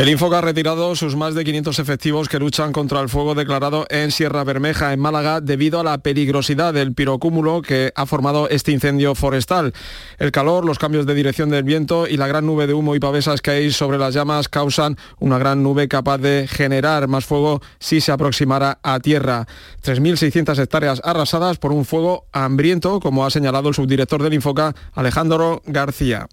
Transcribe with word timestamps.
El 0.00 0.08
Infoca 0.08 0.38
ha 0.38 0.40
retirado 0.40 0.96
sus 0.96 1.14
más 1.14 1.34
de 1.34 1.44
500 1.44 1.78
efectivos 1.78 2.30
que 2.30 2.38
luchan 2.38 2.72
contra 2.72 3.02
el 3.02 3.10
fuego 3.10 3.34
declarado 3.34 3.84
en 3.90 4.10
Sierra 4.12 4.44
Bermeja, 4.44 4.94
en 4.94 4.98
Málaga, 4.98 5.42
debido 5.42 5.78
a 5.78 5.84
la 5.84 5.98
peligrosidad 5.98 6.72
del 6.72 6.94
pirocúmulo 6.94 7.60
que 7.60 7.92
ha 7.94 8.06
formado 8.06 8.48
este 8.48 8.72
incendio 8.72 9.14
forestal. 9.14 9.74
El 10.16 10.32
calor, 10.32 10.64
los 10.64 10.78
cambios 10.78 11.04
de 11.04 11.14
dirección 11.14 11.50
del 11.50 11.64
viento 11.64 12.06
y 12.06 12.16
la 12.16 12.26
gran 12.26 12.46
nube 12.46 12.66
de 12.66 12.72
humo 12.72 12.94
y 12.94 12.98
pavesas 12.98 13.42
que 13.42 13.50
hay 13.50 13.72
sobre 13.72 13.98
las 13.98 14.14
llamas 14.14 14.48
causan 14.48 14.96
una 15.18 15.36
gran 15.36 15.62
nube 15.62 15.86
capaz 15.86 16.16
de 16.16 16.48
generar 16.48 17.06
más 17.06 17.26
fuego 17.26 17.60
si 17.78 18.00
se 18.00 18.10
aproximara 18.10 18.78
a 18.82 19.00
tierra. 19.00 19.46
3.600 19.82 20.58
hectáreas 20.60 21.02
arrasadas 21.04 21.58
por 21.58 21.72
un 21.72 21.84
fuego 21.84 22.24
hambriento, 22.32 23.00
como 23.00 23.26
ha 23.26 23.30
señalado 23.30 23.68
el 23.68 23.74
subdirector 23.74 24.22
del 24.22 24.32
Infoca, 24.32 24.74
Alejandro 24.94 25.60
García. 25.66 26.26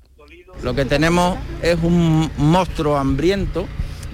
Lo 0.64 0.74
que 0.74 0.86
tenemos 0.86 1.38
es 1.62 1.78
un 1.82 2.30
monstruo 2.38 2.98
hambriento 2.98 3.68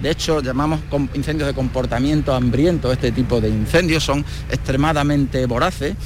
de 0.04 0.10
hecho, 0.10 0.42
llamamos 0.42 0.80
incendios 1.14 1.46
de 1.46 1.54
comportamiento 1.54 2.34
hambriento 2.34 2.92
este 2.92 3.12
tipo 3.12 3.40
de 3.40 3.48
incendios, 3.48 4.04
son 4.04 4.24
extremadamente 4.50 5.46
voraces. 5.46 5.96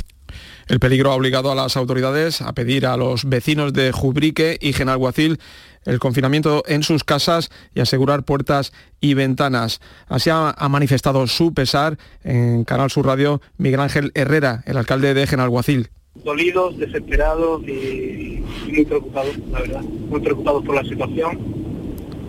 El 0.69 0.78
peligro 0.78 1.11
ha 1.11 1.14
obligado 1.14 1.51
a 1.51 1.55
las 1.55 1.77
autoridades 1.77 2.42
a 2.42 2.52
pedir 2.52 2.87
a 2.87 2.97
los 2.97 3.24
vecinos 3.24 3.73
de 3.73 3.91
Jubrique 3.91 4.59
y 4.61 4.73
Genalguacil 4.73 5.41
el 5.84 5.98
confinamiento 5.98 6.62
en 6.66 6.83
sus 6.83 7.02
casas 7.02 7.48
y 7.75 7.80
asegurar 7.80 8.25
puertas 8.25 8.73
y 9.00 9.14
ventanas. 9.14 9.80
Así 10.06 10.28
ha, 10.30 10.55
manifestado 10.69 11.27
su 11.27 11.55
pesar 11.55 11.98
en 12.23 12.64
Canal 12.64 12.91
Sur 12.91 13.06
Radio 13.06 13.41
Miguel 13.56 13.80
Ángel 13.80 14.12
Herrera, 14.14 14.62
el 14.66 14.77
alcalde 14.77 15.14
de 15.14 15.27
Genalguacil 15.27 15.91
dolidos, 16.24 16.78
desesperados 16.78 17.62
y 17.66 18.42
muy 18.70 18.84
preocupados, 18.84 19.38
la 19.50 19.61
verdad, 19.61 19.83
muy 19.83 20.20
preocupados 20.20 20.64
por 20.64 20.74
la 20.74 20.84
situación, 20.84 21.38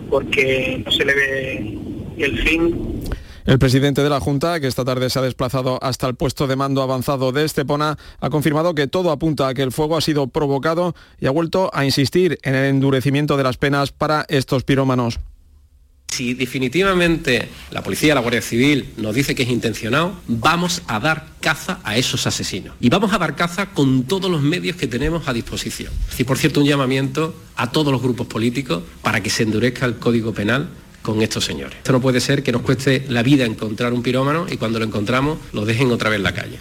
porque 0.08 0.82
no 0.84 0.90
se 0.90 1.04
le 1.04 1.14
ve 1.14 1.78
el 2.18 2.38
fin. 2.38 3.00
El 3.46 3.58
presidente 3.58 4.02
de 4.02 4.10
la 4.10 4.20
Junta, 4.20 4.60
que 4.60 4.66
esta 4.66 4.84
tarde 4.84 5.08
se 5.08 5.18
ha 5.18 5.22
desplazado 5.22 5.78
hasta 5.82 6.06
el 6.06 6.14
puesto 6.14 6.46
de 6.46 6.56
mando 6.56 6.82
avanzado 6.82 7.32
de 7.32 7.44
Estepona, 7.44 7.96
ha 8.20 8.30
confirmado 8.30 8.74
que 8.74 8.86
todo 8.86 9.10
apunta 9.10 9.48
a 9.48 9.54
que 9.54 9.62
el 9.62 9.72
fuego 9.72 9.96
ha 9.96 10.00
sido 10.00 10.28
provocado 10.28 10.94
y 11.18 11.26
ha 11.26 11.30
vuelto 11.30 11.70
a 11.72 11.84
insistir 11.84 12.38
en 12.42 12.54
el 12.54 12.66
endurecimiento 12.66 13.36
de 13.36 13.42
las 13.42 13.56
penas 13.56 13.92
para 13.92 14.26
estos 14.28 14.64
pirómanos. 14.64 15.20
Si 16.10 16.34
definitivamente 16.34 17.48
la 17.70 17.82
policía, 17.82 18.14
la 18.14 18.20
Guardia 18.20 18.42
Civil 18.42 18.90
nos 18.96 19.14
dice 19.14 19.34
que 19.34 19.44
es 19.44 19.48
intencionado, 19.48 20.14
vamos 20.26 20.82
a 20.88 20.98
dar 20.98 21.28
caza 21.40 21.78
a 21.84 21.96
esos 21.96 22.26
asesinos. 22.26 22.74
Y 22.80 22.88
vamos 22.88 23.12
a 23.12 23.18
dar 23.18 23.36
caza 23.36 23.70
con 23.70 24.04
todos 24.04 24.30
los 24.30 24.42
medios 24.42 24.76
que 24.76 24.88
tenemos 24.88 25.28
a 25.28 25.32
disposición. 25.32 25.92
Y 26.18 26.24
por 26.24 26.36
cierto, 26.36 26.60
un 26.60 26.66
llamamiento 26.66 27.34
a 27.56 27.70
todos 27.70 27.92
los 27.92 28.02
grupos 28.02 28.26
políticos 28.26 28.82
para 29.02 29.22
que 29.22 29.30
se 29.30 29.44
endurezca 29.44 29.86
el 29.86 29.96
Código 29.96 30.34
Penal 30.34 30.68
estos 31.22 31.44
señores. 31.44 31.78
Esto 31.78 31.92
no 31.92 32.00
puede 32.00 32.20
ser 32.20 32.42
que 32.42 32.52
nos 32.52 32.62
cueste 32.62 33.04
la 33.08 33.22
vida 33.22 33.44
encontrar 33.44 33.92
un 33.92 34.02
pirómano 34.02 34.46
y 34.50 34.56
cuando 34.56 34.78
lo 34.78 34.84
encontramos 34.84 35.38
lo 35.52 35.64
dejen 35.64 35.90
otra 35.90 36.10
vez 36.10 36.18
en 36.18 36.22
la 36.24 36.34
calle. 36.34 36.60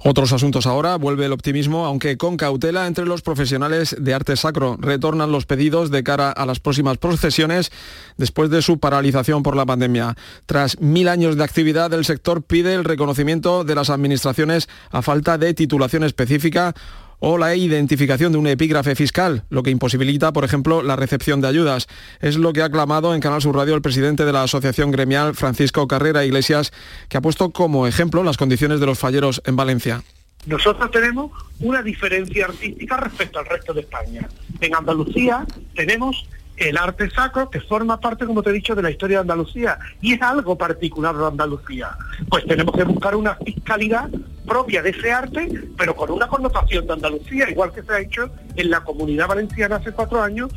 Otros 0.00 0.32
asuntos 0.32 0.66
ahora, 0.66 0.96
vuelve 0.96 1.26
el 1.26 1.32
optimismo, 1.32 1.84
aunque 1.84 2.16
con 2.16 2.36
cautela 2.36 2.86
entre 2.86 3.04
los 3.04 3.22
profesionales 3.22 3.96
de 3.98 4.14
arte 4.14 4.36
sacro. 4.36 4.76
Retornan 4.78 5.32
los 5.32 5.44
pedidos 5.44 5.90
de 5.90 6.04
cara 6.04 6.30
a 6.30 6.46
las 6.46 6.60
próximas 6.60 6.98
procesiones 6.98 7.72
después 8.16 8.48
de 8.48 8.62
su 8.62 8.78
paralización 8.78 9.42
por 9.42 9.56
la 9.56 9.66
pandemia. 9.66 10.16
Tras 10.46 10.80
mil 10.80 11.08
años 11.08 11.36
de 11.36 11.42
actividad, 11.42 11.92
el 11.92 12.04
sector 12.04 12.42
pide 12.42 12.74
el 12.74 12.84
reconocimiento 12.84 13.64
de 13.64 13.74
las 13.74 13.90
administraciones 13.90 14.68
a 14.90 15.02
falta 15.02 15.36
de 15.36 15.52
titulación 15.52 16.04
específica 16.04 16.74
o 17.20 17.38
la 17.38 17.54
identificación 17.54 18.32
de 18.32 18.38
un 18.38 18.46
epígrafe 18.46 18.94
fiscal, 18.94 19.44
lo 19.50 19.62
que 19.62 19.70
imposibilita, 19.70 20.32
por 20.32 20.44
ejemplo, 20.44 20.82
la 20.82 20.96
recepción 20.96 21.40
de 21.40 21.48
ayudas. 21.48 21.86
Es 22.20 22.36
lo 22.36 22.52
que 22.52 22.62
ha 22.62 22.70
clamado 22.70 23.14
en 23.14 23.20
Canal 23.20 23.42
Sur 23.42 23.56
Radio 23.56 23.74
el 23.74 23.82
presidente 23.82 24.24
de 24.24 24.32
la 24.32 24.42
Asociación 24.42 24.90
Gremial, 24.90 25.34
Francisco 25.34 25.88
Carrera 25.88 26.24
Iglesias, 26.24 26.72
que 27.08 27.16
ha 27.16 27.20
puesto 27.20 27.50
como 27.50 27.86
ejemplo 27.86 28.22
las 28.22 28.36
condiciones 28.36 28.80
de 28.80 28.86
los 28.86 28.98
falleros 28.98 29.42
en 29.44 29.56
Valencia. 29.56 30.02
Nosotros 30.46 30.90
tenemos 30.90 31.32
una 31.60 31.82
diferencia 31.82 32.46
artística 32.46 32.96
respecto 32.96 33.38
al 33.38 33.46
resto 33.46 33.74
de 33.74 33.80
España. 33.80 34.28
En 34.60 34.74
Andalucía 34.74 35.44
tenemos 35.74 36.26
el 36.58 36.76
arte 36.76 37.08
sacro 37.10 37.50
que 37.50 37.60
forma 37.60 38.00
parte, 38.00 38.26
como 38.26 38.42
te 38.42 38.50
he 38.50 38.52
dicho, 38.52 38.74
de 38.74 38.82
la 38.82 38.90
historia 38.90 39.18
de 39.18 39.22
Andalucía 39.22 39.78
y 40.00 40.14
es 40.14 40.22
algo 40.22 40.56
particular 40.56 41.16
de 41.16 41.26
Andalucía. 41.26 41.90
Pues 42.28 42.44
tenemos 42.46 42.74
que 42.74 42.84
buscar 42.84 43.16
una 43.16 43.34
fiscalidad 43.36 44.08
propia 44.46 44.82
de 44.82 44.90
ese 44.90 45.12
arte, 45.12 45.48
pero 45.76 45.94
con 45.94 46.10
una 46.10 46.26
connotación 46.26 46.86
de 46.86 46.92
Andalucía, 46.92 47.50
igual 47.50 47.72
que 47.72 47.82
se 47.82 47.92
ha 47.92 48.00
hecho 48.00 48.30
en 48.56 48.70
la 48.70 48.82
comunidad 48.82 49.28
valenciana 49.28 49.76
hace 49.76 49.92
cuatro 49.92 50.22
años. 50.22 50.50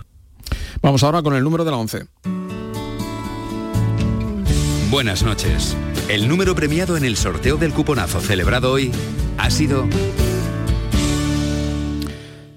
Vamos 0.82 1.04
ahora 1.04 1.22
con 1.22 1.36
el 1.36 1.44
número 1.44 1.64
de 1.64 1.72
la 1.72 1.78
11. 1.78 2.08
Buenas 4.90 5.22
noches. 5.24 5.78
El 6.10 6.28
número 6.28 6.56
premiado 6.56 6.98
en 6.98 7.06
el 7.06 7.16
sorteo 7.16 7.58
del 7.58 7.74
cuponazo 7.74 8.20
celebrado 8.20 8.74
hoy 8.74 8.92
ha 9.38 9.50
sido 9.50 9.88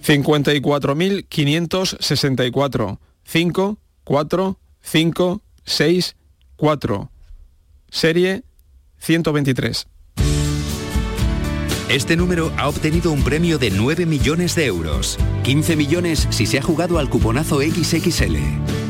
54.564. 0.02 2.98
5, 3.24 3.78
4, 4.04 4.58
5, 4.82 5.42
6, 5.64 6.16
4. 6.56 7.10
Serie 7.90 8.44
123. 8.98 9.86
Este 11.88 12.16
número 12.16 12.50
ha 12.56 12.68
obtenido 12.68 13.12
un 13.12 13.22
premio 13.22 13.58
de 13.58 13.70
9 13.70 14.06
millones 14.06 14.54
de 14.54 14.66
euros. 14.66 15.18
15 15.42 15.76
millones 15.76 16.26
si 16.30 16.46
se 16.46 16.58
ha 16.58 16.62
jugado 16.62 16.98
al 16.98 17.10
cuponazo 17.10 17.60
XXL. 17.60 18.36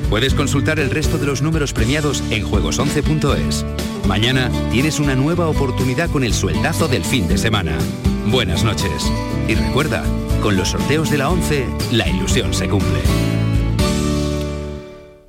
Puedes 0.09 0.35
consultar 0.35 0.79
el 0.79 0.91
resto 0.91 1.19
de 1.19 1.27
los 1.27 1.43
números 1.43 1.73
premiados 1.73 2.23
en 2.31 2.47
juegos11.es. 2.47 3.65
Mañana 4.07 4.51
tienes 4.71 5.01
una 5.01 5.17
nueva 5.17 5.49
oportunidad 5.49 6.09
con 6.11 6.23
el 6.23 6.35
sueldazo 6.35 6.87
del 6.87 7.05
fin 7.05 7.27
de 7.27 7.37
semana. 7.37 7.77
Buenas 8.31 8.63
noches. 8.63 9.11
Y 9.49 9.55
recuerda, 9.55 10.05
con 10.41 10.57
los 10.57 10.69
sorteos 10.69 11.11
de 11.11 11.19
la 11.19 11.31
11, 11.31 11.67
la 11.93 12.09
ilusión 12.09 12.55
se 12.55 12.69
cumple. 12.69 13.01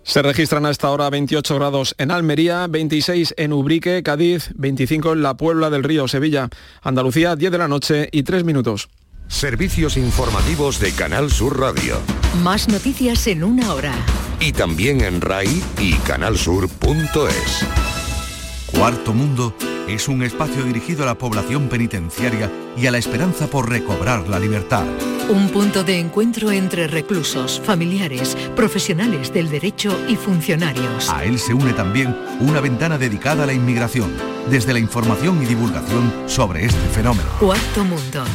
Se 0.05 0.21
registran 0.21 0.67
a 0.67 0.69
esta 0.69 0.91
hora 0.91 1.09
28 1.09 1.55
grados 1.55 1.95
en 1.97 2.11
Almería, 2.11 2.67
26 2.67 3.33
en 3.37 3.51
Ubrique, 3.51 4.03
Cádiz, 4.03 4.51
25 4.53 5.13
en 5.13 5.23
la 5.23 5.35
Puebla 5.35 5.71
del 5.71 5.83
Río, 5.83 6.07
Sevilla, 6.07 6.47
Andalucía, 6.83 7.35
10 7.35 7.51
de 7.51 7.57
la 7.57 7.67
noche 7.67 8.07
y 8.11 8.21
3 8.21 8.43
minutos. 8.43 8.87
Servicios 9.27 9.97
informativos 9.97 10.79
de 10.79 10.91
Canal 10.91 11.31
Sur 11.31 11.59
Radio. 11.59 11.97
Más 12.43 12.67
noticias 12.67 13.25
en 13.25 13.43
una 13.43 13.73
hora. 13.73 13.95
Y 14.39 14.51
también 14.51 15.01
en 15.01 15.21
RAI 15.21 15.63
y 15.79 15.95
canalsur.es. 15.95 17.94
Cuarto 18.77 19.13
Mundo 19.13 19.53
es 19.87 20.09
un 20.09 20.21
espacio 20.21 20.63
dirigido 20.63 21.03
a 21.03 21.05
la 21.05 21.17
población 21.17 21.69
penitenciaria 21.69 22.51
y 22.75 22.87
a 22.87 22.91
la 22.91 22.97
esperanza 22.97 23.47
por 23.47 23.69
recobrar 23.69 24.27
la 24.27 24.37
libertad. 24.37 24.83
Un 25.29 25.49
punto 25.49 25.83
de 25.85 25.97
encuentro 25.97 26.51
entre 26.51 26.87
reclusos, 26.87 27.61
familiares, 27.63 28.35
profesionales 28.53 29.33
del 29.33 29.49
derecho 29.49 29.97
y 30.09 30.17
funcionarios. 30.17 31.09
A 31.09 31.23
él 31.23 31.39
se 31.39 31.53
une 31.53 31.71
también 31.71 32.15
una 32.41 32.59
ventana 32.59 32.97
dedicada 32.97 33.45
a 33.45 33.47
la 33.47 33.53
inmigración, 33.53 34.13
desde 34.49 34.73
la 34.73 34.79
información 34.79 35.41
y 35.41 35.45
divulgación 35.45 36.13
sobre 36.27 36.65
este 36.65 36.87
fenómeno. 36.89 37.29
Cuarto 37.39 37.85
Mundo. 37.85 38.25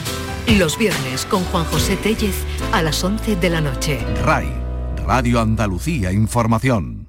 Los 0.58 0.78
viernes 0.78 1.26
con 1.26 1.44
Juan 1.44 1.66
José 1.66 1.96
Tellez 1.96 2.34
a 2.72 2.82
las 2.82 3.04
11 3.04 3.36
de 3.36 3.50
la 3.50 3.60
noche. 3.60 4.00
RAI, 4.24 4.50
Radio 5.06 5.38
Andalucía 5.38 6.12
Información. 6.12 6.99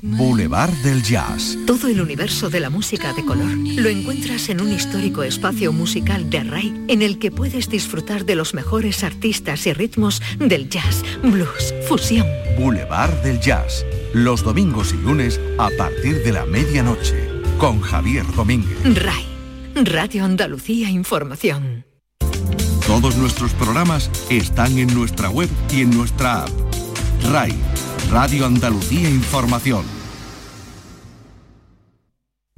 Boulevard 0.00 0.72
del 0.84 1.02
Jazz. 1.02 1.58
Todo 1.66 1.88
el 1.88 2.00
universo 2.00 2.50
de 2.50 2.60
la 2.60 2.70
música 2.70 3.12
de 3.14 3.24
color 3.24 3.50
lo 3.50 3.88
encuentras 3.88 4.48
en 4.48 4.60
un 4.60 4.72
histórico 4.72 5.24
espacio 5.24 5.72
musical 5.72 6.30
de 6.30 6.44
RAI 6.44 6.84
en 6.86 7.02
el 7.02 7.18
que 7.18 7.32
puedes 7.32 7.68
disfrutar 7.68 8.24
de 8.24 8.36
los 8.36 8.54
mejores 8.54 9.02
artistas 9.02 9.66
y 9.66 9.72
ritmos 9.72 10.22
del 10.38 10.68
jazz, 10.68 11.02
blues, 11.22 11.74
fusión. 11.88 12.26
Boulevard 12.56 13.12
del 13.22 13.40
Jazz. 13.40 13.84
Los 14.14 14.44
domingos 14.44 14.92
y 14.92 14.96
lunes 14.98 15.40
a 15.58 15.68
partir 15.76 16.22
de 16.22 16.32
la 16.32 16.46
medianoche. 16.46 17.28
Con 17.58 17.80
Javier 17.80 18.24
Domínguez. 18.36 18.78
RAI. 18.84 19.26
Radio 19.84 20.24
Andalucía 20.24 20.90
Información. 20.90 21.84
Todos 22.86 23.16
nuestros 23.16 23.52
programas 23.52 24.10
están 24.30 24.78
en 24.78 24.94
nuestra 24.94 25.28
web 25.28 25.48
y 25.72 25.82
en 25.82 25.90
nuestra 25.90 26.44
app. 26.44 26.50
RAI 27.30 27.54
Radio 28.10 28.46
Andalucía 28.46 29.10
Información. 29.10 29.84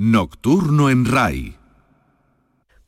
Nocturno 0.03 0.89
en 0.89 1.05
RAI. 1.05 1.60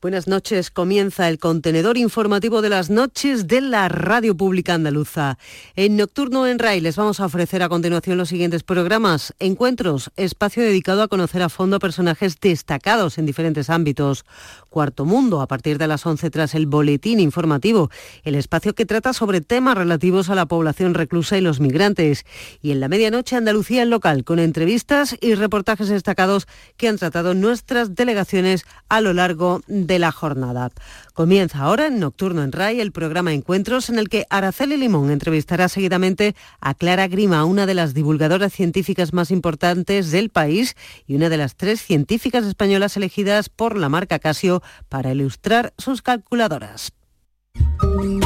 Buenas 0.03 0.27
noches. 0.27 0.69
Comienza 0.69 1.29
el 1.29 1.39
contenedor 1.39 1.97
informativo 1.97 2.61
de 2.61 2.67
las 2.67 2.89
noches 2.89 3.47
de 3.47 3.61
la 3.61 3.87
Radio 3.87 4.35
Pública 4.35 4.73
Andaluza. 4.73 5.37
En 5.77 5.95
Nocturno 5.95 6.45
en 6.45 6.59
RAI 6.59 6.81
les 6.81 6.97
vamos 6.97 7.21
a 7.21 7.25
ofrecer 7.25 7.63
a 7.63 7.69
continuación 7.69 8.17
los 8.17 8.27
siguientes 8.27 8.63
programas. 8.63 9.33
Encuentros, 9.39 10.11
espacio 10.17 10.61
dedicado 10.61 11.03
a 11.03 11.07
conocer 11.07 11.41
a 11.41 11.47
fondo 11.47 11.77
a 11.77 11.79
personajes 11.79 12.37
destacados 12.41 13.17
en 13.17 13.25
diferentes 13.25 13.69
ámbitos. 13.69 14.25
Cuarto 14.67 15.05
Mundo, 15.05 15.39
a 15.39 15.47
partir 15.47 15.77
de 15.77 15.87
las 15.87 16.05
11 16.05 16.29
tras 16.31 16.53
el 16.53 16.65
boletín 16.65 17.21
informativo, 17.21 17.89
el 18.25 18.35
espacio 18.35 18.75
que 18.75 18.85
trata 18.85 19.13
sobre 19.13 19.39
temas 19.39 19.77
relativos 19.77 20.29
a 20.29 20.35
la 20.35 20.47
población 20.47 20.95
reclusa 20.95 21.37
y 21.37 21.41
los 21.41 21.61
migrantes. 21.61 22.25
Y 22.61 22.71
en 22.71 22.81
la 22.81 22.89
medianoche 22.89 23.37
Andalucía 23.37 23.83
en 23.83 23.89
local, 23.89 24.25
con 24.25 24.39
entrevistas 24.39 25.15
y 25.21 25.35
reportajes 25.35 25.87
destacados 25.87 26.45
que 26.75 26.89
han 26.89 26.97
tratado 26.97 27.33
nuestras 27.35 27.95
delegaciones 27.95 28.65
a 28.89 28.99
lo 28.99 29.13
largo 29.13 29.61
de 29.67 29.92
de 29.93 29.99
la 29.99 30.11
jornada. 30.11 30.71
Comienza 31.13 31.59
ahora 31.59 31.85
en 31.85 31.99
Nocturno 31.99 32.43
en 32.43 32.51
RAI 32.51 32.81
el 32.81 32.91
programa 32.91 33.31
Encuentros 33.31 33.89
en 33.89 33.99
el 33.99 34.09
que 34.09 34.25
Araceli 34.31 34.75
Limón 34.75 35.11
entrevistará 35.11 35.69
seguidamente 35.69 36.35
a 36.59 36.73
Clara 36.73 37.07
Grima, 37.07 37.45
una 37.45 37.67
de 37.67 37.75
las 37.75 37.93
divulgadoras 37.93 38.51
científicas 38.51 39.13
más 39.13 39.29
importantes 39.29 40.09
del 40.09 40.29
país 40.29 40.75
y 41.05 41.15
una 41.15 41.29
de 41.29 41.37
las 41.37 41.55
tres 41.55 41.81
científicas 41.81 42.43
españolas 42.45 42.97
elegidas 42.97 43.49
por 43.49 43.77
la 43.77 43.87
marca 43.87 44.17
Casio 44.17 44.63
para 44.89 45.11
ilustrar 45.11 45.73
sus 45.77 46.01
calculadoras. 46.01 46.91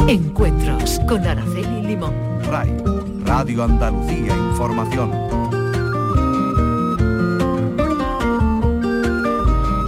Encuentros 0.08 1.02
con 1.08 1.28
Araceli 1.28 1.82
Limón. 1.82 2.14
RAI, 2.46 2.72
Radio 3.26 3.66
Andalucía 3.66 4.34
Información. 4.38 5.57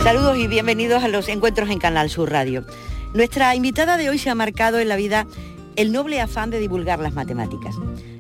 Saludos 0.10 0.40
y 0.40 0.48
bienvenidos 0.48 1.04
a 1.04 1.08
los 1.08 1.30
encuentros 1.30 1.70
en 1.70 1.78
Canal 1.78 2.10
Sur 2.10 2.32
Radio. 2.32 2.66
Nuestra 3.14 3.54
invitada 3.54 3.96
de 3.96 4.10
hoy 4.10 4.18
se 4.18 4.32
ha 4.32 4.34
marcado 4.34 4.80
en 4.80 4.88
la 4.88 4.96
vida 4.96 5.28
el 5.76 5.92
noble 5.92 6.20
afán 6.20 6.50
de 6.50 6.60
divulgar 6.60 6.98
las 6.98 7.14
matemáticas. 7.14 7.76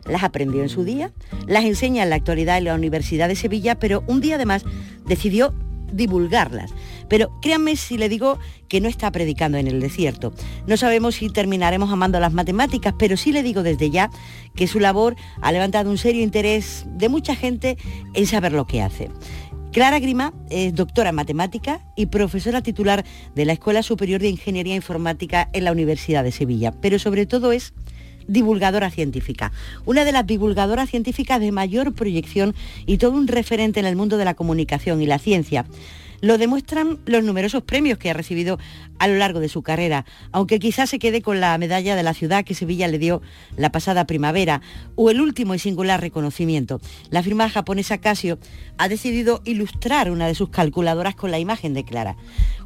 Las 0.06 0.22
aprendió 0.22 0.62
en 0.62 0.70
su 0.70 0.84
día, 0.84 1.12
las 1.48 1.66
enseña 1.66 2.04
en 2.04 2.12
la 2.12 2.18
actualidad 2.18 2.60
en 2.60 2.66
la 2.66 2.76
Universidad 2.76 3.28
de 3.28 3.36
Sevilla, 3.36 3.80
pero 3.80 4.04
un 4.06 4.22
día 4.22 4.36
además 4.36 4.66
decidió 5.08 5.52
divulgarlas. 5.92 6.76
Pero 7.10 7.32
créanme 7.42 7.76
si 7.76 7.98
le 7.98 8.08
digo 8.08 8.38
que 8.68 8.82
no 8.82 8.88
está 8.88 9.12
predicando 9.12 9.58
en 9.58 9.66
el 9.66 9.80
desierto. 9.80 10.32
No 10.68 10.78
sabemos 10.78 11.16
si 11.16 11.32
terminaremos 11.32 11.92
amando 11.92 12.20
las 12.20 12.34
matemáticas, 12.34 12.94
pero 13.00 13.18
sí 13.18 13.32
le 13.32 13.42
digo 13.42 13.64
desde 13.64 13.90
ya 13.90 14.12
que 14.56 14.68
su 14.68 14.80
labor 14.80 15.16
ha 15.42 15.52
levantado 15.52 15.90
un 15.90 15.98
serio 15.98 16.22
interés 16.22 16.86
de 16.86 17.10
mucha 17.10 17.36
gente 17.36 17.78
en 18.14 18.28
saber 18.28 18.52
lo 18.52 18.68
que 18.68 18.84
hace. 18.84 19.10
Clara 19.71 20.00
Grima 20.00 20.33
es 20.50 20.74
doctora 20.74 21.10
en 21.10 21.16
matemática 21.16 21.80
y 21.95 22.07
profesora 22.07 22.63
titular 22.63 23.06
de 23.36 23.45
la 23.45 23.54
Escuela 23.54 23.83
Superior 23.83 24.19
de 24.19 24.27
Ingeniería 24.27 24.74
Informática 24.74 25.48
en 25.54 25.63
la 25.63 25.71
Universidad 25.71 26.24
de 26.24 26.31
Sevilla, 26.31 26.74
pero 26.81 26.98
sobre 26.98 27.27
todo 27.27 27.51
es 27.51 27.74
divulgadora 28.27 28.89
científica, 28.89 29.51
una 29.86 30.06
de 30.06 30.12
las 30.12 30.25
divulgadoras 30.25 30.89
científicas 30.89 31.39
de 31.39 31.51
mayor 31.51 31.94
proyección 31.94 32.56
y 32.88 32.98
todo 32.98 33.12
un 33.12 33.27
referente 33.27 33.80
en 33.80 33.86
el 33.86 33.95
mundo 33.95 34.18
de 34.18 34.25
la 34.25 34.33
comunicación 34.33 35.04
y 35.04 35.06
la 35.06 35.19
ciencia. 35.19 35.68
Lo 36.21 36.38
demuestran 36.38 37.00
los 37.06 37.24
numerosos 37.24 37.63
premios 37.63 37.98
que 37.98 38.10
ha 38.10 38.13
recibido 38.13 38.60
a 39.00 39.07
lo 39.07 39.16
largo 39.16 39.39
de 39.39 39.50
su 39.50 39.62
carrera, 39.63 40.06
aunque 40.31 40.60
quizás 40.60 40.89
se 40.89 41.00
quede 41.00 41.21
con 41.21 41.39
la 41.39 41.57
medalla 41.57 41.95
de 41.95 42.04
la 42.04 42.13
ciudad 42.13 42.44
que 42.44 42.54
Sevilla 42.54 42.88
le 42.88 43.00
dio 43.00 43.21
la 43.56 43.71
pasada 43.71 44.06
primavera, 44.06 44.62
o 44.95 45.10
el 45.10 45.21
último 45.21 45.56
y 45.56 45.60
singular 45.60 46.01
reconocimiento. 46.01 46.81
La 47.10 47.24
firma 47.24 47.50
japonesa 47.50 48.00
Casio 48.00 48.39
ha 48.77 48.89
decidido 48.89 49.42
ilustrar 49.45 50.12
una 50.12 50.27
de 50.27 50.36
sus 50.36 50.50
calculadoras 50.50 51.16
con 51.16 51.31
la 51.31 51.39
imagen 51.39 51.74
de 51.74 51.86
Clara, 51.86 52.18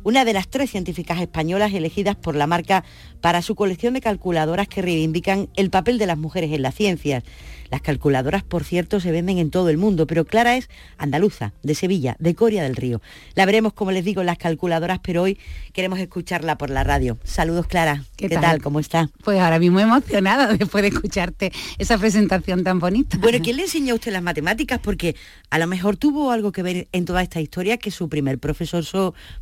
una 0.03 0.25
de 0.25 0.33
las 0.33 0.47
tres 0.47 0.71
científicas 0.71 1.19
españolas 1.19 1.73
elegidas 1.73 2.15
por 2.15 2.35
la 2.35 2.47
marca 2.47 2.83
para 3.21 3.41
su 3.41 3.55
colección 3.55 3.94
de 3.94 4.01
calculadoras 4.01 4.67
que 4.67 4.81
reivindican 4.81 5.50
el 5.55 5.69
papel 5.69 5.97
de 5.97 6.07
las 6.07 6.17
mujeres 6.17 6.51
en 6.51 6.61
las 6.61 6.75
ciencias. 6.75 7.23
Las 7.73 7.81
calculadoras, 7.81 8.44
por 8.44 8.63
cierto, 8.63 9.00
se 9.00 9.11
venden 9.11 9.39
en 9.39 9.50
todo 9.50 9.69
el 9.69 9.79
mundo, 9.79 10.05
pero 10.05 10.25
Clara 10.25 10.57
es 10.57 10.69
andaluza, 11.00 11.53
de 11.63 11.73
Sevilla, 11.73 12.15
de 12.19 12.35
Coria 12.35 12.61
del 12.61 12.75
Río. 12.75 13.01
La 13.33 13.47
veremos, 13.47 13.73
como 13.73 13.91
les 13.91 14.05
digo, 14.05 14.21
en 14.21 14.27
las 14.27 14.38
calculadoras, 14.38 15.00
pero 15.00 15.23
hoy 15.23 15.39
queremos 15.71 15.97
escucharla 15.97 16.55
por 16.57 16.69
la 16.69 16.83
radio. 16.83 17.17
Saludos, 17.23 17.65
Clara. 17.65 18.03
¿Qué, 18.15 18.29
tal? 18.29 18.61
¿Cómo 18.61 18.79
está? 18.79 19.09
Pues 19.23 19.39
ahora 19.39 19.57
mismo 19.57 19.79
emocionada 19.79 20.53
después 20.53 20.83
de 20.83 20.89
escucharte 20.89 21.51
esa 21.79 21.97
presentación 21.97 22.63
tan 22.63 22.77
bonita. 22.77 23.17
Bueno, 23.17 23.39
¿quién 23.41 23.57
le 23.57 23.63
enseñó 23.63 23.94
a 23.94 23.95
usted 23.95 24.11
las 24.11 24.21
matemáticas? 24.21 24.79
Porque 24.79 25.15
a 25.50 25.57
lo 25.57 25.65
mejor 25.65 25.97
tuvo 25.97 26.29
algo 26.29 26.51
que 26.51 26.61
ver 26.61 26.88
en 26.91 27.05
toda 27.05 27.23
esta 27.23 27.41
historia 27.41 27.77
que 27.77 27.89
su 27.89 28.07
primer 28.07 28.38
profesor 28.38 28.83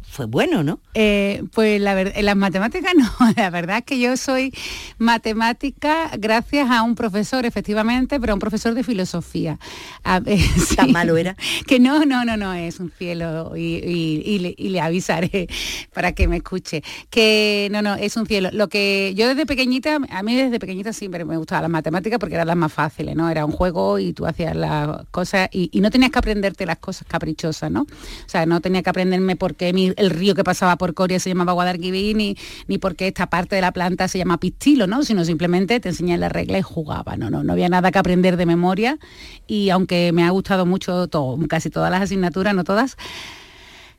fue 0.01 0.25
bueno, 0.25 0.50
¿no? 0.51 0.79
Eh, 0.93 1.43
pues 1.53 1.79
la 1.79 1.93
verdad, 1.93 2.13
las 2.21 2.35
matemáticas 2.35 2.93
no. 2.97 3.09
La 3.37 3.49
verdad 3.49 3.77
es 3.77 3.83
que 3.85 3.99
yo 3.99 4.17
soy 4.17 4.53
matemática 4.97 6.11
gracias 6.17 6.69
a 6.69 6.83
un 6.83 6.95
profesor, 6.95 7.45
efectivamente, 7.45 8.19
pero 8.19 8.33
un 8.33 8.39
profesor 8.39 8.73
de 8.73 8.83
filosofía. 8.83 9.57
¿Tan 10.75 10.91
malo 10.91 11.15
era? 11.17 11.35
Que 11.65 11.79
no, 11.79 12.05
no, 12.05 12.25
no, 12.25 12.35
no, 12.35 12.53
es 12.53 12.79
un 12.79 12.91
cielo 12.91 13.53
y, 13.55 14.55
le, 14.59 14.81
avisaré 14.81 15.47
para 15.93 16.11
que 16.11 16.27
me 16.27 16.37
escuche. 16.37 16.83
Que 17.09 17.69
no, 17.71 17.81
no, 17.81 17.95
es 17.95 18.17
un 18.17 18.25
cielo. 18.25 18.49
Lo 18.51 18.67
que 18.67 19.13
yo 19.15 19.27
desde 19.27 19.45
pequeñita, 19.45 19.99
a 20.09 20.23
mí 20.23 20.35
desde 20.35 20.59
pequeñita 20.59 20.91
siempre 20.91 21.23
me 21.23 21.37
gustaba 21.37 21.61
la 21.61 21.69
matemática 21.69 22.19
porque 22.19 22.35
eran 22.35 22.47
las 22.47 22.57
más 22.57 22.73
fáciles, 22.73 23.15
¿no? 23.15 23.29
Era 23.29 23.45
un 23.45 23.51
juego 23.51 23.99
y 23.99 24.11
tú 24.13 24.25
hacías 24.25 24.55
las 24.55 25.05
cosas 25.11 25.49
y, 25.51 25.69
no 25.81 25.89
tenías 25.89 26.11
que 26.11 26.19
aprenderte 26.19 26.65
las 26.67 26.77
cosas 26.77 27.07
caprichosas, 27.07 27.71
¿no? 27.71 27.81
O 27.81 28.27
sea, 28.29 28.45
no 28.45 28.61
tenía 28.61 28.83
que 28.83 28.89
aprenderme 28.91 29.35
por 29.35 29.55
qué 29.55 29.69
el 29.69 30.09
río 30.09 30.35
que 30.35 30.40
pasaba 30.43 30.77
por 30.77 30.93
Corea 30.93 31.19
se 31.19 31.29
llamaba 31.29 31.53
Guadalquivir 31.53 32.15
ni, 32.15 32.37
ni 32.67 32.77
por 32.77 32.95
qué 32.95 33.07
esta 33.07 33.27
parte 33.27 33.55
de 33.55 33.61
la 33.61 33.71
planta 33.71 34.07
se 34.07 34.17
llama 34.17 34.39
pistilo, 34.39 34.87
¿no? 34.87 35.03
Sino 35.03 35.25
simplemente 35.25 35.79
te 35.79 35.89
enseñan 35.89 36.19
la 36.19 36.29
regla 36.29 36.57
y 36.57 36.61
jugaba, 36.61 37.17
¿no? 37.17 37.29
No, 37.29 37.43
no 37.43 37.53
había 37.53 37.69
nada 37.69 37.91
que 37.91 37.99
aprender 37.99 38.37
de 38.37 38.45
memoria 38.45 38.99
y 39.47 39.69
aunque 39.69 40.11
me 40.13 40.23
ha 40.23 40.29
gustado 40.29 40.65
mucho 40.65 41.07
todo, 41.07 41.37
casi 41.47 41.69
todas 41.69 41.91
las 41.91 42.01
asignaturas, 42.01 42.55
no 42.55 42.63
todas, 42.63 42.97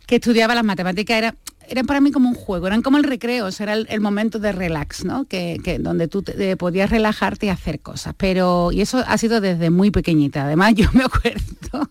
que 0.07 0.17
estudiaba 0.17 0.55
las 0.55 0.65
matemáticas 0.65 1.17
era, 1.17 1.35
eran 1.69 1.87
para 1.87 2.01
mí 2.01 2.11
como 2.11 2.29
un 2.29 2.35
juego, 2.35 2.67
eran 2.67 2.83
como 2.83 2.99
el 2.99 3.05
recreo, 3.05 3.49
era 3.59 3.75
el, 3.75 4.01
momento 4.01 4.39
de 4.39 4.53
relax, 4.53 5.05
¿no? 5.05 5.25
Que, 5.27 5.79
donde 5.81 6.09
tú 6.09 6.23
te, 6.23 6.57
podías 6.57 6.91
relajarte 6.91 7.47
y 7.47 7.49
hacer 7.49 7.81
cosas. 7.81 8.15
Pero, 8.17 8.73
y 8.73 8.81
eso 8.81 9.03
ha 9.07 9.17
sido 9.19 9.41
desde 9.41 9.71
muy 9.71 9.91
pequeñita. 9.91 10.45
Además, 10.45 10.75
yo 10.77 10.89
me 10.93 11.05
acuerdo 11.05 11.89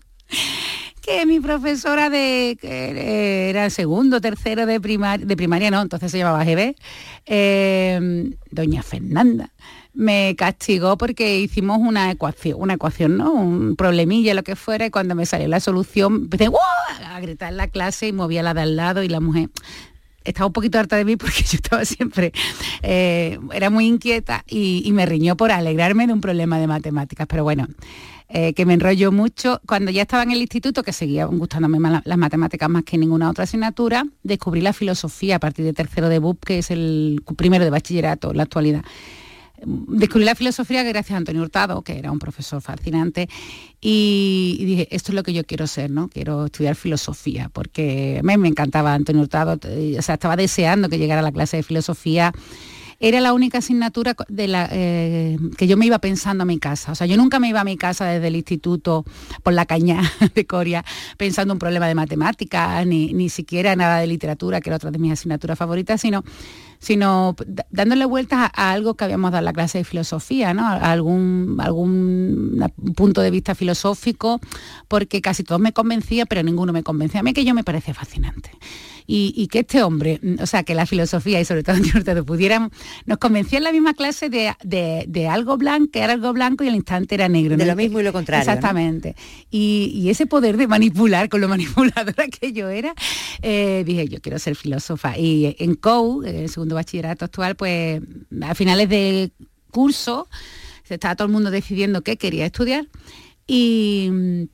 que 1.02 1.26
mi 1.26 1.40
profesora 1.40 2.08
de 2.08 2.56
era 3.50 3.68
segundo, 3.70 4.20
tercero 4.20 4.66
de 4.66 4.80
primaria, 4.80 5.26
de 5.26 5.36
primaria 5.36 5.70
no, 5.70 5.82
entonces 5.82 6.10
se 6.10 6.18
llamaba 6.18 6.44
GB, 6.44 6.74
eh, 7.26 8.30
doña 8.50 8.82
Fernanda 8.82 9.50
me 9.94 10.34
castigó 10.36 10.96
porque 10.96 11.38
hicimos 11.38 11.78
una 11.78 12.10
ecuación, 12.10 12.56
una 12.58 12.74
ecuación, 12.74 13.18
¿no? 13.18 13.32
Un 13.32 13.76
problemilla, 13.76 14.32
lo 14.32 14.42
que 14.42 14.56
fuera, 14.56 14.86
y 14.86 14.90
cuando 14.90 15.14
me 15.14 15.26
salió 15.26 15.48
la 15.48 15.60
solución, 15.60 16.14
empecé 16.22 16.48
a 17.06 17.20
gritar 17.20 17.50
en 17.50 17.58
la 17.58 17.68
clase 17.68 18.08
y 18.08 18.12
movía 18.12 18.42
la 18.42 18.54
de 18.54 18.62
al 18.62 18.76
lado 18.76 19.02
y 19.02 19.08
la 19.08 19.20
mujer 19.20 19.50
estaba 20.24 20.46
un 20.46 20.52
poquito 20.52 20.78
harta 20.78 20.96
de 20.96 21.04
mí 21.04 21.16
porque 21.16 21.42
yo 21.42 21.56
estaba 21.56 21.84
siempre, 21.84 22.32
eh, 22.82 23.38
era 23.52 23.70
muy 23.70 23.86
inquieta 23.86 24.44
y, 24.46 24.90
me 24.92 25.06
riñó 25.06 25.36
por 25.36 25.50
alegrarme 25.50 26.06
de 26.06 26.12
un 26.12 26.20
problema 26.20 26.58
de 26.58 26.66
matemáticas. 26.66 27.26
Pero 27.26 27.44
bueno, 27.44 27.66
eh, 28.34 28.54
que 28.54 28.64
me 28.64 28.74
enrolló 28.74 29.12
mucho. 29.12 29.60
Cuando 29.66 29.90
ya 29.90 30.02
estaba 30.02 30.22
en 30.22 30.30
el 30.30 30.40
instituto, 30.40 30.82
que 30.82 30.92
seguía 30.92 31.26
gustándome 31.26 31.78
las 32.04 32.18
matemáticas 32.18 32.68
más 32.70 32.82
que 32.82 32.96
ninguna 32.96 33.28
otra 33.28 33.44
asignatura, 33.44 34.06
descubrí 34.22 34.62
la 34.62 34.72
filosofía 34.72 35.36
a 35.36 35.38
partir 35.38 35.64
de 35.64 35.72
tercero 35.72 36.08
de 36.08 36.18
BUP, 36.18 36.42
que 36.44 36.58
es 36.58 36.70
el 36.70 37.22
primero 37.36 37.64
de 37.64 37.70
bachillerato 37.70 38.30
en 38.30 38.38
la 38.38 38.42
actualidad 38.44 38.84
descubrí 39.64 40.24
la 40.24 40.34
filosofía 40.34 40.82
gracias 40.82 41.14
a 41.14 41.18
Antonio 41.18 41.42
Hurtado, 41.42 41.82
que 41.82 41.98
era 41.98 42.10
un 42.10 42.18
profesor 42.18 42.60
fascinante, 42.60 43.28
y, 43.80 44.62
dije, 44.64 44.88
esto 44.90 45.12
es 45.12 45.16
lo 45.16 45.22
que 45.22 45.32
yo 45.32 45.44
quiero 45.44 45.66
ser, 45.66 45.90
¿no? 45.90 46.08
Quiero 46.08 46.46
estudiar 46.46 46.74
filosofía, 46.74 47.50
porque 47.52 48.18
a 48.20 48.22
mí 48.22 48.36
me 48.38 48.48
encantaba 48.48 48.94
Antonio 48.94 49.22
Hurtado, 49.22 49.54
o 49.54 50.02
sea, 50.02 50.14
estaba 50.14 50.36
deseando 50.36 50.88
que 50.88 50.98
llegara 50.98 51.20
a 51.20 51.24
la 51.24 51.32
clase 51.32 51.58
de 51.58 51.62
filosofía. 51.62 52.32
Era 53.04 53.20
la 53.20 53.32
única 53.32 53.58
asignatura 53.58 54.14
de 54.28 54.46
la, 54.46 54.68
eh, 54.70 55.36
que 55.58 55.66
yo 55.66 55.76
me 55.76 55.86
iba 55.86 55.98
pensando 55.98 56.42
a 56.42 56.44
mi 56.44 56.58
casa. 56.58 56.92
O 56.92 56.94
sea, 56.94 57.04
yo 57.08 57.16
nunca 57.16 57.40
me 57.40 57.48
iba 57.48 57.60
a 57.60 57.64
mi 57.64 57.76
casa 57.76 58.06
desde 58.06 58.28
el 58.28 58.36
instituto 58.36 59.04
por 59.42 59.54
la 59.54 59.66
caña 59.66 60.00
de 60.36 60.46
Coria 60.46 60.84
pensando 61.16 61.52
un 61.52 61.58
problema 61.58 61.88
de 61.88 61.96
matemáticas, 61.96 62.86
ni, 62.86 63.12
ni 63.12 63.28
siquiera 63.28 63.74
nada 63.74 63.98
de 63.98 64.06
literatura, 64.06 64.60
que 64.60 64.70
era 64.70 64.76
otra 64.76 64.92
de 64.92 65.00
mis 65.00 65.10
asignaturas 65.10 65.58
favoritas, 65.58 66.00
sino 66.00 66.22
sino 66.82 67.36
dándole 67.70 68.04
vueltas 68.06 68.50
a, 68.52 68.72
algo 68.72 68.94
que 68.94 69.04
habíamos 69.04 69.30
dado 69.30 69.38
en 69.38 69.44
la 69.44 69.52
clase 69.52 69.78
de 69.78 69.84
filosofía, 69.84 70.52
¿no? 70.52 70.66
A 70.66 70.90
algún, 70.90 71.56
algún 71.60 72.60
punto 72.96 73.20
de 73.20 73.30
vista 73.30 73.54
filosófico, 73.54 74.40
porque 74.88 75.20
casi 75.20 75.44
todos 75.44 75.60
me 75.60 75.72
convencía, 75.72 76.26
pero 76.26 76.42
ninguno 76.42 76.72
me 76.72 76.82
convencía. 76.82 77.20
A 77.20 77.22
mí 77.22 77.32
que 77.32 77.44
yo 77.44 77.54
me 77.54 77.62
parece 77.62 77.94
fascinante 77.94 78.50
y, 79.06 79.48
que 79.48 79.60
este 79.60 79.82
hombre, 79.82 80.20
o 80.40 80.46
sea, 80.46 80.62
que 80.62 80.74
la 80.74 80.86
filosofía 80.86 81.40
y 81.40 81.44
sobre 81.44 81.62
todo 81.62 81.76
Antonio 81.94 82.24
pudieran, 82.24 82.70
nos 83.06 83.18
convencía 83.18 83.58
en 83.58 83.64
la 83.64 83.72
misma 83.72 83.94
clase 83.94 84.28
de, 84.28 85.28
algo 85.28 85.56
blanco, 85.56 85.90
que 85.92 86.00
era 86.00 86.12
algo 86.12 86.32
blanco 86.32 86.64
y 86.64 86.68
al 86.68 86.74
instante 86.74 87.14
era 87.14 87.28
negro. 87.28 87.56
De 87.56 87.66
lo 87.66 87.76
mismo 87.76 88.00
y 88.00 88.02
lo 88.02 88.12
contrario. 88.12 88.42
Exactamente. 88.42 89.14
Y, 89.50 90.08
ese 90.12 90.26
poder 90.26 90.58
de 90.58 90.66
manipular 90.66 91.30
con 91.30 91.40
lo 91.40 91.48
manipuladora 91.52 92.26
que 92.28 92.52
yo 92.52 92.68
era, 92.68 92.94
eh, 93.40 93.82
dije, 93.86 94.08
yo 94.08 94.20
quiero 94.20 94.38
ser 94.38 94.56
filósofa. 94.56 95.16
Y 95.16 95.56
en 95.58 95.74
COU, 95.74 96.22
el 96.24 96.48
segundo 96.50 96.71
bachillerato 96.74 97.24
actual, 97.24 97.56
pues 97.56 98.00
a 98.42 98.54
finales 98.54 98.88
de 98.88 99.32
curso, 99.70 100.28
se 100.84 100.94
estaba 100.94 101.16
todo 101.16 101.26
el 101.26 101.32
mundo 101.32 101.50
decidiendo 101.50 102.02
qué 102.02 102.16
quería 102.16 102.46
estudiar. 102.46 102.86
Y 103.46 104.48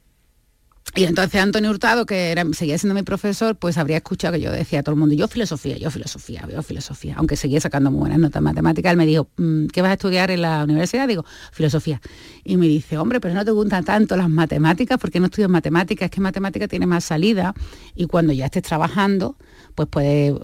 y 0.94 1.04
entonces 1.04 1.40
Antonio 1.40 1.70
Hurtado, 1.70 2.06
que 2.06 2.34
seguía 2.52 2.78
siendo 2.78 2.94
mi 2.94 3.02
profesor, 3.02 3.56
pues 3.56 3.78
habría 3.78 3.98
escuchado 3.98 4.34
que 4.34 4.40
yo 4.40 4.50
decía 4.50 4.80
a 4.80 4.82
todo 4.82 4.94
el 4.94 4.98
mundo, 4.98 5.14
yo 5.14 5.28
filosofía, 5.28 5.76
yo 5.76 5.90
filosofía, 5.90 6.46
yo 6.50 6.62
filosofía. 6.62 7.14
Aunque 7.18 7.36
seguía 7.36 7.60
sacando 7.60 7.90
muy 7.90 8.00
buenas 8.00 8.18
notas 8.18 8.42
matemáticas, 8.42 8.90
él 8.92 8.96
me 8.96 9.06
dijo, 9.06 9.28
mm, 9.36 9.66
¿qué 9.66 9.82
vas 9.82 9.90
a 9.90 9.94
estudiar 9.94 10.30
en 10.30 10.42
la 10.42 10.64
universidad? 10.64 11.06
Digo, 11.06 11.24
filosofía. 11.52 12.00
Y 12.44 12.56
me 12.56 12.66
dice, 12.66 12.96
hombre, 12.98 13.20
pero 13.20 13.34
no 13.34 13.44
te 13.44 13.50
gustan 13.50 13.84
tanto 13.84 14.16
las 14.16 14.30
matemáticas, 14.30 14.98
porque 14.98 15.20
no 15.20 15.26
estudias 15.26 15.50
matemáticas? 15.50 16.06
Es 16.06 16.10
que 16.10 16.20
matemáticas 16.20 16.68
tiene 16.68 16.86
más 16.86 17.04
salida 17.04 17.54
y 17.94 18.06
cuando 18.06 18.32
ya 18.32 18.46
estés 18.46 18.62
trabajando, 18.62 19.36
pues 19.74 19.88
puedes 19.88 20.34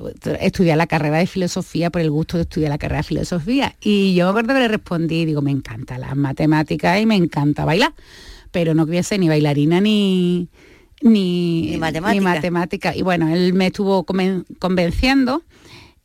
estudiar 0.41 0.77
la 0.77 0.87
carrera 0.87 1.19
de 1.19 1.27
filosofía 1.27 1.91
por 1.91 2.03
el 2.03 2.11
gusto 2.11 2.37
de 2.37 2.43
estudiar 2.43 2.71
la 2.71 2.79
carrera 2.79 2.99
de 2.99 3.05
filosofía. 3.05 3.77
Y 3.81 4.15
yo 4.15 4.27
me 4.27 4.31
acuerdo 4.31 4.55
que 4.55 4.61
le 4.61 4.69
respondí, 4.69 5.25
digo, 5.25 5.43
me 5.43 5.51
encanta 5.51 5.99
las 5.99 6.15
matemáticas 6.17 7.01
y 7.01 7.07
me 7.07 7.17
encanta 7.17 7.65
bailar 7.65 7.93
pero 8.55 8.73
no 8.73 8.87
quería 8.87 9.03
ser 9.03 9.19
ni 9.19 9.27
bailarina 9.27 9.81
ni, 9.81 10.49
ni, 11.03 11.77
matemática. 11.77 12.95
Y 12.95 13.03
bueno, 13.03 13.27
él 13.27 13.53
me 13.53 13.67
estuvo 13.67 14.05
convenciendo 14.05 15.43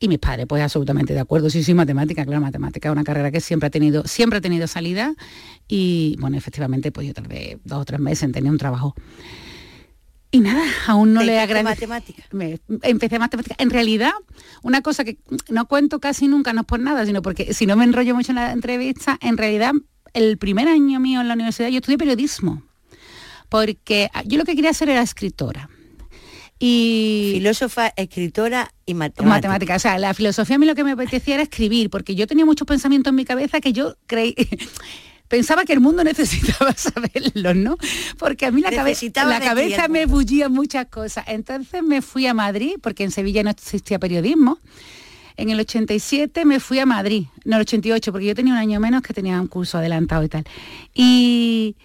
y 0.00 0.08
mis 0.08 0.18
padres 0.18 0.46
pues 0.48 0.60
absolutamente 0.60 1.14
de 1.14 1.20
acuerdo. 1.20 1.48
Sí 1.48 1.62
sí 1.62 1.74
matemática 1.74 2.24
claro 2.24 2.40
matemática 2.40 2.88
es 2.88 2.92
una 2.92 3.04
carrera 3.04 3.30
que 3.30 3.40
siempre 3.40 3.68
ha 3.68 3.70
tenido 3.70 4.02
siempre 4.04 4.38
ha 4.38 4.40
tenido 4.40 4.66
salida 4.66 5.14
y 5.68 6.16
bueno 6.18 6.36
efectivamente 6.36 6.90
pues 6.90 7.06
yo 7.06 7.14
tardé 7.14 7.60
dos 7.64 7.82
o 7.82 7.84
tres 7.84 8.00
meses 8.00 8.24
en 8.24 8.32
tener 8.32 8.50
un 8.50 8.58
trabajo. 8.58 8.96
Y 10.32 10.40
nada 10.40 10.64
aún 10.88 11.12
no 11.12 11.22
le 11.22 11.38
agradezco 11.38 11.86
matemática 11.86 12.24
empecé 12.82 13.20
matemática. 13.20 13.54
En 13.58 13.70
realidad 13.70 14.10
una 14.62 14.82
cosa 14.82 15.04
que 15.04 15.18
no 15.48 15.68
cuento 15.68 16.00
casi 16.00 16.26
nunca 16.26 16.52
no 16.52 16.62
es 16.62 16.66
por 16.66 16.80
nada 16.80 17.06
sino 17.06 17.22
porque 17.22 17.54
si 17.54 17.66
no 17.66 17.76
me 17.76 17.84
enrollo 17.84 18.16
mucho 18.16 18.32
en 18.32 18.36
la 18.36 18.50
entrevista 18.50 19.16
en 19.22 19.36
realidad 19.36 19.72
el 20.14 20.38
primer 20.38 20.68
año 20.68 21.00
mío 21.00 21.20
en 21.20 21.28
la 21.28 21.34
universidad 21.34 21.68
yo 21.68 21.78
estudié 21.78 21.98
periodismo, 21.98 22.62
porque 23.48 24.10
yo 24.26 24.38
lo 24.38 24.44
que 24.44 24.54
quería 24.54 24.70
hacer 24.70 24.88
era 24.88 25.02
escritora. 25.02 25.68
Y 26.62 27.32
filósofa, 27.36 27.90
escritora 27.96 28.70
y 28.84 28.92
matemática. 28.92 29.28
Matemática. 29.28 29.76
O 29.76 29.78
sea, 29.78 29.98
la 29.98 30.12
filosofía 30.12 30.56
a 30.56 30.58
mí 30.58 30.66
lo 30.66 30.74
que 30.74 30.84
me 30.84 30.92
apetecía 30.92 31.34
era 31.34 31.42
escribir, 31.42 31.88
porque 31.88 32.14
yo 32.14 32.26
tenía 32.26 32.44
muchos 32.44 32.66
pensamientos 32.66 33.10
en 33.10 33.14
mi 33.14 33.24
cabeza 33.24 33.60
que 33.60 33.72
yo 33.72 33.96
creí 34.06 34.34
pensaba 35.30 35.64
que 35.64 35.72
el 35.72 35.80
mundo 35.80 36.04
necesitaba 36.12 36.74
saberlo, 36.74 37.54
¿no? 37.54 37.78
Porque 38.18 38.44
a 38.44 38.50
mí 38.50 38.60
la, 38.60 38.70
la 38.70 39.40
cabeza 39.40 39.88
me 39.88 40.04
bullía 40.04 40.50
muchas 40.50 40.86
cosas. 40.86 41.24
Entonces 41.28 41.82
me 41.82 42.02
fui 42.02 42.26
a 42.26 42.34
Madrid, 42.34 42.74
porque 42.82 43.04
en 43.04 43.10
Sevilla 43.10 43.42
no 43.42 43.50
existía 43.50 43.98
periodismo, 43.98 44.58
en 45.36 45.50
el 45.50 45.60
87 45.60 46.44
me 46.44 46.60
fui 46.60 46.78
a 46.78 46.86
Madrid, 46.86 47.26
no 47.44 47.56
el 47.56 47.62
88, 47.62 48.12
porque 48.12 48.26
yo 48.26 48.34
tenía 48.34 48.52
un 48.52 48.58
año 48.58 48.80
menos 48.80 49.02
que 49.02 49.14
tenía 49.14 49.40
un 49.40 49.46
curso 49.46 49.78
adelantado 49.78 50.22
y 50.24 50.28
tal. 50.28 50.44
Y 50.94 51.76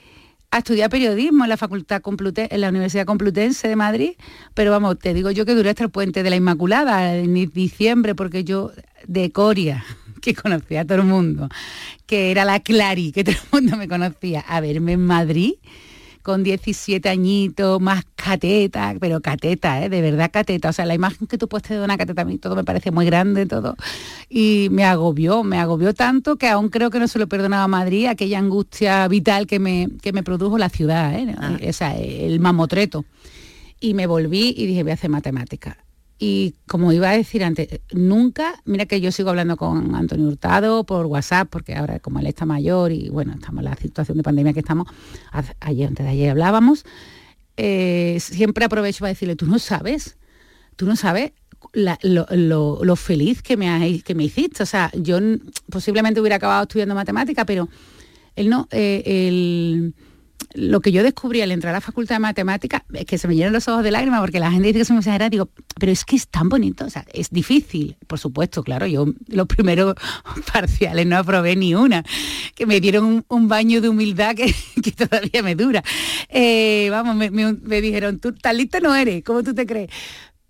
a 0.51 0.59
estudiar 0.59 0.89
periodismo 0.89 1.43
en 1.43 1.49
la 1.49 1.57
Facultad 1.57 2.01
Compluten 2.01 2.47
en 2.49 2.61
la 2.61 2.69
Universidad 2.69 3.05
Complutense 3.05 3.67
de 3.67 3.75
Madrid, 3.75 4.11
pero 4.53 4.71
vamos, 4.71 4.97
te 4.99 5.13
digo 5.13 5.31
yo 5.31 5.45
que 5.45 5.53
duré 5.53 5.71
hasta 5.71 5.83
el 5.83 5.89
puente 5.89 6.23
de 6.23 6.29
la 6.29 6.37
Inmaculada 6.37 7.15
en 7.15 7.33
diciembre, 7.51 8.15
porque 8.15 8.43
yo 8.43 8.71
de 9.05 9.31
Coria, 9.31 9.83
que 10.21 10.33
conocía 10.33 10.81
a 10.81 10.85
todo 10.85 10.99
el 10.99 11.03
mundo, 11.03 11.49
que 12.05 12.31
era 12.31 12.45
la 12.45 12.61
Clari, 12.61 13.11
que 13.11 13.23
todo 13.23 13.35
el 13.35 13.49
mundo 13.51 13.77
me 13.77 13.87
conocía, 13.87 14.41
a 14.41 14.61
verme 14.61 14.93
en 14.93 15.05
Madrid 15.05 15.55
con 16.25 16.41
17 16.41 17.07
añitos, 17.07 17.79
más 17.79 18.03
cateta, 18.15 18.95
pero 18.99 19.21
cateta, 19.21 19.85
¿eh? 19.85 19.89
de 19.89 20.01
verdad 20.01 20.31
cateta. 20.33 20.69
O 20.69 20.73
sea, 20.73 20.87
la 20.87 20.95
imagen 20.95 21.27
que 21.27 21.37
tú 21.37 21.47
puedes 21.47 21.69
de 21.69 21.79
una 21.79 21.99
cateta 21.99 22.23
a 22.23 22.25
mí 22.25 22.39
todo 22.39 22.55
me 22.55 22.63
parece 22.63 22.89
muy 22.89 23.05
grande, 23.05 23.45
todo. 23.45 23.75
Y 24.27 24.69
me 24.71 24.85
agobió, 24.85 25.43
me 25.43 25.59
agobió 25.59 25.93
tanto 25.93 26.37
que 26.37 26.49
aún 26.49 26.69
creo 26.69 26.89
que 26.89 26.97
no 26.97 27.07
se 27.07 27.19
lo 27.19 27.27
perdonaba 27.27 27.65
a 27.65 27.67
Madrid, 27.67 28.07
aquella 28.07 28.39
angustia 28.39 29.07
vital 29.07 29.45
que 29.45 29.59
me, 29.59 29.89
que 30.01 30.13
me 30.13 30.23
produjo 30.23 30.57
la 30.57 30.69
ciudad, 30.69 31.13
¿eh? 31.13 31.35
Ah. 31.37 31.59
o 31.61 31.73
sea, 31.73 31.95
el 31.95 32.39
mamotreto. 32.39 33.05
Y 33.79 33.93
me 33.93 34.07
volví 34.07 34.55
y 34.57 34.65
dije, 34.65 34.81
voy 34.81 34.93
a 34.93 34.95
hacer 34.95 35.11
matemáticas 35.11 35.84
y 36.17 36.55
como 36.67 36.93
iba 36.93 37.09
a 37.09 37.17
decir 37.17 37.43
antes, 37.43 37.81
nunca, 37.91 38.61
mira 38.63 38.85
que 38.85 39.01
yo 39.01 39.11
sigo 39.11 39.29
hablando 39.29 39.57
con 39.57 39.95
Antonio 39.95 40.27
Hurtado 40.27 40.85
por 40.85 41.05
WhatsApp, 41.07 41.49
porque 41.49 41.75
ahora 41.75 41.99
como 41.99 42.19
él 42.19 42.27
está 42.27 42.45
mayor 42.45 42.91
y 42.91 43.09
bueno, 43.09 43.33
estamos 43.33 43.59
en 43.59 43.65
la 43.65 43.75
situación 43.75 44.17
de 44.17 44.23
pandemia 44.23 44.53
que 44.53 44.59
estamos, 44.59 44.87
ayer, 45.59 45.87
antes 45.87 46.05
de 46.05 46.11
ayer 46.11 46.29
hablábamos, 46.31 46.85
eh, 47.57 48.17
siempre 48.19 48.65
aprovecho 48.65 48.99
para 48.99 49.09
decirle, 49.09 49.35
tú 49.35 49.45
no 49.45 49.59
sabes, 49.59 50.17
tú 50.77 50.85
no 50.85 50.95
sabes 50.95 51.33
lo, 51.73 52.95
feliz 52.95 53.41
que 53.41 53.57
me, 53.57 54.01
que 54.01 54.15
me 54.15 54.23
hiciste. 54.23 54.63
O 54.63 54.65
sea, 54.65 54.91
yo 54.93 55.19
posiblemente 55.69 56.19
hubiera 56.19 56.37
acabado 56.37 56.63
estudiando 56.63 56.95
matemática, 56.95 57.45
pero 57.45 57.67
él 58.35 58.49
no, 58.49 58.67
eh, 58.71 59.91
lo 60.55 60.79
que 60.79 60.91
yo 60.91 61.03
descubrí 61.03 61.41
al 61.41 61.51
entrar 61.51 61.71
a 61.71 61.77
la 61.77 61.81
facultad 61.81 62.15
de 62.15 62.19
matemáticas 62.19 62.81
es 62.93 63.05
que 63.05 63.17
se 63.17 63.27
me 63.27 63.35
llenan 63.35 63.53
los 63.53 63.67
ojos 63.67 63.83
de 63.83 63.91
lágrimas 63.91 64.21
porque 64.21 64.39
la 64.39 64.51
gente 64.51 64.67
dice 64.67 64.79
que 64.79 64.85
soy 64.85 64.95
muy 64.95 64.99
exagerada, 65.01 65.29
digo, 65.29 65.49
pero 65.79 65.91
es 65.91 66.05
que 66.05 66.15
es 66.15 66.27
tan 66.27 66.49
bonito, 66.49 66.85
o 66.85 66.89
sea, 66.89 67.05
es 67.13 67.29
difícil, 67.29 67.97
por 68.07 68.19
supuesto, 68.19 68.63
claro, 68.63 68.87
yo 68.87 69.05
los 69.27 69.47
primeros 69.47 69.95
parciales 70.53 71.05
no 71.05 71.17
aprobé 71.17 71.55
ni 71.55 71.75
una, 71.75 72.03
que 72.55 72.65
me 72.65 72.79
dieron 72.79 73.25
un, 73.27 73.47
baño 73.47 73.81
de 73.81 73.89
humildad 73.89 74.35
que, 74.35 74.91
todavía 74.91 75.43
me 75.43 75.55
dura. 75.55 75.83
Eh, 76.29 76.87
vamos, 76.89 77.15
me, 77.15 77.29
me 77.29 77.81
dijeron, 77.81 78.19
tú 78.19 78.33
tan 78.33 78.57
lista 78.57 78.79
no 78.79 78.95
eres, 78.95 79.23
¿cómo 79.23 79.43
tú 79.43 79.53
te 79.53 79.65
crees? 79.65 79.89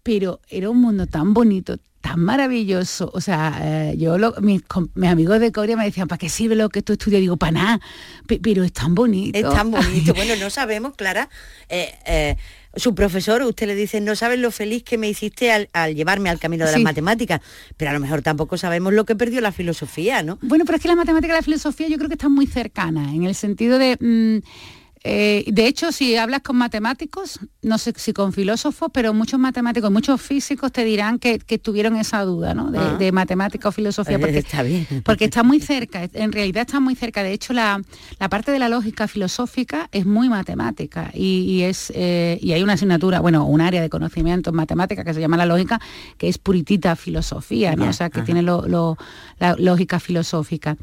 Pero 0.04 0.40
era 0.50 0.70
un 0.70 0.80
mundo 0.80 1.08
tan 1.08 1.34
bonito, 1.34 1.78
tan 2.06 2.20
maravilloso. 2.20 3.10
O 3.16 3.20
sea, 3.20 3.60
eh, 3.64 3.96
yo 3.98 4.16
mis, 4.40 4.62
amigos 5.08 5.40
de 5.40 5.52
Corea 5.52 5.76
me 5.76 5.86
decían, 5.86 6.08
¿para 6.08 6.20
qué 6.20 6.30
sirve 6.30 6.56
lo 6.56 6.70
que 6.70 6.84
tú 6.84 6.94
estudias? 6.94 7.20
Digo, 7.20 7.36
para 7.36 7.52
nada, 7.54 7.82
pero 8.28 8.64
es 8.64 8.74
tan 8.74 8.94
bonito. 8.94 9.40
Es 9.40 9.50
tan 9.50 9.72
bonito. 9.72 10.14
bueno, 10.16 10.36
no 10.40 10.52
sabemos, 10.52 10.94
Clara. 10.96 11.30
Eh, 11.68 11.96
eh, 12.06 12.36
su 12.76 12.94
profesor, 12.94 13.42
usted 13.42 13.66
le 13.66 13.74
dice, 13.74 14.02
no 14.02 14.16
sabes 14.16 14.38
lo 14.38 14.52
feliz 14.52 14.84
que 14.84 15.00
me 15.00 15.10
hiciste 15.10 15.52
al, 15.52 15.96
llevarme 15.96 16.30
al 16.30 16.38
camino 16.38 16.66
de 16.66 16.74
las 16.74 16.82
matemáticas, 16.82 17.42
pero 17.76 17.90
a 17.90 17.94
lo 17.96 18.00
mejor 18.00 18.22
tampoco 18.22 18.56
sabemos 18.56 18.94
lo 18.94 19.06
que 19.06 19.16
perdió 19.16 19.42
la 19.42 19.52
filosofía, 19.52 20.22
¿no? 20.22 20.38
Bueno, 20.44 20.64
pero 20.64 20.76
es 20.76 20.84
que 20.84 20.90
la 20.90 20.96
matemática 20.96 21.34
y 21.34 21.38
la 21.38 21.42
filosofía 21.42 21.88
yo 21.88 21.98
creo 21.98 22.10
que 22.10 22.16
están 22.16 22.34
muy 22.34 22.46
cercanas, 22.46 23.16
en 23.16 23.24
el 23.24 23.34
sentido 23.34 23.80
de... 23.80 23.98
Mm, 24.00 24.46
eh, 25.08 25.44
de 25.46 25.68
hecho, 25.68 25.92
si 25.92 26.16
hablas 26.16 26.42
con 26.42 26.56
matemáticos, 26.56 27.40
no 27.62 27.78
sé 27.78 27.94
si 27.96 28.12
con 28.12 28.34
filósofos, 28.34 28.90
pero 28.92 29.14
muchos 29.14 29.40
matemáticos, 29.40 29.92
muchos 29.92 30.20
físicos 30.20 30.72
te 30.72 30.84
dirán 30.84 31.20
que, 31.20 31.38
tuvieron 31.60 31.96
esa 31.96 32.24
duda 32.24 32.56
¿no? 32.56 32.72
de, 32.72 33.08
ah. 33.08 33.12
matemática 33.12 33.70
o 33.70 33.72
filosofía, 33.72 34.18
porque 34.18 34.40
está, 34.40 34.64
bien. 34.64 34.88
porque 35.06 35.26
está 35.26 35.44
muy 35.44 35.60
cerca, 35.60 36.10
en 36.12 36.32
realidad 36.32 36.64
está 36.66 36.80
muy 36.80 36.96
cerca. 36.96 37.22
De 37.22 37.34
hecho, 37.34 37.54
la, 37.54 37.82
parte 38.32 38.52
de 38.52 38.58
la 38.58 38.68
lógica 38.68 39.08
filosófica 39.08 39.90
es 39.92 40.08
muy 40.08 40.28
matemática 40.28 41.12
y, 41.14 41.62
es, 41.62 41.94
eh, 41.96 42.40
y 42.42 42.54
hay 42.54 42.64
una 42.64 42.74
asignatura, 42.74 43.20
bueno, 43.20 43.46
un 43.46 43.62
área 43.62 43.84
de 43.84 43.90
conocimiento 43.90 44.50
en 44.50 44.56
matemática 44.56 45.04
que 45.04 45.14
se 45.14 45.22
llama 45.22 45.38
la 45.38 45.46
lógica, 45.46 45.80
que 46.18 46.30
es 46.30 46.40
puritita 46.40 46.96
filosofía, 46.96 47.76
¿no? 47.76 47.90
o 47.90 47.94
sea, 47.94 48.10
que 48.10 48.24
tiene 48.24 48.42
la 48.42 49.56
lógica 49.60 50.00
filosófica. 50.00 50.78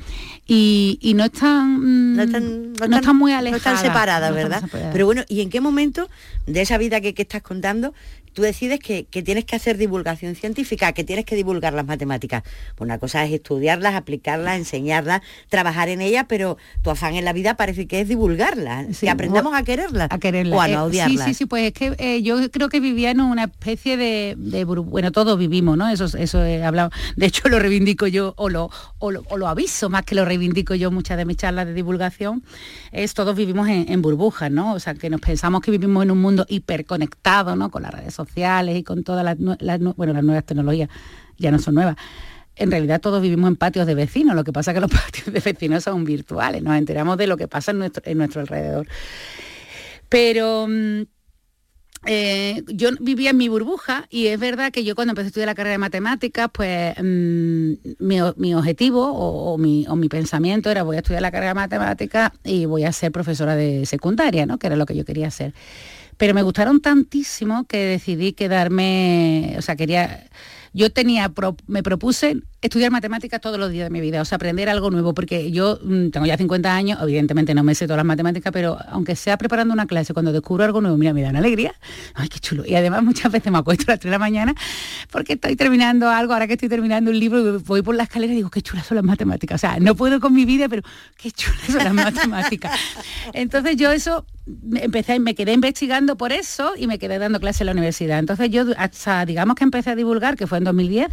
Y, 0.47 1.13
no 1.17 1.25
están, 1.25 2.15
no 2.15 2.23
están, 2.23 3.17
muy 3.17 3.33
alejadas. 3.33 3.83
¿Verdad? 4.21 4.63
Pero 4.93 5.07
bueno, 5.07 5.23
¿y 5.29 5.41
en 5.41 5.51
qué 5.51 5.61
momento 5.61 6.09
de 6.47 6.61
esa 6.61 6.79
vida 6.79 7.01
que, 7.01 7.15
que 7.15 7.23
estás 7.23 7.43
contando 7.43 7.95
tú 8.33 8.43
decides 8.43 8.81
que, 8.81 9.05
tienes 9.05 9.45
que 9.45 9.57
hacer 9.57 9.77
divulgación 9.77 10.35
científica, 10.35 10.93
que 10.93 11.05
tienes 11.05 11.25
que 11.25 11.37
divulgar 11.37 11.75
las 11.75 11.87
matemáticas. 11.87 12.43
Pues 12.77 12.87
una 12.87 12.99
cosa 12.99 13.25
es 13.25 13.33
estudiarlas, 13.33 13.95
aplicarlas, 13.95 14.57
enseñarlas, 14.57 15.23
trabajar 15.49 15.89
en 15.89 16.01
ellas, 16.01 16.27
pero 16.29 16.57
tu 16.83 16.91
afán 16.91 17.15
en 17.15 17.25
la 17.25 17.33
vida 17.33 17.55
parece 17.55 17.87
que 17.87 18.01
es 18.01 18.09
divulgarlas, 18.09 18.99
que 18.99 19.11
aprendamos 19.11 19.55
a 19.55 19.63
quererlas, 19.63 20.09
a 20.11 20.19
quererlas. 20.19 20.59
o 20.59 20.61
a 20.61 20.69
no 20.69 20.85
odiarlas. 20.85 21.27
Sí, 21.27 21.33
sí, 21.33 21.35
sí, 21.35 21.47
pues 21.47 21.65
es 21.65 21.73
que 21.73 21.95
eh, 21.99 22.23
yo 22.23 22.51
creo 22.51 22.69
que 22.69 22.81
vivía 22.81 23.11
en 23.11 23.21
una 23.21 23.45
especie 23.45 23.97
de, 23.97 24.65
bueno, 24.65 25.13
todos 25.13 25.39
vivimos, 25.39 25.77
¿no? 25.77 25.89
Eso, 25.89 26.07
eso 26.17 26.45
he 26.45 26.65
hablado, 26.65 26.91
de 27.17 27.27
hecho 27.27 27.49
lo 27.49 27.59
reivindico 27.59 28.07
yo, 28.07 28.35
o 28.37 28.49
lo, 28.49 28.71
o 28.99 29.11
lo, 29.11 29.49
aviso, 29.49 29.91
más 29.91 30.03
que 30.03 30.15
lo 30.15 30.25
reivindico 30.25 30.75
yo 30.75 30.91
muchas 30.91 31.17
de 31.19 31.25
mis 31.25 31.37
charlas 31.37 31.67
de 31.67 31.75
divulgación, 31.75 32.43
es 32.93 33.15
todos 33.15 33.37
vivimos 33.37 33.69
en, 33.69 34.03
burbujas, 34.03 34.51
¿no? 34.51 34.75
O 34.75 34.81
sea, 34.81 34.95
que 34.95 35.11
nos 35.11 35.21
pensamos 35.21 35.61
que 35.61 35.71
vivimos 35.71 36.03
en 36.03 36.11
un 36.11 36.21
mundo 36.21 36.45
hiperconectado, 36.49 37.55
¿no? 37.55 37.71
Con 37.71 37.83
las 37.83 37.93
redes 37.93 38.15
sociales 38.15 38.22
y 38.37 38.83
con 38.83 39.05
todas 39.05 39.25
las, 39.25 39.39
bueno, 39.97 40.13
las 40.13 40.25
nuevas 40.25 40.45
tecnologías 40.45 40.89
ya 41.39 41.51
no 41.51 41.59
son 41.59 41.75
nuevas. 41.75 41.97
en 42.57 42.71
realidad 42.71 43.01
todos 43.01 43.23
vivimos 43.23 43.49
en 43.49 43.57
patios 43.57 43.87
de 43.87 43.95
vecinos, 43.95 44.35
lo 44.37 44.45
que 44.45 44.53
pasa 44.53 44.71
es 44.71 44.75
que 44.75 44.81
los 44.81 44.91
patios 45.05 45.33
de 45.33 45.41
vecinos 45.41 45.85
son 45.85 46.05
virtuales, 46.05 46.63
nos 46.63 46.77
enteramos 46.77 47.17
de 47.17 47.27
lo 47.27 47.37
que 47.37 47.49
pasa 47.49 47.71
en 47.71 47.79
nuestro, 47.79 48.03
en 48.07 48.19
nuestro 48.19 48.41
alrededor. 48.43 48.87
Pero 50.09 50.67
mm, 50.69 51.03
eh, 52.05 52.65
yo 52.67 52.91
vivía 52.99 53.31
en 53.31 53.37
mi 53.37 53.49
burbuja 53.49 54.07
y 54.11 54.27
es 54.27 54.41
verdad 54.41 54.73
que 54.73 54.83
yo 54.83 54.97
cuando 54.97 55.13
empecé 55.13 55.27
a 55.27 55.29
estudiar 55.29 55.47
la 55.47 55.55
carrera 55.55 55.73
de 55.73 55.79
matemáticas, 55.79 56.49
pues 56.53 56.95
mm, 57.01 57.73
mi, 58.01 58.55
objetivo 58.55 59.13
o, 59.13 59.57
mi, 59.57 60.09
pensamiento 60.09 60.69
era 60.69 60.83
voy 60.83 60.97
a 60.97 60.99
estudiar 60.99 61.23
la 61.23 61.31
carrera 61.31 61.51
de 61.51 61.55
matemáticas 61.55 62.33
y 62.43 62.65
voy 62.65 62.85
a 62.85 62.93
ser 62.93 63.13
profesora 63.13 63.55
de 63.55 63.87
secundaria, 63.87 64.47
¿no? 64.47 64.59
que 64.59 64.67
era 64.67 64.77
lo 64.77 64.85
que 64.85 64.97
yo 64.97 65.05
quería 65.05 65.29
hacer. 65.29 65.55
Pero 66.17 66.35
me 66.35 66.43
gustaron 66.43 66.81
tantísimo 66.81 67.65
que 67.65 67.79
decidí 67.79 68.33
quedarme, 68.33 69.55
o 69.59 69.63
sea, 69.63 69.77
quería 69.77 70.29
yo 70.73 70.93
tenía, 70.93 71.33
me 71.67 71.83
propuse 71.83 72.37
estudiar 72.63 72.93
matemáticas 72.93 73.41
todos 73.41 73.59
los 73.59 73.71
días 73.71 73.87
de 73.87 73.91
mi 73.91 74.01
vida, 74.01 74.23
o 74.23 74.25
sea, 74.25 74.37
aprender 74.37 74.69
algo 74.69 74.91
nuevo, 74.91 75.13
porque 75.15 75.51
yo 75.51 75.81
mm, 75.83 76.11
tengo 76.11 76.27
ya 76.27 76.37
50 76.37 76.75
años, 76.75 76.99
evidentemente 77.03 77.55
no 77.55 77.65
me 77.65 77.75
sé 77.75 77.87
todas 77.87 77.99
las 77.99 78.07
matemáticas, 78.07 78.53
pero 78.53 78.79
aunque 78.89 79.17
sea 79.17 79.37
preparando 79.37 79.75
una 79.75 79.87
clase, 79.87 80.15
cuando 80.15 80.33
descubro 80.33 80.65
algo 80.65 80.81
nuevo, 80.81 80.97
mira, 80.97 81.13
me 81.13 81.23
dan 81.23 81.35
alegría, 81.35 81.75
ay, 82.15 82.29
qué 82.29 82.39
chulo. 82.39 82.65
Y 82.65 82.77
además 82.77 83.03
muchas 83.03 83.33
veces 83.33 83.51
me 83.51 83.59
acuesto 83.59 83.85
a 83.89 83.95
las 83.95 84.01
3 84.01 84.11
de 84.11 84.11
la 84.11 84.19
mañana 84.21 84.55
porque 85.11 85.33
estoy 85.33 85.57
terminando 85.57 86.09
algo, 86.09 86.33
ahora 86.33 86.47
que 86.47 86.53
estoy 86.53 86.69
terminando 86.69 87.11
un 87.11 87.19
libro, 87.19 87.59
voy 87.61 87.83
por 87.83 87.97
la 87.97 88.05
escalera 88.05 88.33
y 88.33 88.37
digo, 88.37 88.51
qué 88.51 88.63
chulas 88.63 88.87
son 88.87 88.97
las 88.97 89.05
matemáticas. 89.05 89.57
O 89.57 89.59
sea, 89.59 89.81
no 89.81 89.97
puedo 89.97 90.21
con 90.21 90.33
mi 90.33 90.45
vida, 90.45 90.69
pero 90.69 90.83
qué 91.17 91.33
chulas 91.33 91.67
son 91.67 91.83
las 91.83 91.95
matemáticas. 91.95 92.79
Entonces 93.33 93.77
yo 93.77 93.91
eso 93.91 94.25
empecé, 94.75 95.19
me 95.19 95.35
quedé 95.35 95.53
investigando 95.53 96.17
por 96.17 96.33
eso 96.33 96.75
y 96.77 96.87
me 96.87 97.01
quedé 97.01 97.19
dando 97.19 97.41
clases 97.41 97.63
en 97.63 97.67
la 97.67 97.73
universidad. 97.73 98.21
Entonces 98.21 98.51
yo 98.51 98.67
hasta, 98.77 99.27
digamos 99.27 99.57
que 99.57 99.65
empecé 99.65 99.91
a 99.91 99.97
divulgar, 99.97 100.37
que 100.37 100.47
fue 100.47 100.59
en 100.59 100.65
2010, 100.65 101.09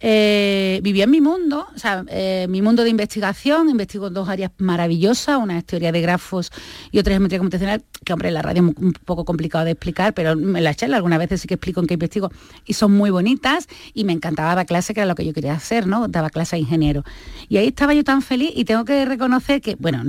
eh, 0.00 0.80
vivía 0.82 1.04
en 1.04 1.10
mi 1.10 1.20
mundo, 1.20 1.66
o 1.74 1.78
sea, 1.78 2.04
eh, 2.08 2.46
mi 2.48 2.62
mundo 2.62 2.84
de 2.84 2.90
investigación, 2.90 3.68
investigo 3.68 4.10
dos 4.10 4.28
áreas 4.28 4.50
maravillosas, 4.58 5.38
una 5.38 5.58
es 5.58 5.64
teoría 5.64 5.92
de 5.92 6.00
grafos 6.00 6.50
y 6.90 6.98
otra 6.98 7.12
es 7.12 7.18
geometría 7.18 7.38
computacional, 7.38 7.84
que 8.04 8.12
hombre, 8.12 8.30
la 8.30 8.42
radio 8.42 8.62
es 8.66 8.82
un 8.82 8.92
poco 8.92 9.24
complicado 9.24 9.64
de 9.64 9.72
explicar, 9.72 10.14
pero 10.14 10.32
en 10.32 10.64
la 10.64 10.74
charla 10.74 10.96
algunas 10.96 11.18
veces 11.18 11.42
sí 11.42 11.48
que 11.48 11.54
explico 11.54 11.80
en 11.80 11.86
qué 11.86 11.94
investigo 11.94 12.30
y 12.64 12.74
son 12.74 12.92
muy 12.92 13.10
bonitas 13.10 13.68
y 13.92 14.04
me 14.04 14.12
encantaba 14.12 14.54
dar 14.54 14.66
clase, 14.66 14.94
que 14.94 15.00
era 15.00 15.06
lo 15.06 15.14
que 15.14 15.24
yo 15.24 15.32
quería 15.32 15.52
hacer, 15.52 15.86
¿no? 15.86 16.08
Daba 16.08 16.30
clase 16.30 16.56
a 16.56 16.58
ingeniero. 16.58 17.04
Y 17.48 17.58
ahí 17.58 17.68
estaba 17.68 17.92
yo 17.94 18.04
tan 18.04 18.22
feliz 18.22 18.50
y 18.54 18.64
tengo 18.64 18.84
que 18.84 19.04
reconocer 19.04 19.60
que, 19.60 19.76
bueno, 19.76 20.02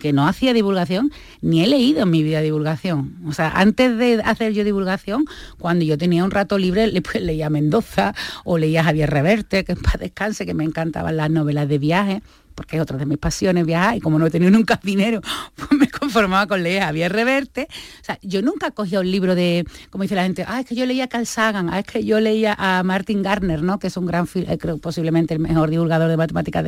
que 0.00 0.12
no 0.12 0.26
hacía 0.26 0.52
divulgación, 0.52 1.12
ni 1.40 1.62
he 1.62 1.66
leído 1.66 2.02
en 2.02 2.10
mi 2.10 2.22
vida 2.22 2.40
divulgación. 2.40 3.16
O 3.26 3.32
sea, 3.32 3.50
antes 3.50 3.96
de 3.96 4.20
hacer 4.24 4.52
yo 4.52 4.64
divulgación, 4.64 5.24
cuando 5.58 5.84
yo 5.84 5.96
tenía 5.98 6.24
un 6.24 6.30
rato 6.30 6.58
libre, 6.58 6.90
pues, 7.02 7.22
leía 7.22 7.50
Mendoza 7.50 8.14
o 8.44 8.58
leía 8.58 8.82
Javier 8.82 9.10
Rever 9.44 9.64
que 9.64 9.72
en 9.72 9.78
descanse, 9.98 10.46
que 10.46 10.54
me 10.54 10.64
encantaban 10.64 11.16
las 11.16 11.30
novelas 11.30 11.68
de 11.68 11.78
viaje, 11.78 12.22
porque 12.54 12.76
es 12.76 12.82
otra 12.82 12.96
de 12.96 13.06
mis 13.06 13.18
pasiones 13.18 13.66
viajar, 13.66 13.96
y 13.96 14.00
como 14.00 14.18
no 14.18 14.26
he 14.26 14.30
tenido 14.30 14.50
nunca 14.56 14.80
dinero, 14.82 15.20
pues 15.54 15.72
me 15.78 15.88
conformaba 15.88 16.46
con 16.46 16.62
leer 16.62 16.82
Javier 16.82 17.12
Reverte. 17.12 17.68
O 18.00 18.04
sea, 18.04 18.18
yo 18.22 18.42
nunca 18.42 18.70
cogía 18.70 19.00
un 19.00 19.10
libro 19.10 19.34
de, 19.34 19.64
como 19.90 20.02
dice 20.02 20.14
la 20.14 20.24
gente, 20.24 20.44
ah, 20.48 20.60
es 20.60 20.66
que 20.66 20.74
yo 20.74 20.86
leía 20.86 21.04
a 21.04 21.08
Carl 21.08 21.26
Sagan, 21.26 21.68
ah, 21.70 21.78
es 21.78 21.86
que 21.86 22.04
yo 22.04 22.18
leía 22.18 22.54
a 22.58 22.82
Martin 22.82 23.22
Garner, 23.22 23.62
¿no? 23.62 23.78
que 23.78 23.88
es 23.88 23.96
un 23.96 24.06
gran, 24.06 24.26
eh, 24.34 24.58
creo 24.58 24.78
posiblemente 24.78 25.34
el 25.34 25.40
mejor 25.40 25.70
divulgador 25.70 26.08
de 26.08 26.16
matemáticas 26.16 26.64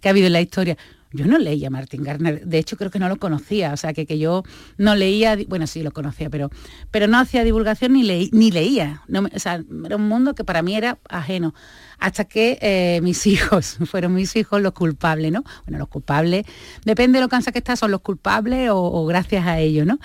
que 0.00 0.08
ha 0.08 0.10
habido 0.10 0.28
en 0.28 0.32
la 0.32 0.40
historia. 0.40 0.76
Yo 1.12 1.26
no 1.26 1.38
leía 1.38 1.68
a 1.68 1.70
Martin 1.70 2.02
Garner, 2.02 2.44
de 2.44 2.58
hecho 2.58 2.76
creo 2.76 2.90
que 2.90 2.98
no 2.98 3.08
lo 3.08 3.16
conocía, 3.16 3.72
o 3.72 3.76
sea 3.76 3.92
que, 3.92 4.06
que 4.06 4.18
yo 4.18 4.42
no 4.78 4.94
leía, 4.94 5.36
bueno 5.48 5.66
sí 5.66 5.82
lo 5.82 5.90
conocía, 5.90 6.30
pero, 6.30 6.50
pero 6.90 7.06
no 7.06 7.18
hacía 7.18 7.44
divulgación 7.44 7.92
ni, 7.92 8.02
leí, 8.02 8.30
ni 8.32 8.50
leía, 8.50 9.02
o 9.12 9.38
sea, 9.38 9.62
era 9.84 9.96
un 9.96 10.08
mundo 10.08 10.34
que 10.34 10.44
para 10.44 10.62
mí 10.62 10.76
era 10.76 10.98
ajeno 11.08 11.54
hasta 12.02 12.24
que 12.24 12.58
eh, 12.60 13.00
mis 13.02 13.26
hijos, 13.26 13.78
fueron 13.86 14.14
mis 14.14 14.34
hijos 14.36 14.60
los 14.60 14.72
culpables, 14.72 15.32
¿no? 15.32 15.44
Bueno, 15.64 15.78
los 15.78 15.88
culpables, 15.88 16.44
depende 16.84 17.18
de 17.18 17.22
lo 17.22 17.28
cansa 17.28 17.52
que 17.52 17.58
estás, 17.58 17.78
son 17.78 17.90
los 17.90 18.00
culpables 18.00 18.70
o, 18.72 19.06
gracias 19.06 19.46
a 19.46 19.58
ellos, 19.58 19.86
¿no? 19.86 19.98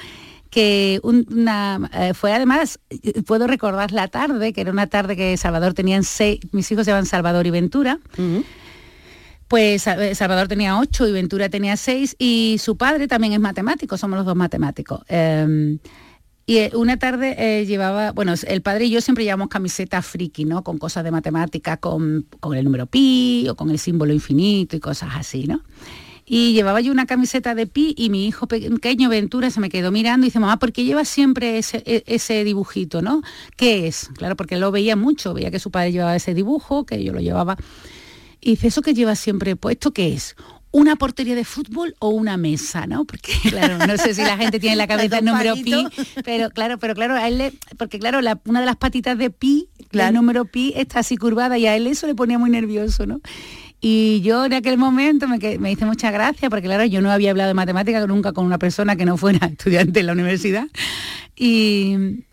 que 0.50 1.02
una, 1.04 1.90
eh, 1.94 2.14
fue 2.14 2.32
además, 2.32 2.80
puedo 3.26 3.48
recordar 3.48 3.92
la 3.92 4.08
tarde, 4.08 4.54
que 4.54 4.62
era 4.62 4.72
una 4.72 4.88
tarde 4.88 5.18
que 5.18 5.36
Salvador 5.36 5.74
tenían 5.74 6.06
seis, 6.06 6.40
mis 6.54 6.72
hijos 6.72 6.86
se 6.86 6.92
llaman 6.92 7.06
Salvador 7.06 7.46
y 7.46 7.52
Ventura, 7.52 8.00
pues 9.48 9.88
eh, 9.88 10.16
Salvador 10.16 10.48
tenía 10.48 10.80
ocho 10.80 11.08
y 11.08 11.12
Ventura 11.12 11.50
tenía 11.50 11.77
seis, 11.77 12.16
y 12.20 12.58
su 12.60 12.77
padre 12.77 13.08
también 13.08 13.34
es 13.34 13.39
matemático, 13.39 13.98
somos 13.98 14.18
los 14.18 14.25
dos 14.25 14.36
matemáticos. 14.36 15.01
Em, 15.08 15.80
y 16.50 16.60
eh, 16.60 16.72
una 16.75 16.98
tarde 16.98 17.36
eh, 17.38 17.66
llevaba, 17.66 18.13
bueno, 18.13 18.34
el 18.48 18.62
padre 18.62 18.86
y 18.86 18.89
yo 18.89 19.01
siempre 19.01 19.25
llevamos 19.25 19.50
camisetas 19.50 20.06
friki, 20.06 20.46
¿no? 20.46 20.63
Con 20.63 20.77
cosas 20.77 21.04
de 21.04 21.12
matemática, 21.12 21.75
con, 21.75 22.25
el 22.56 22.63
número 22.63 22.86
pi 22.86 23.48
o 23.50 23.56
con 23.56 23.70
el 23.70 23.80
símbolo 23.80 24.13
infinito 24.13 24.77
y 24.77 24.80
cosas 24.80 25.10
así, 25.16 25.46
¿no? 25.46 25.62
Y 26.25 26.54
llevaba 26.54 26.80
yo 26.80 26.92
una 26.92 27.06
camiseta 27.06 27.54
de 27.54 27.68
pi 27.68 27.94
y 27.98 28.10
mi 28.10 28.27
hijo 28.27 28.48
pequeño 28.48 29.10
Ventura 29.10 29.50
se 29.50 29.60
me 29.60 29.70
quedó 29.70 29.92
mirando 29.92 30.25
y 30.25 30.27
dice, 30.27 30.39
mamá, 30.39 30.58
¿por 30.58 30.72
qué 30.72 30.86
lleva 30.86 31.04
siempre 31.04 31.58
ese, 31.58 31.84
e, 31.86 32.04
ese 32.06 32.44
dibujito, 32.46 33.01
no? 33.01 33.22
¿Qué 33.56 33.88
es? 33.88 34.10
Claro, 34.16 34.38
porque 34.38 34.58
lo 34.58 34.72
veía 34.72 34.96
mucho, 34.96 35.34
veía 35.34 35.51
que 35.51 35.60
su 35.60 35.70
padre 35.70 35.92
llevaba 35.92 36.16
ese 36.16 36.34
dibujo, 36.34 36.86
que 36.86 37.04
yo 37.04 37.12
lo 37.12 37.20
llevaba. 37.20 37.58
Y 38.39 38.51
dice, 38.51 38.67
¿eso 38.67 38.82
que 38.82 38.94
lleva 38.94 39.15
siempre 39.15 39.56
puesto 39.56 39.91
qué 39.91 40.13
es? 40.13 40.36
una 40.72 40.96
portería 40.96 41.34
de 41.34 41.46
fútbol 41.46 41.96
o 42.00 42.10
una 42.10 42.38
mesa, 42.38 42.86
¿no? 42.88 43.06
Porque 43.06 43.32
claro, 43.50 43.78
no 43.86 43.97
sé 43.97 44.13
si 44.13 44.21
la 44.21 44.38
gente 44.38 44.60
tiene 44.60 44.73
en 44.73 44.78
la 44.78 44.88
cabeza 44.88 45.19
el 45.19 45.26
número 45.26 45.56
pi, 45.56 45.88
pero 46.23 46.50
claro, 46.50 46.78
pero 46.78 46.93
claro, 46.93 47.15
a 47.15 47.28
él 47.28 47.38
le, 47.38 47.54
porque 47.78 48.00
claro, 48.00 48.19
una 48.45 48.60
de 48.60 48.65
las 48.65 48.76
patitas 48.76 49.17
de 49.17 49.30
pi, 49.30 49.69
el 49.91 50.13
número 50.13 50.45
pi 50.45 50.73
está 50.76 51.00
así 51.00 51.17
curvada 51.17 51.58
y 51.58 51.65
a 51.65 51.76
él 51.76 51.88
eso 51.88 52.06
le 52.06 52.15
ponía 52.15 52.38
muy 52.38 52.50
nervioso, 52.50 53.06
¿no? 53.06 53.21
Y 53.80 54.21
yo 54.21 54.45
en 54.45 54.54
aquel 54.54 54.78
momento 54.78 55.28
me, 55.28 55.38
me 55.60 55.71
hice 55.71 55.86
mucha 55.86 56.10
gracia, 56.10 56.50
porque 56.50 56.65
claro, 56.65 56.84
yo 56.86 57.02
no 57.02 57.12
había 57.12 57.30
hablado 57.30 57.50
de 57.50 57.54
matemática 57.54 58.06
nunca 58.08 58.34
con 58.34 58.45
una 58.45 58.58
persona 58.58 58.95
que 58.95 59.06
no 59.06 59.17
fuera 59.17 59.47
estudiante 59.52 60.00
en 60.00 60.08
la 60.08 60.13
universidad. 60.13 60.67
Y, 61.36 62.26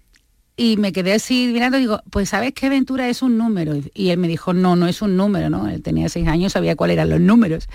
y 0.57 0.77
me 0.77 0.93
quedé 0.93 1.15
así 1.15 1.49
mirando 1.53 1.79
digo, 1.79 2.01
pues 2.11 2.29
¿sabes 2.29 2.53
qué 2.53 2.69
Ventura 2.69 3.09
es 3.09 3.23
un 3.23 3.37
número? 3.37 3.75
Y 3.93 4.11
él 4.11 4.19
me 4.19 4.29
dijo, 4.29 4.53
no, 4.53 4.77
no 4.77 4.87
es 4.87 5.03
un 5.03 5.17
número, 5.17 5.51
¿no? 5.51 5.69
Él 5.69 5.83
tenía 5.83 6.09
seis 6.09 6.29
años, 6.29 6.53
sabía 6.53 6.77
cuáles 6.77 6.95
eran 6.95 7.11
los 7.11 7.21
números. 7.21 7.69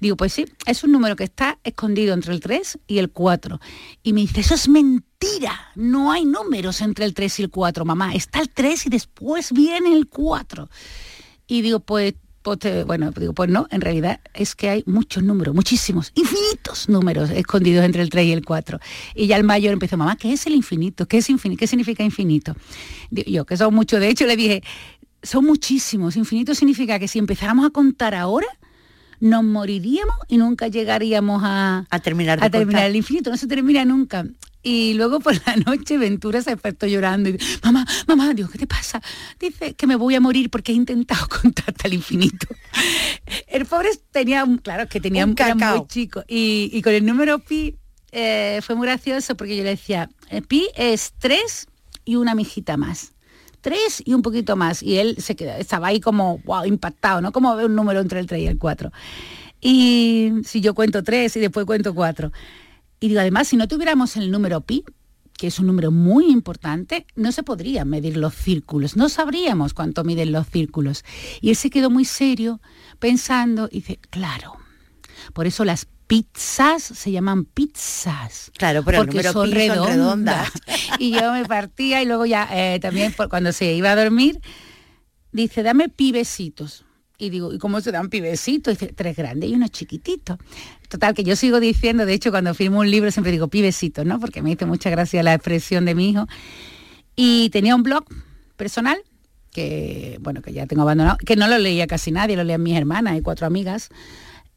Digo, 0.00 0.16
pues 0.16 0.32
sí, 0.32 0.46
es 0.66 0.82
un 0.82 0.90
número 0.90 1.14
que 1.14 1.24
está 1.24 1.58
escondido 1.62 2.12
entre 2.12 2.32
el 2.32 2.40
3 2.40 2.80
y 2.88 2.98
el 2.98 3.10
4. 3.10 3.60
Y 4.02 4.12
me 4.12 4.22
dice, 4.22 4.40
eso 4.40 4.54
es 4.54 4.68
mentira, 4.68 5.70
no 5.76 6.10
hay 6.10 6.24
números 6.24 6.80
entre 6.80 7.04
el 7.04 7.14
3 7.14 7.38
y 7.38 7.42
el 7.44 7.50
4, 7.50 7.84
mamá. 7.84 8.14
Está 8.14 8.40
el 8.40 8.50
3 8.50 8.86
y 8.86 8.90
después 8.90 9.52
viene 9.52 9.92
el 9.92 10.08
4. 10.08 10.68
Y 11.46 11.62
digo, 11.62 11.80
pues 11.80 12.14
pues 12.44 12.84
bueno, 12.86 13.10
digo, 13.10 13.32
pues 13.32 13.48
no, 13.48 13.66
en 13.70 13.80
realidad 13.80 14.20
es 14.34 14.54
que 14.54 14.68
hay 14.68 14.84
muchos 14.84 15.22
números, 15.22 15.54
muchísimos, 15.54 16.12
infinitos 16.14 16.90
números 16.90 17.30
escondidos 17.30 17.86
entre 17.86 18.02
el 18.02 18.10
3 18.10 18.26
y 18.26 18.32
el 18.32 18.44
4. 18.44 18.78
Y 19.14 19.26
ya 19.26 19.38
el 19.38 19.44
mayor 19.44 19.72
empezó, 19.72 19.96
mamá, 19.96 20.16
¿qué 20.16 20.30
es 20.30 20.46
el 20.46 20.54
infinito? 20.54 21.08
¿Qué 21.08 21.18
es 21.18 21.30
infinito? 21.30 21.58
¿Qué 21.58 21.66
significa 21.66 22.04
infinito? 22.04 22.54
Yo, 23.10 23.46
que 23.46 23.56
son 23.56 23.74
muchos, 23.74 23.98
de 23.98 24.10
hecho 24.10 24.26
le 24.26 24.36
dije, 24.36 24.62
son 25.22 25.46
muchísimos. 25.46 26.16
Infinito 26.16 26.54
significa 26.54 26.98
que 26.98 27.08
si 27.08 27.18
empezáramos 27.18 27.64
a 27.64 27.70
contar 27.70 28.14
ahora, 28.14 28.46
nos 29.20 29.42
moriríamos 29.42 30.16
y 30.28 30.36
nunca 30.36 30.68
llegaríamos 30.68 31.40
a, 31.42 31.86
terminar, 32.02 32.44
a 32.44 32.50
terminar 32.50 32.84
el 32.84 32.96
infinito, 32.96 33.30
no 33.30 33.38
se 33.38 33.46
termina 33.46 33.86
nunca. 33.86 34.26
Y 34.66 34.94
luego 34.94 35.20
por 35.20 35.34
la 35.46 35.56
noche 35.56 35.98
Ventura 35.98 36.40
se 36.40 36.50
despertó 36.50 36.86
llorando 36.86 37.28
y 37.28 37.38
mamá, 37.62 37.86
mamá, 38.08 38.32
Dios, 38.32 38.50
¿qué 38.50 38.58
te 38.58 38.66
pasa? 38.66 39.00
Dice 39.38 39.74
que 39.74 39.86
me 39.86 39.94
voy 39.94 40.14
a 40.14 40.20
morir 40.20 40.48
porque 40.48 40.72
he 40.72 40.74
intentado 40.74 41.28
contar 41.42 41.66
hasta 41.68 41.86
el 41.86 41.94
infinito. 41.94 42.46
El 43.46 43.66
pobre 43.66 43.90
tenía, 44.10 44.42
un, 44.42 44.56
claro, 44.56 44.88
que 44.88 45.00
tenía 45.00 45.26
un, 45.26 45.34
cacao 45.34 45.78
muy 45.78 45.86
chico. 45.86 46.24
Y, 46.26 46.80
con 46.82 46.94
el 46.94 47.04
número 47.04 47.40
pi 47.40 47.76
eh, 48.10 48.60
fue 48.62 48.74
muy 48.74 48.86
gracioso 48.86 49.36
porque 49.36 49.54
yo 49.54 49.62
le 49.62 49.70
decía, 49.70 50.08
eh, 50.30 50.40
pi 50.40 50.66
es 50.76 51.12
tres 51.18 51.66
y 52.06 52.16
una 52.16 52.34
mijita 52.34 52.78
más. 52.78 53.12
Tres 53.60 54.02
y 54.04 54.14
un 54.14 54.22
poquito 54.22 54.56
más. 54.56 54.82
Y 54.82 54.96
él 54.96 55.16
se 55.18 55.36
quedaba, 55.36 55.58
estaba 55.58 55.88
ahí 55.88 56.00
como, 56.00 56.38
wow, 56.44 56.64
impactado, 56.64 57.20
¿no? 57.20 57.32
Como 57.32 57.54
ve 57.54 57.66
un 57.66 57.74
número 57.74 58.00
entre 58.00 58.20
el 58.20 58.26
3 58.26 58.42
y 58.42 58.46
el 58.46 58.58
4. 58.58 58.90
Y 59.60 60.32
si 60.44 60.60
yo 60.60 60.74
cuento 60.74 61.02
tres 61.02 61.36
y 61.36 61.40
después 61.40 61.64
cuento 61.64 61.94
cuatro. 61.94 62.30
Y 63.00 63.08
digo, 63.08 63.20
además, 63.20 63.48
si 63.48 63.56
no 63.56 63.68
tuviéramos 63.68 64.16
el 64.16 64.30
número 64.30 64.60
pi, 64.60 64.84
que 65.36 65.48
es 65.48 65.58
un 65.58 65.66
número 65.66 65.90
muy 65.90 66.30
importante, 66.30 67.06
no 67.16 67.32
se 67.32 67.42
podrían 67.42 67.88
medir 67.88 68.16
los 68.16 68.34
círculos, 68.34 68.96
no 68.96 69.08
sabríamos 69.08 69.74
cuánto 69.74 70.04
miden 70.04 70.32
los 70.32 70.46
círculos. 70.48 71.04
Y 71.40 71.50
él 71.50 71.56
se 71.56 71.70
quedó 71.70 71.90
muy 71.90 72.04
serio 72.04 72.60
pensando 72.98 73.68
y 73.70 73.76
dice, 73.76 73.98
claro, 74.10 74.56
por 75.32 75.46
eso 75.46 75.64
las 75.64 75.86
pizzas 76.06 76.82
se 76.82 77.10
llaman 77.10 77.44
pizzas. 77.44 78.52
Claro, 78.56 78.84
pero 78.84 78.98
porque 78.98 79.22
son, 79.24 79.50
redondas. 79.50 80.50
y 80.98 81.12
yo 81.12 81.32
me 81.32 81.44
partía 81.44 82.02
y 82.02 82.06
luego 82.06 82.26
ya 82.26 82.48
eh, 82.52 82.78
también 82.80 83.14
cuando 83.28 83.52
se 83.52 83.72
iba 83.74 83.90
a 83.90 83.96
dormir, 83.96 84.40
dice, 85.32 85.62
dame 85.62 85.88
pibecitos. 85.88 86.83
Y 87.16 87.30
digo, 87.30 87.52
¿y 87.52 87.58
cómo 87.58 87.80
se 87.80 87.92
dan 87.92 88.08
pibecitos? 88.08 88.78
Dice, 88.78 88.92
tres 88.92 89.16
grandes 89.16 89.50
y 89.50 89.54
uno 89.54 89.68
chiquitito. 89.68 90.38
Total, 90.88 91.14
que 91.14 91.22
yo 91.22 91.36
sigo 91.36 91.60
diciendo, 91.60 92.06
de 92.06 92.14
hecho, 92.14 92.30
cuando 92.30 92.54
firmo 92.54 92.80
un 92.80 92.90
libro 92.90 93.10
siempre 93.10 93.32
digo 93.32 93.48
pibecitos, 93.48 94.04
¿no? 94.04 94.18
Porque 94.18 94.42
me 94.42 94.50
hizo 94.50 94.66
mucha 94.66 94.90
gracia 94.90 95.22
la 95.22 95.34
expresión 95.34 95.84
de 95.84 95.94
mi 95.94 96.10
hijo. 96.10 96.26
Y 97.14 97.50
tenía 97.50 97.76
un 97.76 97.84
blog 97.84 98.04
personal 98.56 98.98
que 99.54 100.18
bueno, 100.20 100.42
que 100.42 100.52
ya 100.52 100.66
tengo 100.66 100.82
abandonado, 100.82 101.16
que 101.16 101.36
no 101.36 101.46
lo 101.46 101.56
leía 101.58 101.86
casi 101.86 102.10
nadie, 102.10 102.36
lo 102.36 102.42
leían 102.42 102.62
mis 102.62 102.76
hermanas 102.76 103.16
y 103.16 103.22
cuatro 103.22 103.46
amigas, 103.46 103.88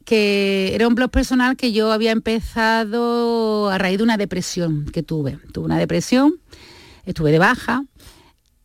que 0.04 0.74
era 0.74 0.88
un 0.88 0.96
blog 0.96 1.10
personal 1.10 1.56
que 1.56 1.72
yo 1.72 1.92
había 1.92 2.10
empezado 2.10 3.70
a 3.70 3.78
raíz 3.78 3.98
de 3.98 4.04
una 4.04 4.16
depresión 4.16 4.86
que 4.86 5.04
tuve. 5.04 5.38
Tuve 5.52 5.66
una 5.66 5.78
depresión, 5.78 6.34
estuve 7.06 7.30
de 7.30 7.38
baja 7.38 7.84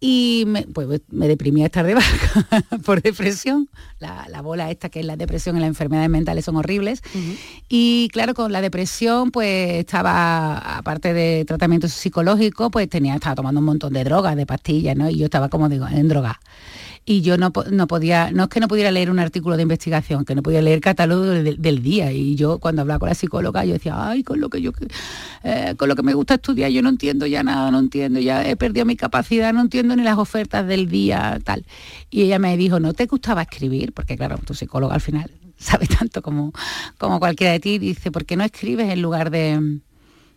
y 0.05 0.43
me, 0.47 0.63
pues, 0.63 0.99
me 1.11 1.29
deprimí 1.29 1.63
a 1.63 1.67
estar 1.67 1.85
de 1.85 1.93
baja 1.93 2.45
por 2.85 3.01
depresión. 3.01 3.69
La, 3.99 4.41
bola 4.41 4.69
esta 4.69 4.89
que 4.89 4.99
es 4.99 5.05
la 5.05 5.15
depresión 5.15 5.55
y 5.55 5.61
las 5.61 5.69
enfermedades 5.69 6.09
mentales 6.09 6.43
son 6.43 6.57
horribles. 6.57 7.01
Y 7.69 8.09
claro, 8.11 8.33
con 8.33 8.51
la 8.51 8.59
depresión 8.59 9.31
pues 9.31 9.75
estaba, 9.75 10.57
aparte 10.57 11.13
de 11.13 11.45
tratamiento 11.45 11.87
psicológico, 11.87 12.69
pues 12.69 12.89
tenía, 12.89 13.15
estaba 13.15 13.35
tomando 13.35 13.59
un 13.59 13.65
montón 13.65 13.93
de 13.93 14.03
drogas, 14.03 14.35
de 14.35 14.45
pastillas, 14.45 14.97
¿no? 14.97 15.09
Y 15.09 15.19
yo 15.19 15.25
estaba 15.25 15.47
como 15.47 15.69
digo, 15.69 15.87
en 15.87 16.09
droga 16.09 16.37
y 17.05 17.21
yo 17.21 17.37
no, 17.37 17.51
podía, 17.51 18.31
no 18.31 18.43
es 18.43 18.49
que 18.49 18.59
no 18.61 18.67
pudiera 18.69 18.89
leer 18.89 19.11
un 19.11 19.19
artículo 19.19 19.57
de 19.57 19.63
investigación, 19.63 20.23
que 20.23 20.35
no 20.35 20.41
podía 20.41 20.61
leer 20.61 20.79
catálogo 20.79 21.23
del, 21.23 21.83
día. 21.83 22.11
Y 22.13 22.35
yo 22.35 22.59
cuando 22.59 22.81
hablaba 22.81 22.99
con 22.99 23.09
la 23.09 23.15
psicóloga, 23.15 23.65
yo 23.65 23.73
decía, 23.73 24.09
ay, 24.09 24.23
con 24.23 24.39
lo 24.39 24.49
que 24.49 24.61
yo 24.61 24.71
eh, 25.43 25.75
con 25.77 25.89
lo 25.89 25.95
que 25.95 26.03
me 26.03 26.13
gusta 26.13 26.35
estudiar, 26.35 26.71
yo 26.71 26.81
no 26.81 26.89
entiendo 26.89 27.25
ya 27.25 27.43
nada, 27.43 27.71
no 27.71 27.79
entiendo, 27.79 28.19
ya 28.19 28.47
he 28.47 28.55
perdido 28.55 28.85
mi 28.85 28.95
capacidad, 28.95 29.53
no 29.53 29.61
entiendo 29.61 29.95
ni 29.95 30.03
las 30.03 30.17
ofertas 30.17 30.65
del 30.65 30.87
día, 30.87 31.39
tal. 31.43 31.65
Y 32.09 32.21
ella 32.23 32.39
me 32.39 32.55
dijo, 32.55 32.79
¿no 32.79 32.93
te 32.93 33.05
gustaba 33.05 33.41
escribir? 33.41 33.91
Porque 33.91 34.15
claro, 34.15 34.37
tu 34.37 34.53
psicóloga 34.53 34.95
al 34.95 35.01
final 35.01 35.29
sabe 35.57 35.87
tanto 35.99 36.21
como, 36.21 36.53
como 36.97 37.19
cualquiera 37.19 37.51
de 37.51 37.59
ti, 37.59 37.79
dice, 37.79 38.11
¿por 38.11 38.25
qué 38.25 38.37
no 38.37 38.45
escribes 38.45 38.89
en 38.89 39.01
lugar 39.01 39.29
de 39.29 39.81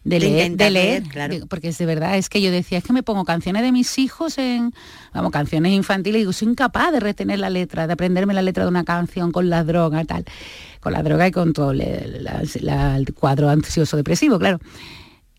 de, 0.06 0.20
leer, 0.20 0.56
de 0.56 0.70
leer, 0.70 1.02
claro. 1.02 1.34
porque 1.48 1.68
es 1.68 1.78
de 1.78 1.84
verdad, 1.84 2.16
es 2.16 2.28
que 2.28 2.40
yo 2.40 2.52
decía, 2.52 2.78
es 2.78 2.84
que 2.84 2.92
me 2.92 3.02
pongo 3.02 3.24
canciones 3.24 3.62
de 3.62 3.72
mis 3.72 3.98
hijos 3.98 4.38
en, 4.38 4.72
vamos, 5.12 5.32
canciones 5.32 5.72
infantiles 5.72 6.18
y 6.18 6.20
digo, 6.20 6.32
soy 6.32 6.48
incapaz 6.48 6.92
de 6.92 7.00
retener 7.00 7.40
la 7.40 7.50
letra, 7.50 7.88
de 7.88 7.92
aprenderme 7.92 8.32
la 8.32 8.42
letra 8.42 8.62
de 8.64 8.70
una 8.70 8.84
canción 8.84 9.32
con 9.32 9.50
la 9.50 9.64
droga, 9.64 10.04
tal, 10.04 10.24
con 10.80 10.92
la 10.92 11.02
droga 11.02 11.26
y 11.26 11.32
con 11.32 11.52
todo 11.52 11.72
el 11.72 13.14
cuadro 13.14 13.48
ansioso 13.48 13.96
depresivo, 13.96 14.38
claro. 14.38 14.60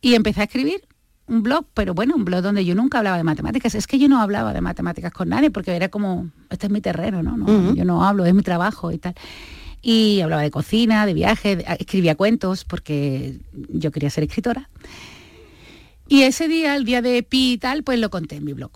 Y 0.01 0.15
empecé 0.15 0.41
a 0.41 0.43
escribir 0.43 0.81
un 1.27 1.43
blog, 1.43 1.65
pero 1.73 1.93
bueno, 1.93 2.15
un 2.15 2.25
blog 2.25 2.41
donde 2.41 2.65
yo 2.65 2.75
nunca 2.75 2.97
hablaba 2.97 3.17
de 3.17 3.23
matemáticas. 3.23 3.73
Es 3.73 3.87
que 3.87 3.99
yo 3.99 4.09
no 4.09 4.21
hablaba 4.21 4.53
de 4.53 4.61
matemáticas 4.61 5.13
con 5.13 5.29
nadie 5.29 5.49
porque 5.49 5.75
era 5.75 5.87
como, 5.87 6.29
este 6.49 6.67
es 6.67 6.71
mi 6.73 6.81
terreno, 6.81 7.23
¿no? 7.23 7.37
no 7.37 7.73
Yo 7.73 7.85
no 7.85 8.05
hablo, 8.05 8.25
es 8.25 8.33
mi 8.33 8.43
trabajo 8.43 8.91
y 8.91 8.97
tal 8.97 9.15
y 9.89 10.19
hablaba 10.19 10.41
de 10.41 10.51
cocina, 10.51 11.05
de 11.05 11.13
viajes, 11.13 11.63
escribía 11.79 12.15
cuentos 12.15 12.65
porque 12.65 13.39
yo 13.53 13.89
quería 13.89 14.09
ser 14.09 14.25
escritora. 14.25 14.69
Y 16.09 16.23
ese 16.23 16.49
día, 16.49 16.75
el 16.75 16.83
día 16.83 17.01
de 17.01 17.23
Pi 17.23 17.53
y 17.53 17.57
tal, 17.57 17.83
pues 17.83 17.97
lo 17.97 18.09
conté 18.09 18.35
en 18.35 18.43
mi 18.43 18.51
blog, 18.51 18.71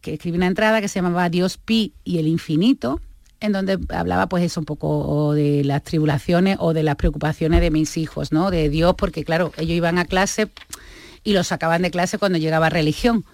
que 0.00 0.14
escribí 0.14 0.38
una 0.38 0.46
entrada 0.46 0.80
que 0.80 0.88
se 0.88 1.00
llamaba 1.00 1.28
Dios 1.28 1.58
Pi 1.58 1.92
y 2.02 2.16
el 2.16 2.26
infinito, 2.26 3.02
en 3.40 3.52
donde 3.52 3.78
hablaba 3.90 4.26
pues 4.26 4.42
eso 4.42 4.58
un 4.58 4.64
poco 4.64 5.34
de 5.34 5.64
las 5.64 5.82
tribulaciones 5.82 6.56
o 6.58 6.72
de 6.72 6.82
las 6.82 6.96
preocupaciones 6.96 7.60
de 7.60 7.70
mis 7.70 7.98
hijos, 7.98 8.32
¿no? 8.32 8.50
De 8.50 8.70
Dios, 8.70 8.94
porque 8.96 9.22
claro, 9.22 9.52
ellos 9.58 9.76
iban 9.76 9.98
a 9.98 10.06
clase 10.06 10.48
y 11.24 11.34
los 11.34 11.46
sacaban 11.46 11.82
de 11.82 11.90
clase 11.90 12.16
cuando 12.16 12.38
llegaba 12.38 12.70
religión 12.70 13.26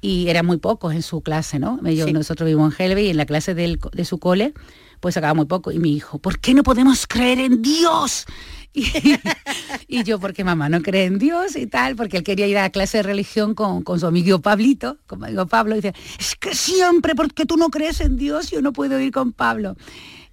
y 0.00 0.28
eran 0.28 0.46
muy 0.46 0.56
pocos 0.56 0.94
en 0.94 1.02
su 1.02 1.20
clase, 1.20 1.58
¿no? 1.58 1.78
Nosotros 1.82 2.46
vivimos 2.46 2.80
en 2.80 2.86
Helve 2.86 3.02
y 3.02 3.10
en 3.10 3.18
la 3.18 3.26
clase 3.26 3.54
de 3.54 4.04
su 4.06 4.16
cole 4.16 4.54
pues 5.00 5.14
sacaba 5.14 5.34
muy 5.34 5.46
poco. 5.46 5.72
Y 5.72 5.78
mi 5.78 5.94
hijo, 5.94 6.18
¿por 6.18 6.38
qué 6.38 6.54
no 6.54 6.62
podemos 6.62 7.06
creer 7.06 7.40
en 7.40 7.62
Dios? 7.62 8.26
Y, 9.88 10.04
yo, 10.04 10.20
porque 10.20 10.44
mamá 10.44 10.68
no 10.68 10.80
cree 10.80 11.06
en 11.06 11.18
Dios 11.18 11.56
y 11.56 11.66
tal, 11.66 11.96
porque 11.96 12.18
él 12.18 12.22
quería 12.22 12.46
ir 12.46 12.56
a 12.58 12.70
clase 12.70 12.98
de 12.98 13.02
religión 13.02 13.54
con, 13.54 13.84
su 13.98 14.06
amigo 14.06 14.40
Pablito, 14.40 14.98
como 15.08 15.26
digo 15.26 15.46
Pablo, 15.46 15.74
y 15.74 15.80
dice, 15.80 15.94
es 16.18 16.36
que 16.36 16.54
siempre, 16.54 17.16
porque 17.16 17.46
tú 17.46 17.56
no 17.56 17.70
crees 17.70 18.00
en 18.00 18.16
Dios, 18.16 18.50
yo 18.50 18.62
no 18.62 18.72
puedo 18.72 19.00
ir 19.00 19.10
con 19.10 19.32
Pablo. 19.32 19.76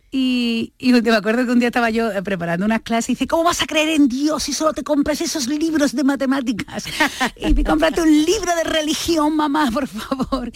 Y, 0.09 0.73
y, 0.77 0.93
me 0.93 1.11
acuerdo 1.11 1.45
que 1.45 1.51
un 1.51 1.59
día 1.59 1.67
estaba 1.67 1.89
yo 1.89 2.11
eh, 2.11 2.23
preparando 2.23 2.65
unas 2.65 2.81
clases 2.81 3.09
y 3.09 3.13
dice, 3.13 3.27
¿cómo 3.27 3.43
vas 3.43 3.61
a 3.61 3.65
creer 3.65 3.89
en 3.89 4.07
Dios 4.07 4.43
si 4.43 4.53
solo 4.53 4.73
te 4.73 4.83
compras 4.83 5.19
esos 5.19 5.47
libros 5.47 5.93
de 5.93 6.03
matemáticas? 6.03 6.85
y 7.35 7.53
me 7.53 7.63
cómprate 7.63 8.01
un 8.01 8.25
libro 8.25 8.55
de 8.55 8.63
religión, 8.63 9.35
mamá, 9.35 9.69
por 9.71 9.87
favor. 9.87 10.51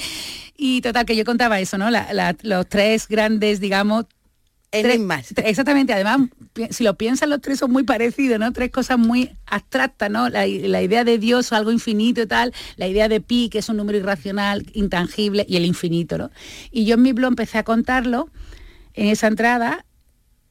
Y 0.56 0.82
total, 0.82 1.06
que 1.06 1.16
yo 1.16 1.26
contaba 1.26 1.60
eso, 1.60 1.78
¿no? 1.78 1.90
los 2.44 2.70
tres 2.70 3.08
grandes, 3.08 3.60
digamos, 3.60 4.06
más. 5.00 5.34
Exactamente, 5.36 5.94
además, 5.94 6.30
si 6.70 6.84
lo 6.84 6.96
piensan 6.96 7.30
los 7.30 7.42
tres 7.42 7.60
son 7.60 7.72
muy 7.72 7.84
parecidos, 7.84 8.40
¿no? 8.40 8.54
Tres 8.54 8.72
cosas 8.72 8.98
muy 8.98 9.32
abstractas, 9.46 10.10
¿no? 10.10 10.30
La, 10.30 10.48
idea 10.48 11.04
de 11.04 11.18
Dios, 11.18 11.52
algo 11.52 11.72
infinito 11.72 12.22
y 12.22 12.26
tal, 12.26 12.54
la 12.78 12.88
idea 12.88 13.10
de 13.10 13.20
pi, 13.20 13.50
que 13.50 13.60
es 13.60 13.70
un 13.70 13.78
número 13.78 13.98
irracional, 13.98 14.66
intangible, 14.74 15.46
y 15.48 15.58
el 15.58 15.66
infinito, 15.66 16.18
¿no? 16.18 16.32
Y 16.72 16.86
yo 16.86 16.96
en 16.96 17.02
mi 17.02 17.12
blog 17.12 17.32
empecé 17.32 17.58
a 17.58 17.64
contarlo 17.64 18.30
en 18.94 19.08
esa 19.08 19.28
entrada 19.28 19.86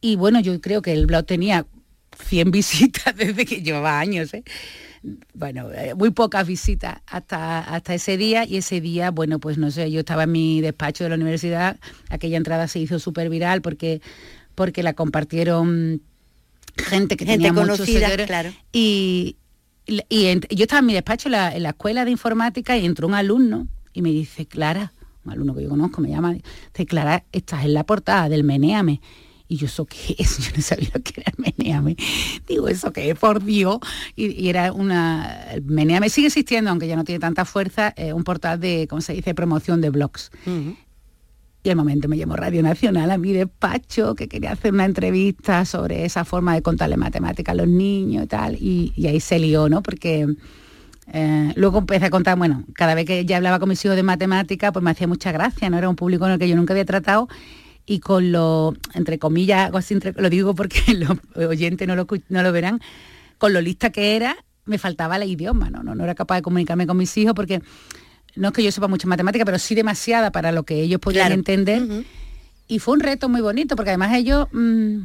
y 0.01 0.17
bueno, 0.17 0.41
yo 0.41 0.61
creo 0.61 0.83
que 0.83 0.93
el 0.93 1.07
blog 1.07 1.27
tenía 1.27 1.67
100 2.29 2.51
visitas 2.51 3.17
desde 3.17 3.45
que 3.45 3.63
llevaba 3.63 3.99
años, 3.99 4.33
¿eh? 4.35 4.45
bueno, 5.33 5.71
eh, 5.73 5.95
muy 5.95 6.11
pocas 6.11 6.47
visitas 6.47 6.99
hasta, 7.07 7.61
hasta 7.61 7.95
ese 7.95 8.17
día 8.17 8.45
y 8.45 8.59
ese 8.59 8.81
día, 8.81 9.11
bueno, 9.11 9.39
pues 9.39 9.57
no 9.57 9.71
sé, 9.71 9.91
yo 9.91 10.01
estaba 10.01 10.25
en 10.25 10.33
mi 10.33 10.61
despacho 10.61 11.05
de 11.05 11.11
la 11.11 11.17
universidad, 11.17 11.79
aquella 12.11 12.37
entrada 12.37 12.69
se 12.69 12.81
hizo 12.81 12.99
súper 12.99 13.31
viral 13.31 13.63
porque, 13.63 14.03
porque 14.55 14.83
la 14.83 14.93
compartieron 14.93 16.03
gente 16.77 17.17
que 17.17 17.25
tenía 17.25 17.53
conocida, 17.55 18.09
muchos 18.11 18.27
claro. 18.27 18.53
y, 18.73 19.37
y, 19.87 20.41
yo 20.55 20.63
estaba 20.65 20.81
en 20.81 20.87
mi 20.87 20.93
despacho 20.93 21.29
la, 21.29 21.55
en 21.55 21.63
la 21.63 21.71
escuela 21.71 22.05
de 22.05 22.11
informática 22.11 22.77
y 22.77 22.85
entró 22.85 23.09
un 23.09 23.15
alumno 23.15 23.67
y 23.93 24.03
me 24.03 24.11
dice, 24.11 24.47
Clara, 24.47 24.93
un 25.25 25.33
alumno 25.33 25.55
que 25.55 25.63
yo 25.63 25.69
conozco, 25.69 26.01
me 26.01 26.11
llama, 26.11 26.33
dice, 26.33 26.87
Clara, 26.87 27.25
estás 27.33 27.65
en 27.65 27.75
la 27.75 27.85
portada 27.85 28.29
del 28.29 28.45
Meneame. 28.45 29.01
Y 29.49 29.57
yo, 29.57 29.67
¿eso 29.67 29.85
qué 29.85 30.15
es? 30.17 30.39
Yo 30.47 30.57
no 30.57 30.63
sabía 30.63 30.91
lo 30.95 31.03
que 31.03 31.23
era 31.23 31.33
el 31.37 31.53
Meneame. 31.57 31.97
Digo, 32.47 32.69
¿eso 32.69 32.93
qué 32.93 33.11
es? 33.11 33.19
Por 33.19 33.43
Dios. 33.43 33.79
Y, 34.15 34.49
era 34.49 34.73
una... 34.73 35.51
El 35.53 35.63
Meneame 35.63 36.09
sigue 36.09 36.29
existiendo, 36.29 36.71
aunque 36.71 36.87
ya 36.87 36.95
no 36.95 37.03
tiene 37.03 37.19
tanta 37.19 37.45
fuerza, 37.45 37.93
un 38.15 38.23
portal 38.23 38.61
de, 38.61 38.87
¿cómo 38.89 39.03
se 39.03 39.13
dice?, 39.13 39.35
promoción 39.35 39.81
de 39.81 39.91
blogs. 39.91 40.31
Y 41.63 41.69
al 41.69 41.77
momento 41.77 42.09
me 42.09 42.17
llamó 42.17 42.37
Radio 42.37 42.63
Nacional 42.63 43.11
a 43.11 43.19
mi 43.19 43.33
despacho, 43.33 44.15
que 44.15 44.29
quería 44.29 44.53
hacer 44.53 44.73
una 44.73 44.87
entrevista 44.87 45.65
sobre 45.65 46.05
esa 46.05 46.25
forma 46.25 46.55
de 46.55 46.63
contarle 46.63 46.97
matemáticas 46.97 47.53
a 47.53 47.57
los 47.57 47.69
niños 47.69 48.25
y 48.25 48.27
tal. 48.29 48.55
Y, 48.55 48.93
ahí 49.07 49.21
se 49.21 49.39
lió, 49.39 49.69
¿no? 49.69 49.83
Porque... 49.83 50.29
Eh, 51.13 51.53
luego 51.57 51.79
empecé 51.79 52.07
a 52.07 52.11
contar, 52.11 52.39
bueno, 52.39 52.65
cada 52.75 52.95
vez 52.95 53.05
que 53.05 53.25
ya 53.25 53.37
hablaba 53.37 53.59
con 53.59 53.69
mis 53.69 53.85
hijos 53.85 53.97
de 53.97 54.03
matemática, 54.03 54.73
pues 54.73 54.83
me 54.83 54.91
hacía 54.91 55.09
mucha 55.09 55.33
gracia, 55.33 55.69
¿no? 55.69 55.79
Era 55.79 55.89
un 55.89 55.97
público 55.97 56.27
en 56.27 56.33
el 56.33 56.39
que 56.39 56.49
yo 56.49 56.55
nunca 56.55 56.73
había 56.73 56.85
tratado 56.85 57.29
y 57.87 57.99
con 57.99 58.31
lo, 58.31 58.75
entre 58.95 59.19
comillas, 59.19 59.73
lo 60.17 60.31
digo 60.31 60.55
porque 60.55 60.81
los 60.95 61.19
oyentes 61.49 61.89
no 61.89 61.97
lo, 61.97 62.07
no 62.29 62.43
lo 62.43 62.53
verán, 62.53 62.81
con 63.39 63.53
lo 63.53 63.61
lista 63.61 63.91
que 63.91 64.15
era, 64.15 64.37
me 64.65 64.79
faltaba 64.79 65.17
el 65.17 65.29
idioma, 65.29 65.71
¿no? 65.71 65.83
No, 65.83 66.05
era 66.05 66.15
capaz 66.15 66.37
de 66.37 66.43
comunicarme 66.43 66.87
con 66.87 66.97
mis 66.97 67.17
hijos 67.17 67.35
porque 67.35 67.61
no 68.37 68.49
es 68.49 68.55
que 68.55 68.63
yo 68.63 68.71
sepa 68.71 68.87
mucha 68.87 69.09
matemática, 69.09 69.45
pero 69.45 69.59
sí 69.59 69.75
demasiada 69.75 70.31
para 70.31 70.53
lo 70.53 70.63
que 70.63 70.81
ellos 70.81 71.01
podían 71.01 71.33
entender. 71.33 71.83
Y 72.69 72.79
fue 72.79 72.95
un 72.95 73.01
reto 73.01 73.29
muy 73.29 73.41
bonito, 73.41 73.75
porque 73.75 73.91
además 73.91 74.15
ellos, 74.15 74.47
mm, 74.53 74.99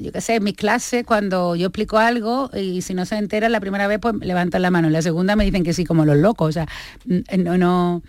yo 0.00 0.12
qué 0.12 0.20
sé, 0.20 0.36
en 0.36 0.44
mis 0.44 0.56
clases, 0.56 1.04
cuando 1.04 1.54
yo 1.56 1.68
explico 1.68 1.98
algo 1.98 2.50
y 2.54 2.82
si 2.82 2.94
no 2.94 3.04
se 3.06 3.16
entera 3.16 3.48
la 3.48 3.60
primera 3.60 3.86
vez, 3.86 3.98
pues 4.00 4.14
levantan 4.20 4.62
la 4.62 4.70
mano. 4.70 4.86
En 4.86 4.92
la 4.92 5.02
segunda 5.02 5.36
me 5.36 5.44
dicen 5.44 5.64
que 5.64 5.72
sí, 5.72 5.84
como 5.84 6.04
los 6.04 6.16
locos. 6.16 6.48
O 6.48 6.52
sea, 6.52 6.66
mm, 7.04 7.42
no, 7.42 7.58
no 7.58 8.02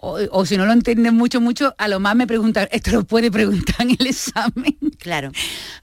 o, 0.00 0.46
si 0.46 0.56
no 0.56 0.64
lo 0.64 0.72
entienden 0.72 1.16
mucho, 1.16 1.40
mucho, 1.40 1.74
a 1.76 1.88
lo 1.88 1.98
más 1.98 2.14
me 2.14 2.26
preguntan, 2.26 2.68
esto 2.70 2.92
lo 2.92 3.04
puede 3.04 3.32
preguntar 3.32 3.74
en 3.80 3.96
el 3.98 4.06
examen. 4.06 4.76
Claro. 4.98 5.32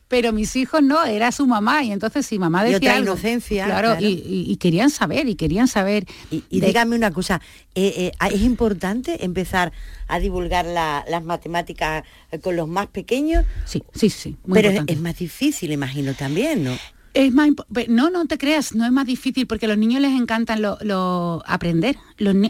Pero 0.08 0.32
mis 0.32 0.56
hijos 0.56 0.82
no, 0.82 1.04
era 1.04 1.34
su 1.34 1.45
mamá, 1.47 1.84
y 1.84 1.91
entonces 1.91 2.25
si 2.25 2.39
mamá 2.39 2.63
decía. 2.63 2.75
Y 2.75 2.88
otra 2.88 2.99
inocencia. 2.99 3.65
Claro, 3.65 3.97
Y, 3.99 4.56
querían 4.58 4.89
saber, 4.89 5.28
y 5.28 5.36
querían 5.36 5.67
saber. 5.67 6.06
Y, 6.32 6.43
dígame 6.62 6.95
una 6.95 7.12
cosa, 7.12 7.41
eh, 7.75 8.12
eh, 8.19 8.34
¿es 8.34 8.41
importante 8.41 9.25
empezar 9.25 9.73
a 10.08 10.19
divulgar 10.19 10.65
las 10.65 11.23
matemáticas 11.23 12.04
con 12.41 12.56
los 12.56 12.69
más 12.69 12.88
pequeños? 12.88 13.45
Sí, 13.65 13.84
sí, 13.93 14.10
sí. 14.10 14.38
Pero 14.54 14.69
es, 14.69 14.99
más 14.99 15.17
difícil, 15.17 15.73
imagino 15.73 16.13
también, 16.13 16.63
¿no? 16.63 16.78
Es 17.15 17.34
más 17.34 17.49
no, 17.88 18.10
no 18.10 18.25
te 18.25 18.38
creas, 18.38 18.75
no 18.75 18.86
es 18.86 18.91
más 18.91 19.06
difícil 19.06 19.47
porque 19.47 19.67
a 19.67 19.69
los 19.69 19.78
niños 19.78 20.01
les 20.01 20.12
encanta 20.12 20.58
lo, 20.58 21.41
aprender. 21.47 21.95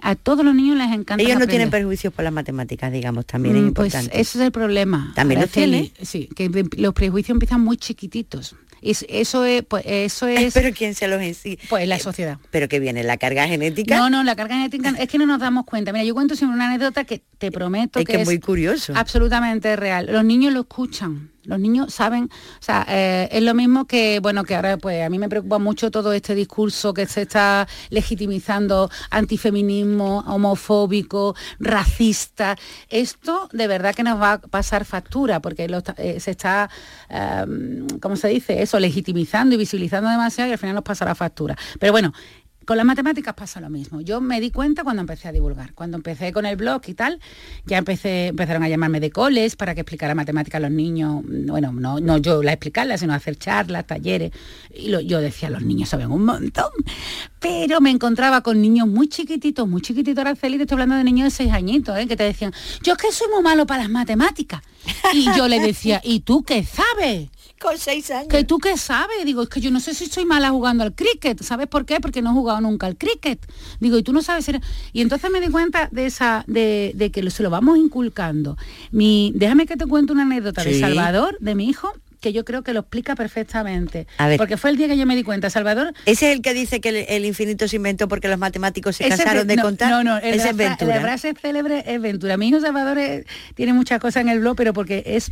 a 0.02 0.16
todos 0.16 0.44
los 0.44 0.56
niños 0.56 0.76
les 0.76 0.88
encanta. 0.88 1.24
Ellos 1.24 1.40
no 1.40 1.46
tienen 1.46 1.70
prejuicios 1.70 2.12
por 2.12 2.24
las 2.24 2.34
matemáticas, 2.34 2.92
digamos, 2.92 3.28
también 3.28 3.56
es 3.56 3.62
mm, 3.62 3.74
pues 3.74 3.94
importante. 3.94 4.20
ese 4.20 4.40
es 4.40 4.44
el 4.44 4.52
problema. 4.52 5.14
También 5.16 5.42
lo 5.42 5.48
tiene. 5.48 5.94
Sí, 6.02 6.28
que 6.36 6.50
los 6.78 6.94
prejuicios 6.96 7.36
empiezan 7.36 7.62
muy 7.62 7.78
chiquititos. 7.78 8.56
eso 8.82 9.46
es, 9.46 9.64
pues, 9.64 9.84
eso 9.86 10.26
es. 10.28 10.52
Pero 10.56 10.74
quién 10.76 10.96
se 10.96 11.08
los 11.08 11.22
enseña. 11.22 11.58
Pues 11.70 11.88
la 11.88 11.98
eh, 11.98 12.00
sociedad. 12.00 12.40
Pero 12.50 12.68
que 12.68 12.80
viene 12.80 13.04
la 13.04 13.18
carga 13.18 13.48
genética. 13.48 13.96
No, 13.96 14.10
no, 14.10 14.24
la 14.24 14.36
carga 14.36 14.56
genética 14.56 14.96
es 14.98 15.08
que 15.08 15.20
no 15.20 15.28
nos 15.28 15.40
damos 15.40 15.66
cuenta. 15.66 15.94
Mira, 15.94 16.06
yo 16.06 16.16
cuento 16.16 16.36
siempre 16.36 16.56
una 16.56 16.70
anécdota 16.70 17.04
que 17.04 17.22
te 17.38 17.52
prometo 17.52 18.04
que, 18.04 18.22
es 18.22 18.26
muy 18.26 18.40
curioso. 18.40 18.94
Absolutamente 18.96 19.76
real. 19.76 20.08
Los 20.12 20.26
niños 20.26 20.54
lo 20.54 20.62
escuchan 20.62 21.35
Los 21.46 21.60
niños 21.60 21.94
saben, 21.94 22.26
o 22.26 22.64
sea, 22.64 22.86
eh, 22.90 23.30
es 23.32 23.44
lo 23.44 23.54
mismo 23.54 23.86
que, 23.86 24.20
bueno, 24.20 24.44
que 24.44 24.56
ahora 24.56 24.78
pues 24.78 25.04
a 25.04 25.10
mí 25.10 25.20
me 25.20 25.30
preocupa 25.30 25.60
mucho 25.60 25.92
todo 25.92 26.14
este 26.14 26.36
discurso 26.36 26.94
que 26.94 27.06
se 27.06 27.24
está 27.24 27.68
legitimizando 27.90 28.90
antifeminismo, 29.10 30.20
homofóbico, 30.28 31.36
racista. 31.60 32.56
Esto 32.90 33.50
de 33.52 33.68
verdad 33.68 33.96
que 33.96 34.04
nos 34.04 34.22
va 34.22 34.34
a 34.34 34.40
pasar 34.40 34.86
factura 34.86 35.40
porque 35.40 35.68
eh, 35.98 36.20
se 36.20 36.32
está, 36.32 36.70
em, 37.10 37.88
¿cómo 38.02 38.16
se 38.16 38.28
dice? 38.30 38.62
Eso, 38.62 38.80
legitimizando 38.80 39.56
y 39.56 39.58
visibilizando 39.58 40.10
demasiado 40.10 40.50
y 40.50 40.54
al 40.54 40.60
final 40.60 40.76
nos 40.76 40.84
pasará 40.84 41.16
factura. 41.16 41.56
Pero 41.80 41.92
bueno, 41.92 42.14
con 42.66 42.78
las 42.78 42.86
matemáticas 42.86 43.34
pasa 43.34 43.62
lo 43.62 43.70
mismo. 43.70 44.02
Yo 44.02 44.22
me 44.22 44.42
di 44.42 44.52
cuenta 44.52 44.84
cuando 44.84 45.02
empecé 45.02 45.28
a 45.28 45.32
divulgar. 45.32 45.74
Cuando 45.74 45.98
empecé 45.98 46.34
con 46.34 46.46
el 46.46 46.56
blog 46.56 46.82
y 46.88 46.94
tal, 46.94 47.20
ya 47.66 47.78
empecé, 47.78 48.28
empezaron 48.28 48.64
a 48.64 48.70
llamarme 48.70 49.00
de 49.00 49.12
coles 49.12 49.56
para 49.56 49.74
que 49.76 49.82
explicara 49.82 50.16
matemáticas 50.16 50.58
a 50.60 50.62
los 50.62 50.72
niños. 50.72 51.22
Bueno, 51.26 51.72
no, 51.72 52.00
no 52.00 52.18
yo 52.18 52.44
la 52.44 52.54
explicarla, 52.54 52.98
sino 52.98 53.14
hacer 53.14 53.38
charlas, 53.38 53.86
talleres. 53.86 54.32
Y 54.74 54.90
yo 54.90 55.22
decía, 55.22 55.50
los 55.50 55.62
niños 55.62 55.90
saben 55.90 56.12
un 56.12 56.26
montón. 56.26 56.72
Pero 57.40 57.82
me 57.82 57.92
encontraba 57.92 58.42
con 58.42 58.62
niños 58.62 58.88
muy 58.88 59.08
chiquititos, 59.08 59.68
muy 59.68 59.82
chiquititos, 59.82 60.22
Araceli, 60.22 60.60
estoy 60.60 60.76
hablando 60.76 60.96
de 60.96 61.04
niños 61.04 61.26
de 61.26 61.32
seis 61.32 61.52
añitos, 61.52 61.98
¿eh? 61.98 62.08
que 62.08 62.16
te 62.16 62.24
decían, 62.24 62.54
yo 62.82 62.94
es 62.94 63.00
que 63.00 63.12
soy 63.12 63.28
muy 63.32 63.44
malo 63.44 63.66
para 63.66 63.84
las 63.84 63.92
matemáticas. 63.92 64.62
Y 65.14 65.26
yo 65.36 65.48
le 65.48 65.60
decía, 65.60 66.02
¿y 66.04 66.22
tú 66.22 66.44
qué 66.44 66.64
sabes? 66.64 67.30
Con 67.60 67.78
seis 67.78 68.12
años. 68.12 68.28
¿Que 68.28 68.44
tú 68.44 68.60
qué 68.60 68.78
sabes? 68.78 69.24
Digo, 69.24 69.44
es 69.44 69.50
que 69.50 69.62
yo 69.62 69.72
no 69.72 69.80
sé 69.80 69.94
si 69.94 70.08
soy 70.08 70.26
mala 70.26 70.50
jugando 70.50 70.84
al 70.84 70.94
cricket. 70.94 71.42
¿Sabes 71.42 71.68
por 71.68 71.86
qué? 71.86 72.00
Porque 72.02 72.22
no 72.22 72.32
he 72.32 72.34
jugado 72.34 72.60
nunca 72.62 72.88
al 72.88 72.98
cricket. 72.98 73.40
Digo, 73.80 73.98
y 73.98 74.04
tú 74.04 74.12
no 74.12 74.22
sabes 74.22 74.46
ser... 74.46 74.60
Y 74.92 75.02
entonces 75.02 75.32
me 75.32 75.40
di 75.40 75.50
cuenta 75.50 75.88
de 75.92 76.06
esa, 76.06 76.44
de, 76.48 77.12
que 77.14 77.30
se 77.32 77.44
lo 77.44 77.50
vamos 77.50 77.78
inculcando. 77.78 78.58
Mi, 78.92 79.32
déjame 79.36 79.66
que 79.66 79.78
te 79.78 79.86
cuente 79.86 80.12
una 80.12 80.24
anécdota 80.24 80.64
de 80.64 80.80
Salvador, 80.80 81.38
de 81.40 81.56
mi 81.56 81.70
hijo, 81.70 81.94
que 82.26 82.34
yo 82.34 82.44
creo 82.44 82.64
que 82.64 82.74
lo 82.74 82.80
explica 82.82 83.16
perfectamente. 83.16 84.08
Porque 84.38 84.58
fue 84.58 84.72
el 84.72 84.78
día 84.78 84.88
que 84.88 84.98
yo 84.98 85.06
me 85.06 85.16
di 85.16 85.24
cuenta, 85.24 85.50
Salvador. 85.50 85.94
¿Ese 86.06 86.32
es 86.32 86.36
el 86.36 86.42
que 86.42 86.54
dice 86.54 86.82
que 86.82 87.06
el, 87.08 87.24
infinito 87.24 87.68
se 87.68 87.76
inventó 87.76 88.08
porque 88.08 88.28
los 88.28 88.40
matemáticos 88.40 88.96
se 88.96 89.08
cansaron 89.08 89.48
de 89.48 89.58
contar? 89.58 89.92
No, 89.92 90.04
no, 90.04 90.18
es 90.18 90.44
Ventura. 90.56 90.96
La 90.96 91.02
frase 91.02 91.36
célebre 91.40 91.84
es 91.86 92.02
Ventura. 92.02 92.36
Mi 92.36 92.50
hijo 92.50 92.60
Salvador 92.60 92.98
tiene 93.54 93.74
muchas 93.74 94.00
cosas 94.00 94.24
en 94.24 94.30
el 94.30 94.40
blog, 94.40 94.56
pero 94.56 94.74
porque 94.74 95.04
es 95.06 95.30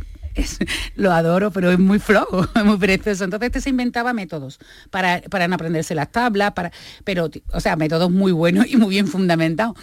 lo 0.96 1.12
adoro, 1.12 1.50
pero 1.50 1.70
es 1.70 1.78
muy 1.78 1.98
flojo, 1.98 2.46
es 2.54 2.64
muy 2.64 2.76
precioso. 2.76 3.24
Entonces 3.24 3.46
este 3.46 3.60
se 3.60 3.70
inventaba 3.70 4.12
métodos 4.12 4.58
para, 4.90 5.20
para 5.22 5.48
no 5.48 5.54
aprenderse 5.54 5.94
las 5.94 6.10
tablas, 6.10 6.52
para, 6.52 6.72
pero, 7.04 7.30
o 7.52 7.60
sea, 7.60 7.76
métodos 7.76 8.10
muy 8.10 8.32
buenos 8.32 8.66
y 8.68 8.76
muy 8.76 8.90
bien 8.90 9.06
fundamentados. 9.06 9.76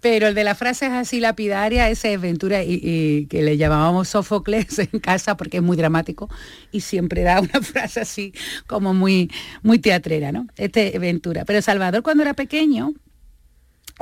Pero 0.00 0.28
el 0.28 0.34
de 0.34 0.44
las 0.44 0.58
frases 0.58 0.90
así 0.90 1.20
lapidaria, 1.20 1.88
ese 1.88 2.14
es 2.14 2.20
Ventura 2.20 2.62
y, 2.64 3.26
que 3.26 3.42
le 3.42 3.56
llamábamos 3.56 4.08
Sófocles 4.08 4.78
en 4.78 4.98
casa 5.00 5.36
porque 5.36 5.58
es 5.58 5.62
muy 5.62 5.76
dramático 5.76 6.28
y 6.72 6.80
siempre 6.80 7.22
da 7.22 7.40
una 7.40 7.60
frase 7.62 8.00
así 8.00 8.32
como 8.66 8.94
muy, 8.94 9.30
muy 9.62 9.78
teatrera, 9.78 10.32
¿no? 10.32 10.46
Este 10.56 10.98
Ventura. 10.98 11.44
Pero 11.44 11.62
Salvador 11.62 12.02
cuando 12.02 12.22
era 12.22 12.34
pequeño, 12.34 12.92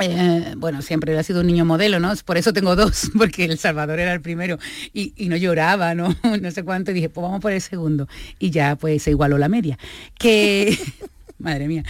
eh, 0.01 0.53
bueno, 0.57 0.81
siempre 0.81 1.17
ha 1.17 1.23
sido 1.23 1.41
un 1.41 1.47
niño 1.47 1.65
modelo, 1.65 1.99
¿no? 1.99 2.13
Por 2.25 2.37
eso 2.37 2.53
tengo 2.53 2.75
dos, 2.75 3.11
porque 3.17 3.45
El 3.45 3.57
Salvador 3.57 3.99
era 3.99 4.13
el 4.13 4.21
primero 4.21 4.57
y, 4.93 5.13
no 5.27 5.35
lloraba, 5.37 5.95
¿no? 5.95 6.15
No 6.41 6.51
sé 6.51 6.63
cuánto, 6.63 6.91
y 6.91 6.95
dije, 6.95 7.09
pues 7.09 7.23
vamos 7.23 7.41
por 7.41 7.51
el 7.51 7.61
segundo. 7.61 8.07
Y 8.39 8.49
ya 8.49 8.75
pues 8.75 9.03
se 9.03 9.11
igualó 9.11 9.37
la 9.37 9.49
media. 9.49 9.77
Que, 10.17 10.77
madre 11.37 11.67
mía, 11.67 11.83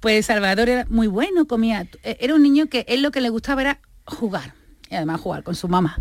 pues 0.00 0.16
El 0.16 0.24
Salvador 0.24 0.68
era 0.68 0.86
muy 0.88 1.06
bueno, 1.06 1.46
comía, 1.46 1.86
eh, 2.02 2.16
era 2.20 2.34
un 2.34 2.42
niño 2.42 2.66
que 2.66 2.84
él 2.88 3.02
lo 3.02 3.10
que 3.10 3.20
le 3.20 3.28
gustaba 3.28 3.60
era 3.60 3.80
jugar, 4.04 4.54
y 4.90 4.96
además 4.96 5.20
jugar 5.20 5.42
con 5.42 5.54
su 5.54 5.68
mamá 5.68 5.98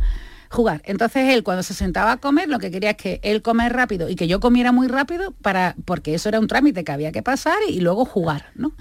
jugar. 0.49 0.81
Entonces 0.85 1.33
él 1.33 1.43
cuando 1.43 1.63
se 1.63 1.73
sentaba 1.73 2.13
a 2.13 2.17
comer 2.17 2.49
lo 2.49 2.59
que 2.59 2.71
quería 2.71 2.91
es 2.91 2.97
que 2.97 3.19
él 3.23 3.41
comer 3.41 3.73
rápido 3.73 4.09
y 4.09 4.15
que 4.15 4.27
yo 4.27 4.39
comiera 4.39 4.71
muy 4.71 4.87
rápido 4.87 5.31
para 5.41 5.75
porque 5.85 6.15
eso 6.15 6.29
era 6.29 6.39
un 6.39 6.47
trámite 6.47 6.83
que 6.83 6.91
había 6.91 7.11
que 7.11 7.21
pasar 7.21 7.57
y 7.67 7.79
luego 7.81 8.05
jugar, 8.05 8.47
¿no? 8.55 8.73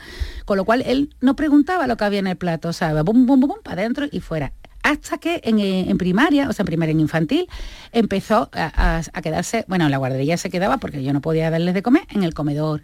Con 0.45 0.57
lo 0.57 0.65
cual 0.65 0.83
él 0.87 1.15
no 1.21 1.37
preguntaba 1.37 1.87
lo 1.87 1.97
que 1.97 2.05
había 2.05 2.21
en 2.21 2.27
el 2.27 2.37
plato, 2.37 2.69
o 2.69 2.73
sea, 2.73 3.03
bum, 3.03 3.27
bum, 3.27 3.41
bum, 3.41 3.57
para 3.63 3.83
adentro 3.83 4.07
y 4.11 4.21
fuera. 4.21 4.53
Hasta 4.83 5.19
que 5.19 5.41
en, 5.45 5.99
primaria, 5.99 6.49
o 6.49 6.53
sea, 6.53 6.63
en 6.63 6.67
primaria 6.67 6.93
en 6.93 7.01
infantil, 7.01 7.47
empezó 7.93 8.49
a, 8.53 9.03
quedarse, 9.23 9.65
bueno, 9.69 9.85
en 9.85 9.91
la 9.91 9.99
guardería 9.99 10.37
se 10.39 10.49
quedaba 10.49 10.79
porque 10.79 11.03
yo 11.03 11.13
no 11.13 11.21
podía 11.21 11.51
darles 11.51 11.75
de 11.75 11.83
comer 11.83 12.05
en 12.11 12.23
el 12.23 12.33
comedor 12.33 12.83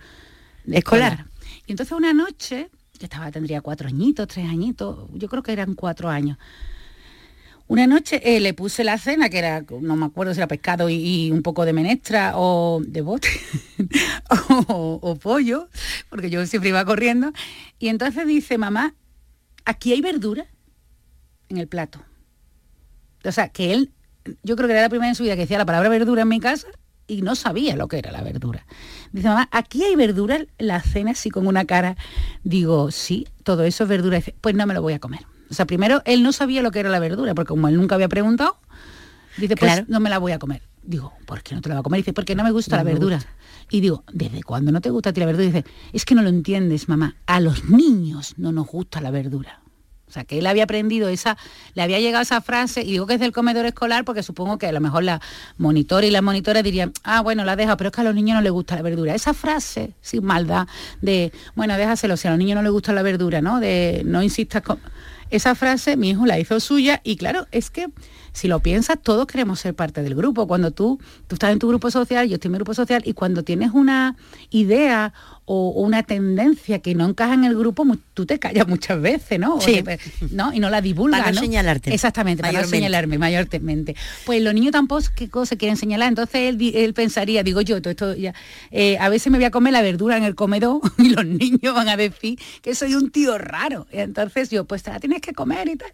escolar. 0.71 1.27
Y 1.67 1.73
entonces 1.73 1.97
una 1.97 2.13
noche, 2.13 2.69
que 2.99 3.07
estaba, 3.07 3.31
tendría 3.31 3.63
cuatro 3.63 3.89
añitos, 3.89 4.29
tres 4.29 4.47
añitos, 4.47 5.09
yo 5.15 5.29
creo 5.29 5.43
que 5.43 5.53
eran 5.53 5.75
cuatro 5.75 6.11
años, 6.11 6.37
una 7.67 7.87
noche 7.87 8.21
eh, 8.23 8.41
le 8.41 8.53
puse 8.53 8.85
la 8.85 8.99
cena, 8.99 9.31
que 9.31 9.39
era, 9.39 9.65
no 9.81 9.97
me 9.97 10.07
acuerdo 10.07 10.35
si 10.35 10.41
era 10.41 10.47
pescado 10.47 10.91
y, 10.91 11.31
un 11.31 11.43
poco 11.43 11.65
de 11.65 11.73
menestra 11.73 12.33
o 12.37 12.83
de 12.87 13.01
bote 13.01 13.29
o, 14.69 15.19
pollo, 15.21 15.69
porque 16.11 16.29
yo 16.29 16.45
siempre 16.47 16.69
iba 16.71 16.85
corriendo. 16.85 17.33
Y 17.79 17.89
entonces 17.89 18.27
dice, 18.27 18.59
mamá, 18.59 18.95
aquí 19.65 19.93
hay 19.93 20.03
verdura 20.03 20.47
en 21.49 21.57
el 21.57 21.67
plato. 21.67 22.01
O 23.25 23.33
sea, 23.33 23.49
que 23.49 23.73
él, 23.73 23.91
yo 24.43 24.57
creo 24.57 24.69
que 24.69 24.75
era 24.75 24.83
la 24.83 24.91
primera 24.91 25.09
en 25.09 25.15
su 25.15 25.23
vida 25.23 25.35
que 25.35 25.43
decía 25.43 25.57
la 25.57 25.65
palabra 25.65 25.89
verdura 25.89 26.23
en 26.23 26.29
mi 26.29 26.41
casa 26.41 26.69
y 27.07 27.23
no 27.23 27.35
sabía 27.35 27.77
lo 27.77 27.89
que 27.89 27.99
era 27.99 28.13
la 28.13 28.23
verdura. 28.23 28.67
Dice, 29.13 29.29
mamá, 29.29 29.49
aquí 29.53 29.83
hay 29.85 29.97
verdura 29.97 30.45
la 30.59 30.83
cena 30.83 31.13
así 31.13 31.31
con 31.31 31.47
una 31.47 31.65
cara. 31.65 31.97
Digo, 32.43 32.91
sí, 32.91 33.27
todo 33.43 33.65
eso 33.65 33.85
es 33.85 33.89
verdura. 33.89 34.21
Pues 34.43 34.55
no 34.55 34.67
me 34.67 34.75
lo 34.75 34.83
voy 34.83 34.93
a 34.93 34.99
comer. 34.99 35.21
O 35.51 35.55
sea, 35.55 35.67
primero 35.67 36.03
él 36.05 36.23
no 36.23 36.33
sabía 36.33 36.63
lo 36.63 36.71
que 36.71 36.81
era 36.81 36.91
la 36.91 36.99
verdura, 36.99 37.35
porque 37.35 37.49
como 37.49 37.69
él 37.69 37.77
nunca 37.77 37.95
había 37.95 38.09
preguntado, 38.09 38.57
dice, 39.37 39.57
pues 39.57 39.89
no 39.89 40.01
me 40.01 40.11
la 40.11 40.19
voy 40.19 40.33
a 40.33 40.39
comer. 40.39 40.63
Digo, 40.83 41.13
¿por 41.27 41.43
qué 41.43 41.55
no 41.55 41.61
te 41.61 41.69
la 41.69 41.77
va 41.77 41.81
a 41.81 41.83
comer? 41.83 41.99
Dice, 41.99 42.13
porque 42.13 42.35
no 42.35 42.45
me 42.45 42.51
gusta 42.51 42.77
la 42.77 42.83
verdura. 42.83 43.21
Y 43.71 43.81
digo, 43.81 44.05
¿desde 44.13 44.43
cuándo 44.43 44.73
no 44.73 44.81
te 44.81 44.91
gusta 44.91 45.11
a 45.11 45.13
ti 45.13 45.21
la 45.21 45.27
verdura? 45.27 45.47
dice, 45.47 45.65
es 45.93 46.05
que 46.05 46.15
no 46.15 46.23
lo 46.23 46.29
entiendes, 46.29 46.89
mamá. 46.89 47.17
A 47.27 47.41
los 47.41 47.65
niños 47.65 48.35
no 48.37 48.53
nos 48.53 48.67
gusta 48.67 49.01
la 49.01 49.11
verdura. 49.11 49.61
O 50.07 50.13
sea, 50.15 50.25
que 50.25 50.39
él 50.39 50.47
había 50.47 50.65
aprendido 50.65 51.09
esa, 51.09 51.37
le 51.75 51.83
había 51.83 51.99
llegado 51.99 52.23
esa 52.23 52.41
frase, 52.41 52.83
y 52.83 52.93
digo 52.93 53.07
que 53.07 53.15
es 53.15 53.21
del 53.21 53.33
comedor 53.33 53.67
escolar 53.67 54.05
porque 54.05 54.23
supongo 54.23 54.59
que 54.59 54.67
a 54.67 54.73
lo 54.73 54.81
mejor 54.81 55.03
la 55.03 55.21
monitora 55.57 56.07
y 56.07 56.11
la 56.11 56.23
monitora 56.23 56.63
dirían, 56.63 56.93
ah, 57.03 57.21
bueno, 57.23 57.45
la 57.45 57.57
deja, 57.57 57.77
pero 57.77 57.89
es 57.89 57.95
que 57.95 58.03
a 58.03 58.05
los 58.05 58.15
niños 58.15 58.37
no 58.37 58.43
les 58.43 58.53
gusta 58.53 58.77
la 58.77 58.83
verdura. 58.83 59.15
Esa 59.15 59.33
frase, 59.35 59.95
sin 60.03 60.23
maldad, 60.25 60.69
de, 61.01 61.33
bueno, 61.57 61.77
déjaselo, 61.77 62.17
si 62.17 62.29
a 62.29 62.31
los 62.31 62.39
niños 62.39 62.57
no 62.57 62.63
les 62.63 62.71
gusta 62.71 62.93
la 62.93 63.03
verdura, 63.03 63.41
¿no? 63.41 63.59
De 63.61 64.03
no 64.05 64.23
insistas 64.23 64.63
con 64.63 64.79
esa 65.31 65.55
frase 65.55 65.97
mi 65.97 66.11
hijo 66.11 66.27
la 66.27 66.39
hizo 66.39 66.61
suya 66.61 67.01
y 67.05 67.17
claro, 67.17 67.47
es 67.51 67.71
que 67.71 67.89
si 68.35 68.49
lo 68.49 68.59
piensas, 68.59 68.99
todos 69.01 69.27
queremos 69.27 69.61
ser 69.61 69.75
parte 69.75 70.03
del 70.03 70.17
grupo. 70.17 70.49
Cuando 70.49 70.73
tú, 70.73 70.99
tú 71.29 71.37
estás 71.37 71.53
en 71.53 71.61
tu 71.61 71.69
grupo 71.69 71.91
social, 71.93 72.29
yo 72.29 72.35
estoy 72.35 72.49
en 72.49 72.53
mi 72.53 72.59
grupo 72.59 72.75
social, 72.75 73.01
y 73.07 73.15
cuando 73.15 73.45
tienes 73.45 73.71
una 73.73 74.17
idea 74.51 75.15
o, 75.45 75.71
una 75.71 76.03
tendencia 76.03 76.81
que 76.81 76.97
no 76.97 77.07
encaja 77.07 77.35
en 77.35 77.45
el 77.45 77.57
grupo, 77.57 77.87
tú 78.13 78.27
te 78.27 78.41
callas 78.41 78.67
muchas 78.67 79.01
veces, 79.01 79.39
¿no? 79.39 79.61
¿no? 80.31 80.53
Y 80.53 80.59
no 80.59 80.69
la 80.69 80.81
divulgas. 80.81 81.21
Para 81.21 81.33
no 81.33 81.41
señalarte. 81.41 81.95
Exactamente, 81.95 82.43
para 82.43 82.63
no 82.63 82.67
señalarme 82.67 83.19
mayormente. 83.19 83.95
Pues 84.27 84.43
los 84.43 84.53
niños 84.53 84.73
tampoco 84.73 85.05
cosa 85.31 85.55
quieren 85.55 85.77
señalar. 85.77 86.09
Entonces 86.09 86.57
él, 86.61 86.93
pensaría, 86.93 87.45
digo 87.45 87.61
yo, 87.61 87.81
todo 87.81 87.91
esto 87.93 88.15
ya, 88.17 88.35
eh, 88.73 88.99
a 88.99 89.09
veces 89.09 89.31
me 89.31 89.39
voy 89.39 89.45
a 89.45 89.53
comer 89.53 89.73
la 89.73 89.83
verdura 89.83 90.17
en 90.17 90.25
el 90.25 90.35
comedor 90.35 90.81
y 90.99 91.11
los 91.11 91.25
niños 91.25 91.73
van 91.73 91.89
a 91.89 91.97
decir 91.97 92.37
que 92.63 92.75
soy 92.75 92.97
un 92.97 93.11
tío 93.11 93.39
raro. 93.39 93.87
Entonces 93.93 94.51
yo, 94.51 94.65
pues 94.65 94.83
te 94.83 94.91
la 94.91 94.99
tienes 94.99 95.21
que 95.21 95.35
comer 95.35 95.69
y 95.69 95.77
tal. 95.77 95.93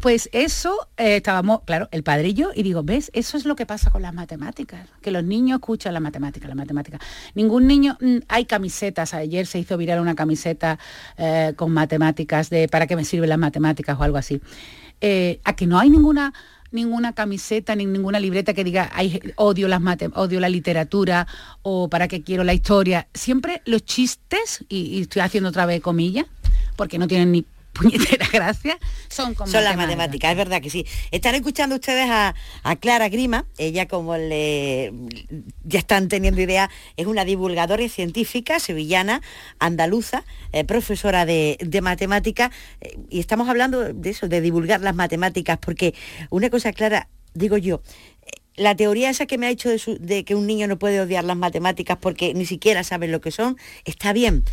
Pues 0.00 0.30
eso 0.32 0.88
eh, 0.96 1.16
estábamos, 1.16 1.60
claro, 1.66 1.88
el 1.92 2.02
padrillo, 2.02 2.50
y 2.54 2.62
digo, 2.62 2.82
¿ves? 2.82 3.10
Eso 3.12 3.36
es 3.36 3.44
lo 3.44 3.56
que 3.56 3.66
pasa 3.66 3.90
con 3.90 4.00
las 4.00 4.14
matemáticas, 4.14 4.88
que 5.02 5.10
los 5.10 5.22
niños 5.22 5.58
escuchan 5.58 5.92
la 5.92 6.00
matemática, 6.00 6.48
la 6.48 6.54
matemática. 6.54 6.98
Ningún 7.34 7.66
niño, 7.66 7.98
mm, 8.00 8.18
hay 8.28 8.46
camisetas, 8.46 9.12
ayer 9.12 9.46
se 9.46 9.58
hizo 9.58 9.76
viral 9.76 10.00
una 10.00 10.14
camiseta 10.14 10.78
eh, 11.18 11.52
con 11.56 11.72
matemáticas 11.72 12.48
de 12.48 12.68
para 12.68 12.86
qué 12.86 12.96
me 12.96 13.04
sirven 13.04 13.28
las 13.28 13.38
matemáticas 13.38 13.98
o 14.00 14.02
algo 14.02 14.16
así. 14.16 14.40
Eh, 15.02 15.40
a 15.44 15.54
que 15.54 15.66
no 15.66 15.78
hay 15.78 15.90
ninguna 15.90 16.32
ninguna 16.70 17.12
camiseta 17.12 17.76
ni 17.76 17.84
ninguna 17.84 18.18
libreta 18.18 18.54
que 18.54 18.64
diga 18.64 18.90
odio 19.36 19.68
las 19.68 19.82
odio 20.14 20.40
la 20.40 20.48
literatura 20.48 21.26
o 21.60 21.88
para 21.90 22.08
qué 22.08 22.22
quiero 22.22 22.44
la 22.44 22.54
historia. 22.54 23.08
Siempre 23.12 23.60
los 23.66 23.84
chistes, 23.84 24.64
y, 24.70 24.84
y 24.84 25.02
estoy 25.02 25.20
haciendo 25.20 25.50
otra 25.50 25.66
vez 25.66 25.82
comillas, 25.82 26.24
porque 26.76 26.98
no 26.98 27.06
tienen 27.06 27.30
ni 27.30 27.44
puñetera 27.72 28.26
gracia, 28.32 28.78
son 29.08 29.34
como 29.34 29.50
Son 29.50 29.64
las 29.64 29.76
matemáticas, 29.76 30.30
es 30.30 30.36
verdad 30.36 30.60
que 30.60 30.70
sí. 30.70 30.86
Están 31.10 31.34
escuchando 31.34 31.76
ustedes 31.76 32.08
a, 32.10 32.34
Clara 32.80 33.08
Grima, 33.08 33.46
ella 33.58 33.86
como 33.86 34.16
le 34.16 34.92
ya 35.64 35.78
están 35.78 36.08
teniendo 36.08 36.40
idea, 36.40 36.70
es 36.96 37.06
una 37.06 37.24
divulgadora 37.24 37.88
científica 37.88 38.58
sevillana, 38.60 39.22
andaluza, 39.58 40.24
eh, 40.52 40.64
profesora 40.64 41.26
de, 41.26 41.58
de 41.60 41.80
matemática, 41.80 42.50
eh, 42.80 42.98
y 43.10 43.20
estamos 43.20 43.48
hablando 43.48 43.92
de 43.92 44.10
eso, 44.10 44.28
de 44.28 44.40
divulgar 44.40 44.80
las 44.80 44.94
matemáticas, 44.94 45.58
porque 45.58 45.94
una 46.30 46.50
cosa 46.50 46.72
clara, 46.72 47.08
digo 47.34 47.56
yo, 47.56 47.82
la 48.56 48.76
teoría 48.76 49.10
esa 49.10 49.26
que 49.26 49.38
me 49.38 49.46
ha 49.46 49.50
hecho 49.50 49.70
de, 49.70 49.80
de, 50.00 50.24
que 50.24 50.34
un 50.34 50.46
niño 50.46 50.66
no 50.66 50.78
puede 50.78 51.00
odiar 51.00 51.24
las 51.24 51.36
matemáticas 51.36 51.96
porque 52.00 52.34
ni 52.34 52.44
siquiera 52.44 52.84
sabe 52.84 53.08
lo 53.08 53.20
que 53.20 53.30
son, 53.30 53.56
está 53.84 54.12
bien 54.12 54.44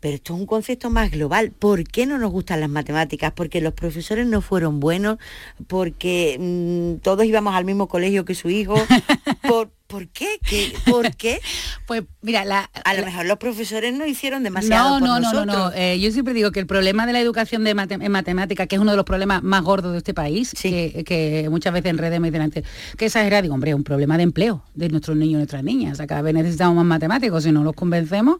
pero 0.00 0.14
esto 0.14 0.34
es 0.34 0.40
un 0.40 0.46
concepto 0.46 0.90
más 0.90 1.10
global. 1.10 1.50
¿Por 1.50 1.84
qué 1.84 2.06
no 2.06 2.18
nos 2.18 2.30
gustan 2.30 2.60
las 2.60 2.68
matemáticas? 2.70 3.32
Porque 3.34 3.60
los 3.60 3.72
profesores 3.74 4.26
no 4.26 4.40
fueron 4.40 4.80
buenos, 4.80 5.18
porque 5.66 6.36
mm, 6.38 7.02
todos 7.02 7.24
íbamos 7.24 7.54
al 7.54 7.64
mismo 7.64 7.88
colegio 7.88 8.24
que 8.24 8.34
su 8.34 8.48
hijo. 8.50 8.74
¿Por, 9.48 9.70
¿por 9.86 10.08
qué? 10.08 10.38
¿Qué? 10.48 10.72
¿Por 10.90 11.14
qué? 11.16 11.40
Pues 11.88 12.02
mira, 12.20 12.44
la, 12.44 12.70
a 12.84 12.92
lo 12.92 13.02
mejor 13.06 13.24
los 13.24 13.38
profesores 13.38 13.94
no 13.94 14.04
hicieron 14.04 14.42
demasiado. 14.42 15.00
No, 15.00 15.06
por 15.06 15.08
no, 15.08 15.20
no, 15.20 15.20
no, 15.20 15.46
nosotros. 15.46 15.72
no. 15.74 15.80
Eh, 15.80 15.98
yo 15.98 16.10
siempre 16.10 16.34
digo 16.34 16.52
que 16.52 16.60
el 16.60 16.66
problema 16.66 17.06
de 17.06 17.14
la 17.14 17.20
educación 17.20 17.64
de 17.64 17.74
mate- 17.74 17.96
en 18.04 18.12
matemática, 18.12 18.66
que 18.66 18.76
es 18.76 18.82
uno 18.82 18.90
de 18.90 18.98
los 18.98 19.06
problemas 19.06 19.42
más 19.42 19.62
gordos 19.62 19.92
de 19.92 19.98
este 19.98 20.12
país, 20.12 20.52
que, 20.60 21.02
que 21.06 21.48
muchas 21.50 21.72
veces 21.72 21.88
en 21.88 21.96
redes 21.96 22.20
me 22.20 22.28
dicen 22.28 22.42
antes, 22.42 22.64
que 22.98 23.06
exagera, 23.06 23.40
digo, 23.40 23.54
hombre, 23.54 23.70
es 23.70 23.74
un 23.74 23.84
problema 23.84 24.18
de 24.18 24.24
empleo 24.24 24.62
de 24.74 24.90
nuestros 24.90 25.16
niños 25.16 25.32
y 25.32 25.36
nuestras 25.36 25.64
niñas. 25.64 25.94
O 25.94 25.96
sea, 25.96 26.06
cada 26.06 26.20
vez 26.20 26.34
necesitamos 26.34 26.76
más 26.76 26.84
matemáticos, 26.84 27.42
si 27.44 27.52
no 27.52 27.64
los 27.64 27.72
convencemos, 27.74 28.36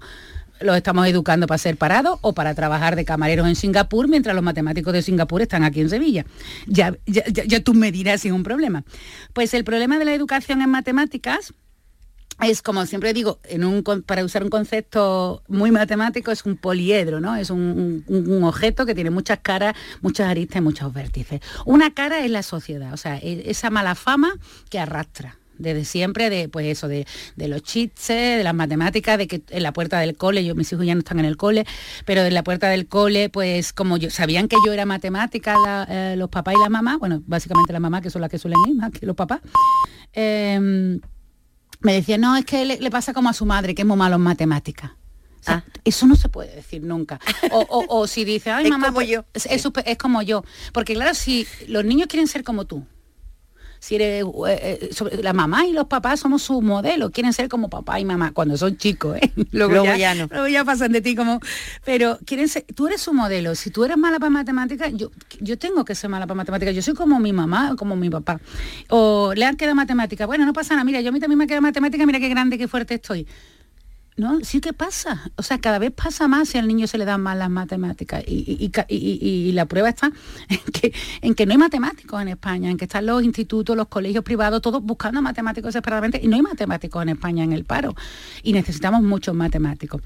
los 0.61 0.77
estamos 0.77 1.07
educando 1.07 1.47
para 1.47 1.59
ser 1.59 1.77
parados 1.77 2.19
o 2.23 2.33
para 2.35 2.55
trabajar 2.55 2.97
de 2.97 3.05
camareros 3.05 3.47
en 3.49 3.57
Singapur 3.57 4.09
mientras 4.09 4.35
los 4.35 4.45
matemáticos 4.45 4.93
de 4.93 5.03
Singapur 5.03 5.43
están 5.43 5.65
aquí 5.65 5.81
en 5.81 5.91
Sevilla. 5.91 6.25
Ya, 6.67 6.97
ya, 7.07 7.25
ya, 7.27 7.45
ya 7.45 7.61
tú 7.61 7.75
me 7.75 7.93
dirás 7.93 8.21
si 8.23 8.29
es 8.29 8.35
un 8.35 8.43
problema. 8.43 8.85
Pues 9.33 9.55
el 9.55 9.65
problema 9.65 9.99
de 9.99 10.05
la 10.05 10.15
educación 10.15 10.63
en 10.63 10.71
matemáticas 10.71 11.55
es 12.41 12.63
como 12.63 12.87
siempre 12.87 13.13
digo, 13.13 13.41
en 13.45 13.65
un, 13.65 13.83
para 13.83 14.25
usar 14.25 14.45
un 14.45 14.49
concepto 14.51 15.43
muy 15.49 15.73
matemático, 15.73 16.31
es 16.31 16.45
un 16.45 16.57
poliedro, 16.57 17.19
¿no? 17.19 17.35
Es 17.35 17.51
un, 17.51 18.05
un- 18.07 18.31
un 18.31 18.45
objeto 18.45 18.87
que 18.87 18.95
tiene 18.95 19.11
muchas 19.11 19.41
caras, 19.41 19.75
muchas 20.03 20.29
aristas 20.29 20.59
y 20.59 20.61
muchos 20.61 20.93
vértices. 20.93 21.41
Una 21.65 21.93
cara 21.95 22.25
es 22.25 22.31
la 22.31 22.45
sociedad, 22.45 22.93
o 22.93 22.97
sea, 22.97 23.17
e- 23.19 23.51
esa 23.51 23.71
mala 23.71 23.97
fama 23.97 24.35
que 24.71 24.79
arrastra 24.79 25.38
desde 25.59 25.85
siempre 25.85 26.31
de 26.31 26.49
pues 26.49 26.67
eso 26.67 26.89
de, 26.89 27.07
de 27.37 27.49
los 27.49 27.63
chistes 27.63 28.39
de 28.39 28.43
las 28.45 28.55
matemáticas 28.55 29.19
de 29.19 29.27
que 29.27 29.43
en 29.51 29.63
la 29.63 29.73
puerta 29.73 29.99
del 30.01 30.17
cole 30.17 30.45
yo 30.45 30.55
mis 30.55 30.73
hijos 30.73 30.87
ya 30.87 30.95
no 30.95 31.01
están 31.01 31.19
en 31.19 31.25
el 31.25 31.37
cole 31.37 31.65
pero 32.05 32.23
en 32.23 32.33
la 32.35 32.43
puerta 32.45 32.69
del 32.69 32.87
cole 32.87 33.29
pues 33.29 33.73
como 33.73 33.97
yo 33.97 34.11
sabían 34.11 34.49
que 34.49 34.57
yo 34.65 34.73
era 34.73 34.87
matemática 34.87 35.57
la- 35.59 35.87
eh, 35.91 36.17
los 36.17 36.29
papás 36.31 36.55
y 36.57 36.61
la 36.63 36.69
mamá 36.69 36.97
bueno 36.99 37.23
básicamente 37.27 37.73
las 37.73 37.83
mamás 37.83 38.03
que 38.03 38.11
son 38.11 38.21
las 38.23 38.31
que 38.31 38.39
suelen 38.39 38.59
ir 38.69 38.75
más 38.77 38.91
que 38.93 39.05
los 39.07 39.17
papás 39.17 39.41
em, 40.13 41.01
me 41.81 41.93
decía, 41.93 42.19
no, 42.19 42.37
es 42.37 42.45
que 42.45 42.65
le, 42.65 42.79
le 42.81 42.91
pasa 42.91 43.13
como 43.13 43.29
a 43.29 43.33
su 43.33 43.47
madre, 43.47 43.75
que 43.75 43.83
es 43.83 43.87
muy 43.89 43.97
malo 43.97 44.17
en 44.17 44.23
matemáticas. 44.23 44.91
O 45.41 45.45
sea, 45.45 45.65
Eso 45.85 46.07
no 46.07 46.17
se 46.17 46.29
puede 46.29 46.53
decir 46.57 46.83
nunca. 46.83 47.21
O, 47.53 47.61
o- 47.61 48.01
o 48.01 48.07
si 48.09 48.25
dice, 48.25 48.51
ay, 48.51 48.65
Es 48.65 48.71
mamá, 48.71 48.87
como 48.89 48.97
pues, 48.97 49.09
yo. 49.09 49.25
Es, 49.33 49.47
es 49.47 49.63
súper- 49.63 49.85
es 49.87 49.97
como 49.97 50.21
yo. 50.23 50.43
Porque 50.73 50.95
claro, 50.95 51.15
si 51.15 51.47
los 51.69 51.85
niños 51.85 52.09
quieren 52.09 52.27
ser 52.27 52.43
como 52.43 52.65
tú, 52.67 52.85
si 53.81 53.95
eres 53.97 54.25
eh, 54.25 54.79
eh, 54.83 54.89
sobre- 54.93 55.23
la 55.23 55.33
mamá 55.33 55.67
y 55.67 55.73
los 55.73 55.87
papás 55.87 56.21
somos 56.21 56.43
su 56.43 56.61
modelo, 56.63 57.11
quieren 57.11 57.33
ser 57.33 57.49
como 57.49 57.69
papá 57.69 57.99
y 58.01 58.05
mamá 58.05 58.33
cuando 58.33 58.57
son 58.57 58.77
chicos, 58.77 59.17
¿eh? 59.21 59.33
Luego, 59.53 59.73
Luego 59.73 59.85
ya, 59.87 59.97
ya 59.97 60.15
no. 60.15 60.27
luego 60.31 60.49
ya 60.49 60.65
pasan 60.65 60.93
de 60.93 61.01
ti 61.01 61.15
como, 61.15 61.41
pero 61.85 62.19
quieren 62.25 62.49
ser, 62.49 62.65
tú 62.75 62.87
eres 62.87 63.01
su 63.01 63.13
modelo, 63.13 63.55
si 63.55 63.71
tú 63.71 63.85
eres 63.85 63.97
mala 63.97 64.19
para 64.19 64.31
matemáticas, 64.31 64.93
yo, 64.95 65.11
yo 65.41 65.59
tengo 65.59 65.85
que 65.85 65.95
ser 65.95 66.11
mala 66.11 66.27
para 66.27 66.37
matemáticas, 66.37 66.75
yo 66.75 66.83
soy 66.83 66.95
como 66.95 67.19
mi 67.21 67.33
mamá 67.33 67.73
o 67.73 67.77
como 67.77 67.97
mi 67.97 68.11
papá. 68.11 68.41
O 68.89 69.33
le 69.35 69.45
han 69.45 69.57
quedado 69.57 69.75
matemáticas, 69.75 70.27
bueno, 70.27 70.45
no 70.47 70.53
pasa 70.53 70.75
nada, 70.75 70.85
mira, 70.85 71.01
yo 71.01 71.09
a 71.11 71.13
mí 71.13 71.21
también 71.21 71.39
me 71.39 71.47
queda 71.47 71.61
matemática, 71.61 72.05
mira 72.07 72.21
qué 72.21 72.29
grande, 72.29 72.59
qué 72.59 72.69
fuerte 72.69 72.95
estoy. 72.95 73.27
No, 74.19 74.41
sí 74.43 74.61
que 74.61 74.73
pasa. 74.73 75.31
O 75.37 75.45
sea, 75.45 75.61
cada 75.61 75.79
vez 75.79 75.93
pasa 75.93 76.27
más 76.27 76.49
si 76.49 76.59
al 76.59 76.67
niño 76.67 76.89
se 76.89 76.99
le 76.99 77.05
dan 77.05 77.21
mal 77.23 77.39
las 77.39 77.51
matemáticas. 77.51 78.25
Y, 78.27 78.69
y- 78.89 78.99
y 79.49 79.53
la 79.53 79.65
prueba 79.67 79.89
está 79.91 80.11
en 80.49 80.59
que, 80.73 80.93
en 81.23 81.35
que 81.37 81.47
no 81.47 81.53
hay 81.53 81.59
matemáticos 81.59 82.21
en 82.21 82.27
España, 82.27 82.69
en 82.69 82.77
que 82.77 82.87
están 82.87 83.07
los 83.07 83.23
institutos, 83.23 83.77
los 83.77 83.87
colegios 83.87 84.25
privados, 84.25 84.61
todos 84.61 84.83
buscando 84.83 85.23
matemáticos 85.23 85.69
desesperadamente, 85.73 86.21
y 86.21 86.27
no 86.27 86.35
hay 86.35 86.43
matemáticos 86.43 87.01
en 87.01 87.11
España 87.11 87.45
en 87.45 87.53
el 87.53 87.65
paro. 87.65 87.95
Y 88.43 88.53
necesitamos 88.55 89.03
muchos 89.05 89.37
matemáticos. 89.37 90.03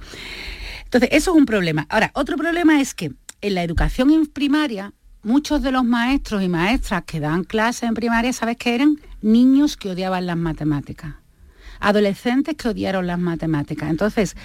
Entonces, 0.85 1.09
eso 1.12 1.31
es 1.31 1.37
un 1.38 1.46
problema. 1.46 1.87
Ahora, 1.88 2.11
otro 2.14 2.37
problema 2.37 2.83
es 2.83 2.92
que 2.94 3.12
en 3.40 3.55
la 3.55 3.62
educación 3.62 4.11
en 4.11 4.27
primaria, 4.27 4.92
muchos 5.22 5.62
de 5.62 5.72
los 5.72 5.85
maestros 5.85 6.42
y 6.42 6.51
maestras 6.51 7.05
que 7.05 7.18
dan 7.18 7.44
clases 7.44 7.85
en 7.85 7.94
primaria, 7.94 8.35
¿sabes 8.35 8.59
qué 8.59 8.75
eran? 8.75 8.98
Niños 9.22 9.79
que 9.79 9.88
odiaban 9.88 10.27
las 10.27 10.37
matemáticas 10.37 11.14
adolescentes 11.82 12.56
que 12.56 12.68
odiaron 12.68 13.06
las 13.06 13.18
matemáticas. 13.18 13.90
Entonces, 13.90 14.36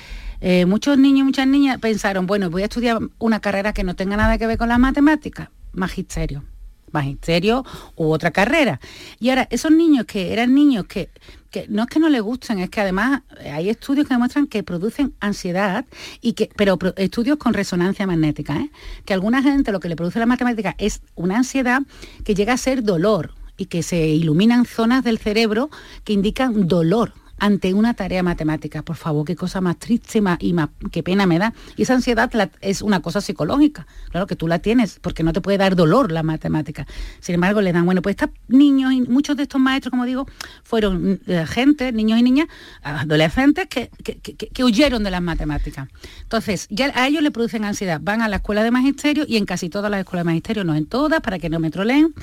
eh, 0.41 0.65
muchos 0.65 0.97
niños 0.97 1.21
y 1.21 1.23
muchas 1.23 1.47
niñas 1.47 1.79
pensaron, 1.79 2.27
bueno, 2.27 2.49
voy 2.49 2.63
a 2.63 2.65
estudiar 2.65 2.99
una 3.19 3.39
carrera 3.39 3.73
que 3.73 3.83
no 3.83 3.95
tenga 3.95 4.17
nada 4.17 4.37
que 4.37 4.47
ver 4.47 4.57
con 4.57 4.69
las 4.69 4.79
matemáticas, 4.79 5.49
magisterio, 5.71 6.43
magisterio 6.91 7.63
u 7.95 8.11
otra 8.11 8.31
carrera. 8.31 8.79
Y 9.19 9.29
ahora, 9.29 9.47
esos 9.49 9.71
niños 9.71 10.05
que 10.05 10.33
eran 10.33 10.53
niños 10.53 10.85
que, 10.85 11.09
que 11.51 11.67
no 11.69 11.83
es 11.83 11.89
que 11.89 11.99
no 11.99 12.09
les 12.09 12.21
gusten, 12.21 12.59
es 12.59 12.69
que 12.69 12.81
además 12.81 13.21
eh, 13.39 13.51
hay 13.51 13.69
estudios 13.69 14.07
que 14.07 14.13
demuestran 14.13 14.47
que 14.47 14.63
producen 14.63 15.13
ansiedad, 15.19 15.85
y 16.21 16.33
que, 16.33 16.49
pero 16.55 16.77
estudios 16.97 17.37
con 17.37 17.53
resonancia 17.53 18.05
magnética, 18.07 18.57
¿eh? 18.57 18.69
que 19.05 19.13
a 19.13 19.15
alguna 19.15 19.41
gente 19.41 19.71
lo 19.71 19.79
que 19.79 19.89
le 19.89 19.95
produce 19.95 20.19
la 20.19 20.25
matemática 20.25 20.75
es 20.77 21.01
una 21.15 21.37
ansiedad 21.37 21.81
que 22.23 22.35
llega 22.35 22.53
a 22.53 22.57
ser 22.57 22.83
dolor 22.83 23.33
y 23.57 23.65
que 23.65 23.81
se 23.81 24.07
iluminan 24.07 24.65
zonas 24.65 25.03
del 25.03 25.17
cerebro 25.17 25.69
que 26.03 26.13
indican 26.13 26.67
dolor 26.67 27.13
ante 27.39 27.73
una 27.73 27.93
tarea 27.93 28.23
matemática. 28.23 28.81
Por 28.81 28.95
favor, 28.95 29.25
qué 29.25 29.35
cosa 29.35 29.61
más 29.61 29.77
triste 29.77 30.21
más, 30.21 30.37
y 30.41 30.53
más- 30.53 30.69
qué 30.91 31.03
pena 31.03 31.25
me 31.25 31.37
da. 31.39 31.53
Y 31.75 31.83
esa 31.83 31.93
ansiedad 31.93 32.31
es 32.61 32.81
una 32.81 32.99
cosa 33.01 33.21
psicológica. 33.21 33.85
Claro 34.11 34.27
que 34.27 34.35
tú 34.35 34.47
la 34.47 34.59
tienes, 34.59 34.99
porque 34.99 35.23
no 35.23 35.33
te 35.33 35.41
puede 35.41 35.57
dar 35.57 35.75
dolor 35.75 36.11
la 36.11 36.23
matemática. 36.23 36.87
Sin 37.19 37.35
embargo, 37.35 37.61
le 37.61 37.73
dan, 37.73 37.85
bueno, 37.85 38.01
pues 38.01 38.13
estos 38.19 38.29
niños 38.47 38.91
y 38.93 39.01
muchos 39.01 39.37
de 39.37 39.43
estos 39.43 39.61
maestros, 39.61 39.91
como 39.91 40.05
digo, 40.05 40.27
fueron 40.63 41.19
eh, 41.27 41.45
gente, 41.47 41.91
niños 41.91 42.19
y 42.19 42.23
niñas, 42.23 42.47
adolescentes 42.83 43.67
que- 43.67 43.89
que 44.53 44.63
huyeron 44.63 45.03
de 45.03 45.11
las 45.11 45.21
matemáticas. 45.21 45.87
Entonces, 46.23 46.67
ya 46.69 46.91
a 46.95 47.07
ellos 47.07 47.21
le 47.21 47.31
producen 47.31 47.65
ansiedad. 47.65 47.99
Van 48.01 48.21
a 48.21 48.27
la 48.27 48.37
escuela 48.37 48.63
de 48.63 48.71
magisterio 48.71 49.25
y 49.27 49.37
en 49.37 49.45
casi 49.45 49.69
todas 49.69 49.91
las 49.91 49.99
escuelas 49.99 50.23
de 50.25 50.29
magisterio, 50.31 50.63
no 50.63 50.75
en 50.75 50.85
todas, 50.85 51.21
para 51.21 51.39
que 51.39 51.49
no 51.49 51.59
me 51.59 51.69
troleen, 51.71 52.13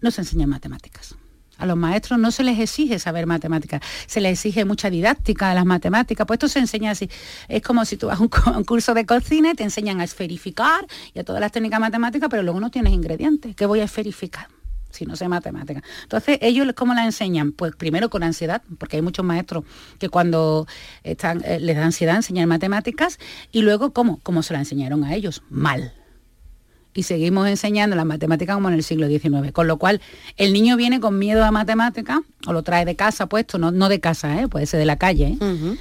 no 0.00 0.10
se 0.10 0.20
enseñan 0.20 0.50
matemáticas. 0.50 1.16
A 1.58 1.66
los 1.66 1.76
maestros 1.76 2.18
no 2.18 2.30
se 2.30 2.42
les 2.42 2.58
exige 2.58 2.98
saber 2.98 3.26
matemáticas, 3.26 3.80
se 4.06 4.20
les 4.20 4.32
exige 4.32 4.64
mucha 4.64 4.90
didáctica 4.90 5.48
de 5.48 5.54
las 5.54 5.64
matemáticas, 5.64 6.26
pues 6.26 6.36
esto 6.36 6.48
se 6.48 6.58
enseña 6.58 6.90
así. 6.90 7.08
Es 7.48 7.62
como 7.62 7.84
si 7.84 7.96
tú 7.96 8.08
vas 8.08 8.18
a 8.20 8.22
un 8.22 8.64
curso 8.64 8.94
de 8.94 9.06
cocina 9.06 9.50
y 9.50 9.54
te 9.54 9.62
enseñan 9.62 10.00
a 10.00 10.04
esferificar 10.04 10.86
y 11.14 11.20
a 11.20 11.24
todas 11.24 11.40
las 11.40 11.52
técnicas 11.52 11.80
matemáticas, 11.80 12.28
pero 12.28 12.42
luego 12.42 12.60
no 12.60 12.70
tienes 12.70 12.92
ingredientes. 12.92 13.54
¿Qué 13.54 13.66
voy 13.66 13.80
a 13.80 13.84
esferificar? 13.84 14.48
si 14.90 15.06
no 15.06 15.16
sé 15.16 15.26
matemáticas. 15.28 15.82
Entonces, 16.04 16.38
ellos 16.40 16.68
cómo 16.76 16.94
la 16.94 17.04
enseñan? 17.04 17.50
Pues 17.50 17.74
primero 17.74 18.10
con 18.10 18.22
ansiedad, 18.22 18.62
porque 18.78 18.96
hay 18.96 19.02
muchos 19.02 19.24
maestros 19.24 19.64
que 19.98 20.08
cuando 20.08 20.68
están, 21.02 21.42
eh, 21.44 21.58
les 21.58 21.76
da 21.76 21.84
ansiedad 21.84 22.14
enseñar 22.14 22.46
matemáticas, 22.46 23.18
y 23.50 23.62
luego 23.62 23.92
cómo, 23.92 24.20
cómo 24.22 24.44
se 24.44 24.52
la 24.52 24.60
enseñaron 24.60 25.02
a 25.02 25.14
ellos, 25.14 25.42
mal 25.50 25.92
y 26.94 27.02
seguimos 27.02 27.48
enseñando 27.48 27.96
las 27.96 28.06
matemáticas 28.06 28.54
como 28.54 28.68
en 28.68 28.74
el 28.76 28.82
siglo 28.82 29.08
XIX. 29.08 29.52
Con 29.52 29.66
lo 29.66 29.76
cual, 29.76 30.00
el 30.36 30.52
niño 30.52 30.76
viene 30.76 31.00
con 31.00 31.18
miedo 31.18 31.44
a 31.44 31.50
matemáticas, 31.50 32.20
o 32.46 32.52
lo 32.52 32.62
trae 32.62 32.84
de 32.84 32.94
casa 32.96 33.26
puesto, 33.26 33.58
no, 33.58 33.70
no 33.72 33.88
de 33.88 34.00
casa, 34.00 34.40
¿eh? 34.40 34.48
puede 34.48 34.66
ser 34.66 34.78
de 34.80 34.86
la 34.86 34.96
calle. 34.96 35.36
¿eh? 35.40 35.76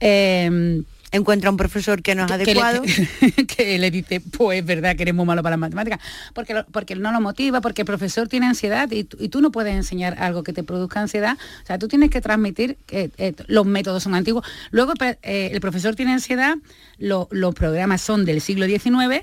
Eh, 0.00 0.82
Encuentra 1.12 1.48
un 1.48 1.56
profesor 1.56 2.02
que 2.02 2.16
no 2.16 2.22
es 2.22 2.26
que 2.28 2.34
adecuado. 2.34 2.82
le, 2.82 3.46
que 3.46 3.78
le 3.78 3.92
dice, 3.92 4.20
pues 4.20 4.58
es 4.58 4.66
verdad 4.66 4.96
que 4.96 5.02
eres 5.04 5.14
muy 5.14 5.24
malo 5.24 5.44
para 5.44 5.52
las 5.52 5.60
matemáticas, 5.60 6.00
porque, 6.32 6.54
lo- 6.54 6.66
porque 6.66 6.96
no 6.96 7.12
lo 7.12 7.20
motiva, 7.20 7.60
porque 7.60 7.82
el 7.82 7.86
profesor 7.86 8.26
tiene 8.26 8.46
ansiedad 8.46 8.90
y, 8.90 9.04
tú- 9.04 9.16
y 9.20 9.28
tú 9.28 9.40
no 9.40 9.52
puedes 9.52 9.76
enseñar 9.76 10.16
algo 10.18 10.42
que 10.42 10.52
te 10.52 10.64
produzca 10.64 11.00
ansiedad. 11.00 11.38
O 11.62 11.66
sea, 11.68 11.78
tú 11.78 11.86
tienes 11.86 12.10
que 12.10 12.20
transmitir 12.20 12.78
que 12.86 13.12
eh, 13.18 13.32
los 13.46 13.64
métodos 13.64 14.02
son 14.02 14.16
antiguos. 14.16 14.44
Luego 14.72 14.94
eh, 15.00 15.50
el 15.52 15.60
profesor 15.60 15.94
tiene 15.94 16.12
ansiedad, 16.14 16.56
lo- 16.98 17.28
los 17.30 17.54
programas 17.54 18.00
son 18.00 18.24
del 18.24 18.40
siglo 18.40 18.66
XIX 18.66 19.22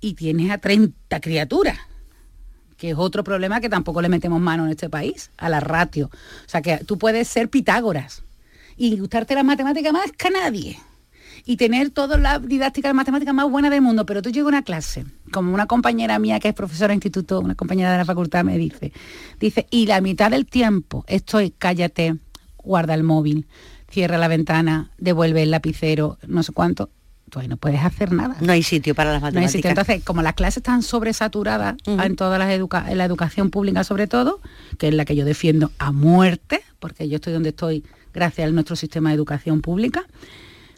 y 0.00 0.14
tienes 0.14 0.50
a 0.50 0.58
30 0.58 1.20
criaturas 1.20 1.78
que 2.80 2.90
es 2.90 2.96
otro 2.96 3.22
problema 3.22 3.60
que 3.60 3.68
tampoco 3.68 4.00
le 4.00 4.08
metemos 4.08 4.40
mano 4.40 4.64
en 4.64 4.70
este 4.70 4.88
país, 4.88 5.30
a 5.36 5.50
la 5.50 5.60
ratio. 5.60 6.06
O 6.06 6.48
sea, 6.48 6.62
que 6.62 6.78
tú 6.78 6.96
puedes 6.96 7.28
ser 7.28 7.50
Pitágoras 7.50 8.24
y 8.78 8.98
gustarte 8.98 9.34
las 9.34 9.44
matemáticas 9.44 9.92
más 9.92 10.10
que 10.12 10.30
nadie 10.30 10.78
y 11.44 11.58
tener 11.58 11.90
toda 11.90 12.16
la 12.16 12.38
didáctica 12.38 12.88
de 12.88 12.94
matemáticas 12.94 13.34
más 13.34 13.50
buena 13.50 13.68
del 13.68 13.82
mundo, 13.82 14.06
pero 14.06 14.22
tú 14.22 14.30
llegas 14.30 14.46
a 14.46 14.48
una 14.48 14.62
clase, 14.62 15.04
como 15.30 15.52
una 15.52 15.66
compañera 15.66 16.18
mía 16.18 16.40
que 16.40 16.48
es 16.48 16.54
profesora 16.54 16.88
de 16.88 16.94
instituto, 16.94 17.40
una 17.40 17.54
compañera 17.54 17.92
de 17.92 17.98
la 17.98 18.04
facultad 18.06 18.44
me 18.44 18.56
dice, 18.56 18.92
dice, 19.38 19.66
y 19.70 19.84
la 19.84 20.00
mitad 20.00 20.30
del 20.30 20.46
tiempo 20.46 21.04
estoy, 21.06 21.50
cállate, 21.50 22.16
guarda 22.56 22.94
el 22.94 23.02
móvil, 23.02 23.46
cierra 23.90 24.16
la 24.16 24.28
ventana, 24.28 24.90
devuelve 24.96 25.42
el 25.42 25.50
lapicero, 25.50 26.18
no 26.26 26.42
sé 26.42 26.52
cuánto, 26.52 26.88
tú 27.30 27.38
ahí 27.40 27.48
no 27.48 27.56
puedes 27.56 27.80
hacer 27.82 28.12
nada. 28.12 28.36
No 28.40 28.52
hay 28.52 28.62
sitio 28.62 28.94
para 28.94 29.12
las 29.12 29.20
No 29.22 29.26
hay 29.28 29.32
matemáticas. 29.34 29.52
sitio. 29.52 29.70
Entonces, 29.70 30.04
como 30.04 30.20
las 30.22 30.34
clases 30.34 30.58
están 30.58 30.82
sobresaturadas 30.82 31.76
en 31.86 32.16
todas 32.16 32.38
las 32.38 32.50
educa 32.50 32.84
en 32.90 32.98
la 32.98 33.04
educación 33.06 33.50
pública 33.50 33.82
sobre 33.84 34.06
todo, 34.06 34.40
que 34.78 34.88
es 34.88 34.94
la 34.94 35.04
que 35.06 35.16
yo 35.16 35.24
defiendo 35.24 35.70
a 35.78 35.92
muerte, 35.92 36.62
porque 36.78 37.08
yo 37.08 37.16
estoy 37.16 37.32
donde 37.32 37.50
estoy 37.50 37.84
gracias 38.12 38.48
a 38.48 38.50
nuestro 38.50 38.76
sistema 38.76 39.08
de 39.10 39.14
educación 39.14 39.60
pública, 39.62 40.04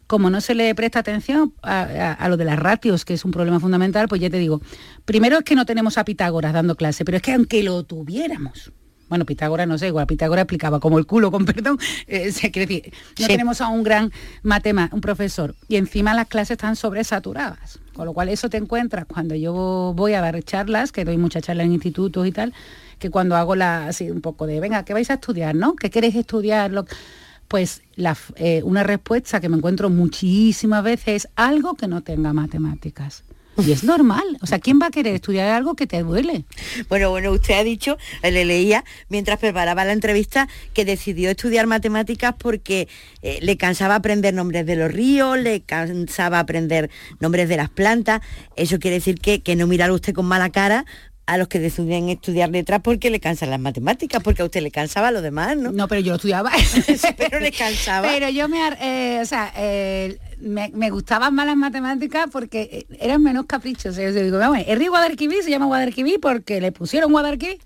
como 0.06 0.28
no 0.28 0.40
se 0.42 0.54
le 0.54 0.74
presta 0.74 0.98
atención 0.98 1.54
a, 1.62 1.80
a- 1.80 2.12
a 2.12 2.28
lo 2.28 2.36
de 2.36 2.44
las 2.44 2.58
ratios, 2.58 3.04
que 3.06 3.14
es 3.14 3.24
un 3.24 3.30
problema 3.30 3.58
fundamental, 3.60 4.08
pues 4.08 4.20
ya 4.20 4.28
te 4.28 4.36
digo, 4.38 4.60
primero 5.06 5.38
es 5.38 5.44
que 5.44 5.54
no 5.54 5.64
tenemos 5.64 5.96
a 5.96 6.04
Pitágoras 6.04 6.52
dando 6.52 6.74
clase, 6.76 7.04
pero 7.04 7.16
es 7.16 7.22
que 7.22 7.32
aunque 7.32 7.62
lo 7.62 7.82
tuviéramos, 7.84 8.72
bueno, 9.12 9.26
Pitágoras 9.26 9.68
no 9.68 9.76
sé, 9.76 9.88
igual 9.88 10.06
Pitágoras 10.06 10.44
explicaba 10.44 10.80
como 10.80 10.98
el 10.98 11.04
culo, 11.04 11.30
con 11.30 11.44
perdón, 11.44 11.78
eh, 12.06 12.32
se 12.32 12.50
quiere 12.50 12.66
decir, 12.66 12.94
no 13.20 13.26
tenemos 13.26 13.60
a 13.60 13.68
un 13.68 13.82
gran 13.82 14.10
matemático, 14.42 14.96
un 14.96 15.02
profesor, 15.02 15.54
y 15.68 15.76
encima 15.76 16.14
las 16.14 16.28
clases 16.28 16.52
están 16.52 16.76
sobresaturadas, 16.76 17.78
con 17.92 18.06
lo 18.06 18.14
cual 18.14 18.30
eso 18.30 18.48
te 18.48 18.56
encuentras 18.56 19.04
cuando 19.04 19.34
yo 19.34 19.92
voy 19.94 20.14
a 20.14 20.22
dar 20.22 20.42
charlas, 20.44 20.92
que 20.92 21.04
doy 21.04 21.18
muchas 21.18 21.42
charlas 21.42 21.66
en 21.66 21.74
institutos 21.74 22.26
y 22.26 22.32
tal, 22.32 22.54
que 22.98 23.10
cuando 23.10 23.36
hago 23.36 23.54
la, 23.54 23.88
así 23.88 24.10
un 24.10 24.22
poco 24.22 24.46
de, 24.46 24.60
venga, 24.60 24.82
¿qué 24.86 24.94
vais 24.94 25.10
a 25.10 25.14
estudiar, 25.14 25.54
no? 25.54 25.76
¿Qué 25.76 25.90
queréis 25.90 26.14
estudiar? 26.14 26.72
pues 27.48 27.82
eh, 28.36 28.62
una 28.64 28.82
respuesta 28.82 29.38
que 29.42 29.50
me 29.50 29.58
encuentro 29.58 29.90
muchísimas 29.90 30.82
veces 30.82 31.26
es 31.26 31.28
algo 31.36 31.74
que 31.74 31.86
no 31.86 32.00
tenga 32.00 32.32
matemáticas. 32.32 33.24
Y 33.64 33.70
es 33.70 33.84
normal. 33.84 34.24
O 34.40 34.46
sea, 34.46 34.58
¿quién 34.58 34.80
va 34.80 34.86
a 34.86 34.90
querer 34.90 35.14
estudiar 35.14 35.48
algo 35.48 35.74
que 35.74 35.86
te 35.86 36.02
duele? 36.02 36.44
Bueno, 36.88 37.10
bueno, 37.10 37.30
usted 37.30 37.54
ha 37.54 37.64
dicho, 37.64 37.96
le 38.22 38.44
leía 38.44 38.84
mientras 39.08 39.38
preparaba 39.38 39.84
la 39.84 39.92
entrevista, 39.92 40.48
que 40.74 40.84
decidió 40.84 41.30
estudiar 41.30 41.66
matemáticas 41.66 42.34
porque 42.36 42.88
eh, 43.22 43.38
le 43.40 43.56
cansaba 43.56 43.94
aprender 43.94 44.34
nombres 44.34 44.66
de 44.66 44.76
los 44.76 44.90
ríos, 44.90 45.38
le 45.38 45.60
cansaba 45.60 46.40
aprender 46.40 46.90
nombres 47.20 47.48
de 47.48 47.56
las 47.56 47.70
plantas. 47.70 48.20
Eso 48.56 48.78
quiere 48.78 48.96
decir 48.96 49.20
que, 49.20 49.42
que 49.42 49.54
no 49.54 49.66
mirar 49.66 49.92
usted 49.92 50.12
con 50.12 50.26
mala 50.26 50.50
cara 50.50 50.84
a 51.26 51.36
los 51.38 51.48
que 51.48 51.60
deciden 51.60 52.08
estudiar 52.08 52.50
letras 52.50 52.80
porque 52.82 53.10
le 53.10 53.20
cansan 53.20 53.50
las 53.50 53.60
matemáticas, 53.60 54.22
porque 54.22 54.42
a 54.42 54.44
usted 54.44 54.60
le 54.60 54.70
cansaba 54.70 55.10
lo 55.10 55.22
demás, 55.22 55.56
¿no? 55.56 55.70
No, 55.70 55.86
pero 55.88 56.00
yo 56.00 56.10
lo 56.10 56.16
estudiaba. 56.16 56.50
pero 57.16 57.38
le 57.38 57.52
cansaba. 57.52 58.08
Pero 58.08 58.28
yo 58.28 58.48
me, 58.48 58.58
eh, 58.80 59.20
o 59.22 59.24
sea, 59.24 59.52
eh, 59.56 60.18
me, 60.42 60.90
gustaban 60.90 61.34
más 61.34 61.46
las 61.46 61.56
matemáticas 61.56 62.26
porque 62.30 62.86
eh, 62.90 62.96
eran 63.00 63.22
menos 63.22 63.46
caprichos. 63.46 63.96
Yo 63.96 64.12
digo, 64.12 64.38
bueno, 64.38 64.64
el 64.66 64.78
río 64.78 64.90
Guadalquivir 64.90 65.42
se 65.42 65.50
llama 65.50 65.66
Guadalquivir 65.66 66.20
porque 66.20 66.60
le 66.60 66.72
pusieron 66.72 67.12
Guadalquivir. 67.12 67.58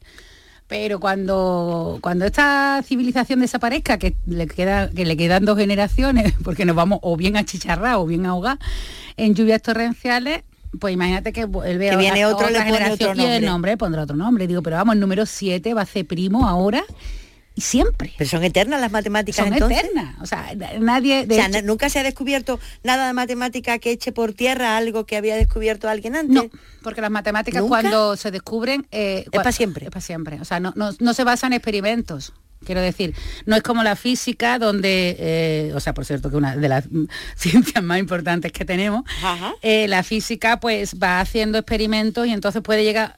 Pero 0.68 0.99
cuando, 0.99 1.99
cuando 2.01 2.24
esta 2.24 2.83
civilización 2.85 3.41
desaparezca, 3.41 3.99
que 3.99 4.16
le, 4.27 4.49
queda, 4.49 4.91
que 4.91 5.07
le 5.07 5.16
quedan 5.16 5.45
dos 5.45 5.57
generaciones, 5.59 6.35
porque 6.45 6.64
nos 6.64 6.77
vamos 6.77 6.99
o 7.03 7.16
bien 7.16 7.37
a 7.37 7.45
chicharrar 7.45 7.97
o 7.97 8.07
bien 8.07 8.27
a 8.27 8.31
ahogar 8.31 8.59
en 9.16 9.35
lluvias 9.35 9.62
torrenciales, 9.62 10.43
pues 10.81 10.93
imagínate 10.93 11.33
que 11.33 11.43
él 11.43 11.79
ve 11.79 11.91
que 11.91 11.97
viene 11.97 12.27
otro, 12.27 12.49
otra 12.49 12.64
generación 12.64 13.11
otro 13.11 13.22
y 13.22 13.27
el 13.27 13.45
nombre 13.45 13.77
pondrá 13.77 14.03
otro 14.03 14.16
nombre. 14.16 14.47
Digo, 14.47 14.62
pero 14.62 14.77
vamos, 14.77 14.95
el 14.95 15.01
número 15.01 15.24
7 15.24 15.72
va 15.72 15.83
a 15.83 15.87
ser 15.87 16.07
primo 16.07 16.47
ahora 16.47 16.85
y 17.57 17.63
siempre. 17.63 18.13
Pero 18.19 18.29
son 18.29 18.45
eternas 18.45 18.81
las 18.81 18.93
matemáticas 18.93 19.45
son 19.47 19.55
eternas. 19.55 20.15
O 20.21 20.27
sea, 20.27 20.53
nadie. 20.79 21.27
o 21.29 21.35
sea, 21.35 21.49
nunca 21.63 21.89
se 21.89 21.99
ha 21.99 22.03
descubierto 22.03 22.61
nada 22.85 23.07
de 23.07 23.15
matemática 23.15 23.79
que 23.79 23.91
eche 23.91 24.13
por 24.13 24.35
tierra 24.35 24.77
algo 24.77 25.07
que 25.07 25.17
había 25.17 25.37
descubierto 25.37 25.89
alguien 25.89 26.17
antes. 26.17 26.35
No, 26.35 26.51
porque 26.83 27.01
las 27.01 27.11
matemáticas 27.11 27.63
cuando 27.63 28.15
se 28.17 28.31
descubren. 28.31 28.87
Eh, 28.93 29.25
es 29.25 29.31
para 29.31 29.53
siempre. 29.53 29.87
Es 29.87 29.91
para 29.91 30.03
siempre. 30.03 30.39
O 30.41 30.45
sea, 30.45 30.61
no, 30.61 30.75
no, 30.77 30.91
no 31.01 31.15
se 31.15 31.25
basan 31.25 31.55
en 31.55 31.57
experimentos. 31.57 32.35
Quiero 32.65 32.81
decir, 32.81 33.15
no 33.45 33.57
es 33.57 33.63
como 33.63 33.83
la 33.83 33.97
física 33.97 34.59
donde, 34.59 35.17
eh, 35.19 35.73
o 35.75 35.81
sea, 35.81 35.95
por 35.95 36.05
cierto 36.05 36.31
que 36.31 36.37
una 36.37 36.57
de 36.57 36.69
las 36.69 36.85
ciencias 37.37 37.83
más 37.83 37.99
importantes 37.99 38.53
que 38.53 38.65
tenemos, 38.65 39.05
eh, 39.63 39.87
la 39.89 40.03
física 40.03 40.59
pues 40.59 40.97
va 41.03 41.21
haciendo 41.21 41.59
experimentos 41.59 42.27
y 42.27 42.33
entonces 42.33 42.63
puede 42.63 42.83
llegar 42.83 43.15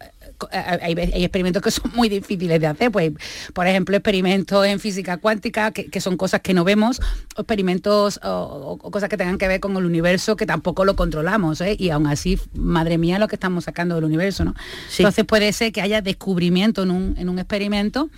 eh, 0.53 0.79
hay, 0.83 1.25
experimentos 1.25 1.63
que 1.63 1.71
son 1.71 1.91
muy 1.95 2.09
difíciles 2.09 2.61
de 2.61 2.67
hacer, 2.67 2.91
pues 2.91 3.13
por 3.53 3.67
ejemplo 3.67 3.97
experimentos 3.97 4.67
en 4.67 4.81
física 4.81 5.17
cuántica, 5.19 5.73
que, 5.73 6.01
son 6.01 6.17
cosas 6.17 6.41
que 6.41 6.55
no 6.55 6.65
vemos, 6.65 7.01
o 7.37 7.43
experimentos 7.43 8.21
o, 8.23 8.79
cosas 8.79 9.09
que 9.09 9.17
tengan 9.17 9.39
que 9.39 9.49
ver 9.49 9.61
con 9.61 9.77
el 9.77 9.85
universo 9.85 10.37
que 10.37 10.47
tampoco 10.47 10.85
lo 10.85 10.97
controlamos, 10.97 11.63
y 11.77 11.91
aún 11.91 12.07
así, 12.07 12.39
madre 12.55 12.99
mía, 12.99 13.19
lo 13.19 13.29
que 13.29 13.37
estamos 13.37 13.65
sacando 13.65 13.95
del 13.95 14.05
universo, 14.05 14.45
¿no? 14.45 14.55
Entonces 14.97 15.25
puede 15.25 15.53
ser 15.53 15.73
que 15.73 15.81
haya 15.81 16.01
descubrimiento 16.03 16.83
en 16.83 16.91
un, 16.91 17.15
en 17.19 17.29
un 17.29 17.39
experimento 17.39 18.09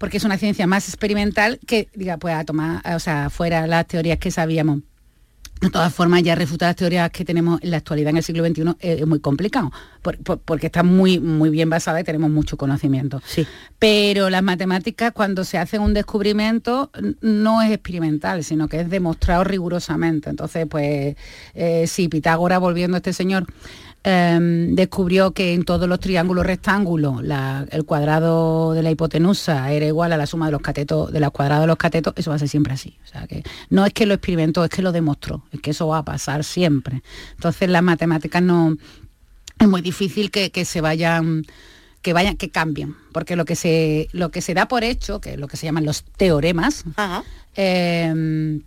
porque 0.00 0.16
es 0.16 0.24
una 0.24 0.38
ciencia 0.38 0.66
más 0.66 0.88
experimental 0.88 1.60
que 1.66 1.90
diga, 1.94 2.16
pueda 2.16 2.42
tomar, 2.46 2.80
o 2.94 2.98
sea, 2.98 3.28
fuera 3.28 3.66
las 3.66 3.86
teorías 3.86 4.18
que 4.18 4.30
sabíamos. 4.30 4.78
De 5.60 5.68
todas 5.68 5.92
formas, 5.92 6.22
ya 6.22 6.34
refutar 6.34 6.70
las 6.70 6.76
teorías 6.76 7.10
que 7.10 7.22
tenemos 7.22 7.60
en 7.62 7.70
la 7.70 7.76
actualidad 7.76 8.10
en 8.10 8.16
el 8.16 8.22
siglo 8.22 8.46
XXI 8.46 8.76
es, 8.80 9.06
muy 9.06 9.20
complicado, 9.20 9.70
porque 10.44 10.66
está 10.66 10.82
muy, 10.82 11.20
muy 11.20 11.50
bien 11.50 11.68
basada 11.68 12.00
y 12.00 12.04
tenemos 12.04 12.30
mucho 12.30 12.56
conocimiento. 12.56 13.20
Sí. 13.26 13.46
Pero 13.78 14.30
las 14.30 14.42
matemáticas, 14.42 15.12
cuando 15.12 15.44
se 15.44 15.58
hace 15.58 15.78
un 15.78 15.92
descubrimiento, 15.92 16.90
no 17.20 17.60
es 17.60 17.72
experimental, 17.72 18.42
sino 18.42 18.68
que 18.68 18.80
es 18.80 18.88
demostrado 18.88 19.44
rigurosamente. 19.44 20.30
Entonces, 20.30 20.66
pues, 20.66 21.16
eh, 21.54 21.86
si 21.86 22.08
Pitágoras, 22.08 22.58
volviendo 22.58 22.96
a 22.96 22.98
este 22.98 23.12
señor, 23.12 23.46
Em, 24.02 24.74
descubrió 24.74 25.32
que 25.32 25.52
en 25.52 25.64
todos 25.64 25.86
los 25.86 26.00
triángulos 26.00 26.46
rectángulos 26.46 27.22
el 27.70 27.84
cuadrado 27.84 28.72
de 28.72 28.82
la 28.82 28.90
hipotenusa 28.90 29.70
era 29.72 29.84
igual 29.84 30.14
a 30.14 30.16
la 30.16 30.24
suma 30.24 30.46
de 30.46 30.52
los 30.52 30.62
catetos, 30.62 31.12
de 31.12 31.20
los 31.20 31.30
cuadrados 31.32 31.64
de 31.64 31.66
los 31.66 31.76
catetos, 31.76 32.14
eso 32.16 32.30
va 32.30 32.36
a 32.36 32.38
ser 32.38 32.48
siempre 32.48 32.72
así. 32.72 32.96
O 33.04 33.06
sea 33.06 33.26
que 33.26 33.42
no 33.68 33.84
es 33.84 33.92
que 33.92 34.06
lo 34.06 34.14
experimentó, 34.14 34.64
es 34.64 34.70
que 34.70 34.80
lo 34.80 34.92
demostró, 34.92 35.44
es 35.52 35.60
que 35.60 35.72
eso 35.72 35.86
va 35.86 35.98
a 35.98 36.04
pasar 36.04 36.44
siempre. 36.44 37.02
Entonces 37.32 37.68
las 37.68 37.82
matemáticas 37.82 38.42
no 38.42 38.78
es 39.58 39.68
muy 39.68 39.82
difícil 39.82 40.30
que, 40.30 40.64
se 40.64 40.80
vayan 40.80 41.44
que 42.00 42.14
vayan, 42.14 42.38
que 42.38 42.48
cambien, 42.48 42.96
porque 43.12 43.36
lo 43.36 43.44
que 43.44 43.54
se 43.54 44.08
lo 44.12 44.30
que 44.30 44.40
se 44.40 44.54
da 44.54 44.66
por 44.66 44.82
hecho, 44.82 45.20
que 45.20 45.34
es 45.34 45.38
lo 45.38 45.46
que 45.46 45.58
se 45.58 45.66
llaman 45.66 45.84
los 45.84 46.04
teoremas, 46.04 46.84
em, 47.54 48.62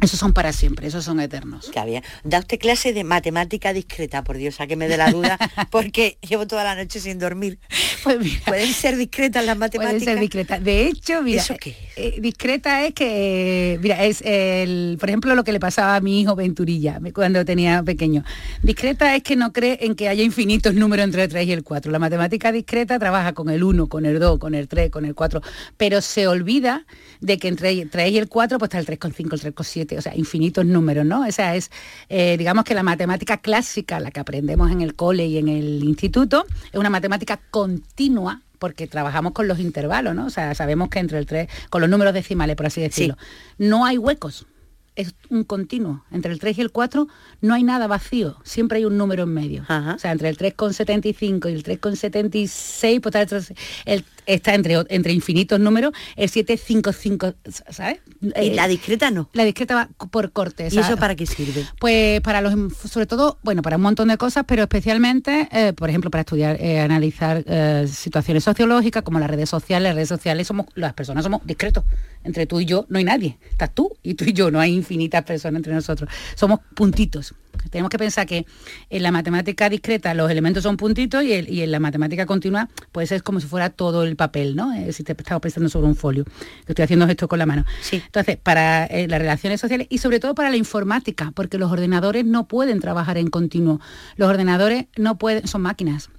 esos 0.00 0.18
son 0.18 0.32
para 0.32 0.52
siempre, 0.52 0.86
esos 0.86 1.04
son 1.04 1.20
eternos. 1.20 1.70
Qué 1.72 1.84
bien. 1.84 2.02
Da 2.24 2.38
usted 2.38 2.58
clase 2.58 2.92
de 2.92 3.04
matemática 3.04 3.72
discreta, 3.72 4.24
por 4.24 4.36
Dios, 4.36 4.60
a 4.60 4.66
que 4.66 4.76
me 4.76 4.88
dé 4.88 4.96
la 4.96 5.10
duda, 5.10 5.38
porque 5.70 6.18
llevo 6.26 6.46
toda 6.46 6.64
la 6.64 6.74
noche 6.74 7.00
sin 7.00 7.18
dormir. 7.18 7.58
Pues 8.02 8.18
¿Pueden 8.44 8.72
ser 8.72 8.96
discretas 8.96 9.44
las 9.44 9.56
matemáticas? 9.56 10.02
Pueden 10.02 10.14
ser 10.14 10.20
discretas. 10.20 10.64
De 10.64 10.86
hecho, 10.88 11.22
mira, 11.22 11.42
¿Eso 11.42 11.56
qué? 11.60 11.76
Eh, 11.96 12.18
discreta 12.20 12.84
es 12.84 12.94
que, 12.94 13.78
mira, 13.80 14.04
es 14.04 14.22
el, 14.24 14.96
por 14.98 15.08
ejemplo, 15.08 15.34
lo 15.34 15.44
que 15.44 15.52
le 15.52 15.60
pasaba 15.60 15.96
a 15.96 16.00
mi 16.00 16.20
hijo 16.20 16.34
Venturilla 16.34 17.00
cuando 17.14 17.44
tenía 17.44 17.82
pequeño. 17.82 18.24
Discreta 18.62 19.14
es 19.14 19.22
que 19.22 19.36
no 19.36 19.52
cree 19.52 19.78
en 19.82 19.94
que 19.94 20.08
haya 20.08 20.22
infinitos 20.22 20.74
números 20.74 21.04
entre 21.04 21.24
el 21.24 21.28
3 21.28 21.46
y 21.46 21.52
el 21.52 21.62
4. 21.62 21.92
La 21.92 21.98
matemática 21.98 22.50
discreta 22.52 22.98
trabaja 22.98 23.32
con 23.32 23.50
el 23.50 23.62
1, 23.62 23.86
con 23.88 24.06
el 24.06 24.18
2, 24.18 24.38
con 24.38 24.54
el 24.54 24.68
3, 24.68 24.90
con 24.90 25.04
el 25.04 25.14
4, 25.14 25.42
pero 25.76 26.00
se 26.00 26.26
olvida 26.26 26.86
de 27.20 27.38
que 27.38 27.48
entre 27.48 27.70
el 27.70 27.90
3 27.90 28.10
y 28.10 28.18
el 28.18 28.28
4 28.28 28.58
pues 28.58 28.68
está 28.68 28.78
el 28.78 28.86
3 28.86 28.98
con 28.98 29.12
5, 29.12 29.34
el 29.34 29.40
3 29.40 29.54
con 29.54 29.64
7 29.64 29.91
o 29.98 30.02
sea, 30.02 30.16
infinitos 30.16 30.64
números, 30.66 31.04
¿no? 31.04 31.24
Esa 31.24 31.54
es, 31.54 31.70
eh, 32.08 32.36
digamos 32.36 32.64
que 32.64 32.74
la 32.74 32.82
matemática 32.82 33.38
clásica, 33.38 34.00
la 34.00 34.10
que 34.10 34.20
aprendemos 34.20 34.70
en 34.70 34.80
el 34.80 34.94
cole 34.94 35.26
y 35.26 35.38
en 35.38 35.48
el 35.48 35.84
instituto, 35.84 36.46
es 36.72 36.78
una 36.78 36.90
matemática 36.90 37.40
continua 37.50 38.42
porque 38.58 38.86
trabajamos 38.86 39.32
con 39.32 39.48
los 39.48 39.58
intervalos, 39.58 40.14
¿no? 40.14 40.26
O 40.26 40.30
sea, 40.30 40.54
sabemos 40.54 40.88
que 40.88 41.00
entre 41.00 41.18
el 41.18 41.26
3, 41.26 41.48
con 41.68 41.80
los 41.80 41.90
números 41.90 42.14
decimales, 42.14 42.54
por 42.54 42.66
así 42.66 42.80
decirlo, 42.80 43.16
no 43.58 43.84
hay 43.84 43.98
huecos 43.98 44.46
es 44.94 45.14
un 45.30 45.44
continuo. 45.44 46.04
Entre 46.10 46.32
el 46.32 46.38
3 46.38 46.58
y 46.58 46.60
el 46.60 46.70
4 46.70 47.08
no 47.40 47.54
hay 47.54 47.62
nada 47.62 47.86
vacío, 47.86 48.36
siempre 48.44 48.78
hay 48.78 48.84
un 48.84 48.98
número 48.98 49.22
en 49.24 49.30
medio. 49.30 49.62
O 49.62 49.98
sea, 49.98 50.12
entre 50.12 50.28
el 50.28 50.36
3,75 50.36 51.50
y 51.50 51.54
el 51.54 51.64
3,76, 51.64 53.00
pues 53.00 53.52
el, 53.86 54.04
está 54.26 54.54
entre, 54.54 54.84
entre 54.88 55.12
infinitos 55.12 55.58
números, 55.60 55.92
el 56.16 56.28
755, 56.28 57.34
¿sabes? 57.70 58.00
¿Y 58.20 58.50
la 58.50 58.68
discreta 58.68 59.10
no? 59.10 59.28
La 59.32 59.44
discreta 59.44 59.74
va 59.74 59.88
por 60.08 60.32
corte. 60.32 60.68
¿Y 60.70 60.78
eso 60.78 60.96
para 60.96 61.14
qué 61.14 61.26
sirve? 61.26 61.64
Pues 61.78 62.20
para 62.20 62.40
los, 62.40 62.54
sobre 62.88 63.06
todo, 63.06 63.38
bueno, 63.42 63.62
para 63.62 63.76
un 63.76 63.82
montón 63.82 64.08
de 64.08 64.16
cosas, 64.16 64.44
pero 64.46 64.62
especialmente, 64.62 65.48
eh, 65.52 65.72
por 65.72 65.88
ejemplo, 65.88 66.10
para 66.10 66.20
estudiar, 66.20 66.56
eh, 66.60 66.80
analizar 66.80 67.42
eh, 67.46 67.86
situaciones 67.88 68.44
sociológicas, 68.44 69.02
como 69.02 69.18
las 69.18 69.30
redes 69.30 69.48
sociales. 69.48 69.88
Las 69.90 69.94
redes 69.96 70.08
sociales 70.08 70.46
somos, 70.46 70.66
las 70.74 70.94
personas 70.94 71.24
somos 71.24 71.44
discretos. 71.44 71.84
Entre 72.24 72.46
tú 72.46 72.60
y 72.60 72.66
yo 72.66 72.86
no 72.88 72.98
hay 72.98 73.04
nadie. 73.04 73.38
Estás 73.50 73.74
tú 73.74 73.96
y 74.02 74.14
tú 74.14 74.24
y 74.24 74.32
yo, 74.32 74.50
no 74.50 74.60
hay 74.60 74.72
infinitas 74.72 75.24
personas 75.24 75.58
entre 75.58 75.74
nosotros. 75.74 76.08
Somos 76.34 76.60
puntitos. 76.74 77.34
Tenemos 77.70 77.90
que 77.90 77.98
pensar 77.98 78.26
que 78.26 78.46
en 78.90 79.02
la 79.02 79.10
matemática 79.10 79.68
discreta 79.68 80.14
los 80.14 80.30
elementos 80.30 80.62
son 80.62 80.76
puntitos 80.76 81.24
y, 81.24 81.32
en 81.32 81.70
la 81.70 81.80
matemática 81.80 82.26
continua 82.26 82.68
pues 82.92 83.12
es 83.12 83.22
como 83.22 83.40
si 83.40 83.46
fuera 83.46 83.70
todo 83.70 84.04
el 84.04 84.16
papel, 84.16 84.56
¿no? 84.56 84.72
Eh, 84.74 84.92
si 84.92 85.04
te 85.04 85.12
estamos 85.12 85.40
pensando 85.40 85.68
sobre 85.68 85.86
un 85.86 85.96
folio. 85.96 86.24
Estoy 86.66 86.82
haciendo 86.82 87.06
esto 87.06 87.28
con 87.28 87.38
la 87.38 87.46
mano. 87.46 87.64
Entonces, 87.90 88.36
para 88.36 88.86
eh, 88.86 89.08
las 89.08 89.18
relaciones 89.18 89.60
sociales 89.60 89.86
y 89.90 89.98
sobre 89.98 90.20
todo 90.20 90.34
para 90.34 90.50
la 90.50 90.56
informática, 90.56 91.32
porque 91.34 91.58
los 91.58 91.70
ordenadores 91.70 92.24
no 92.24 92.46
pueden 92.48 92.80
trabajar 92.80 93.18
en 93.18 93.28
continuo. 93.28 93.80
Los 94.16 94.28
ordenadores 94.28 94.86
no 94.96 95.18
pueden, 95.18 95.46
son 95.46 95.62
máquinas 95.62 96.10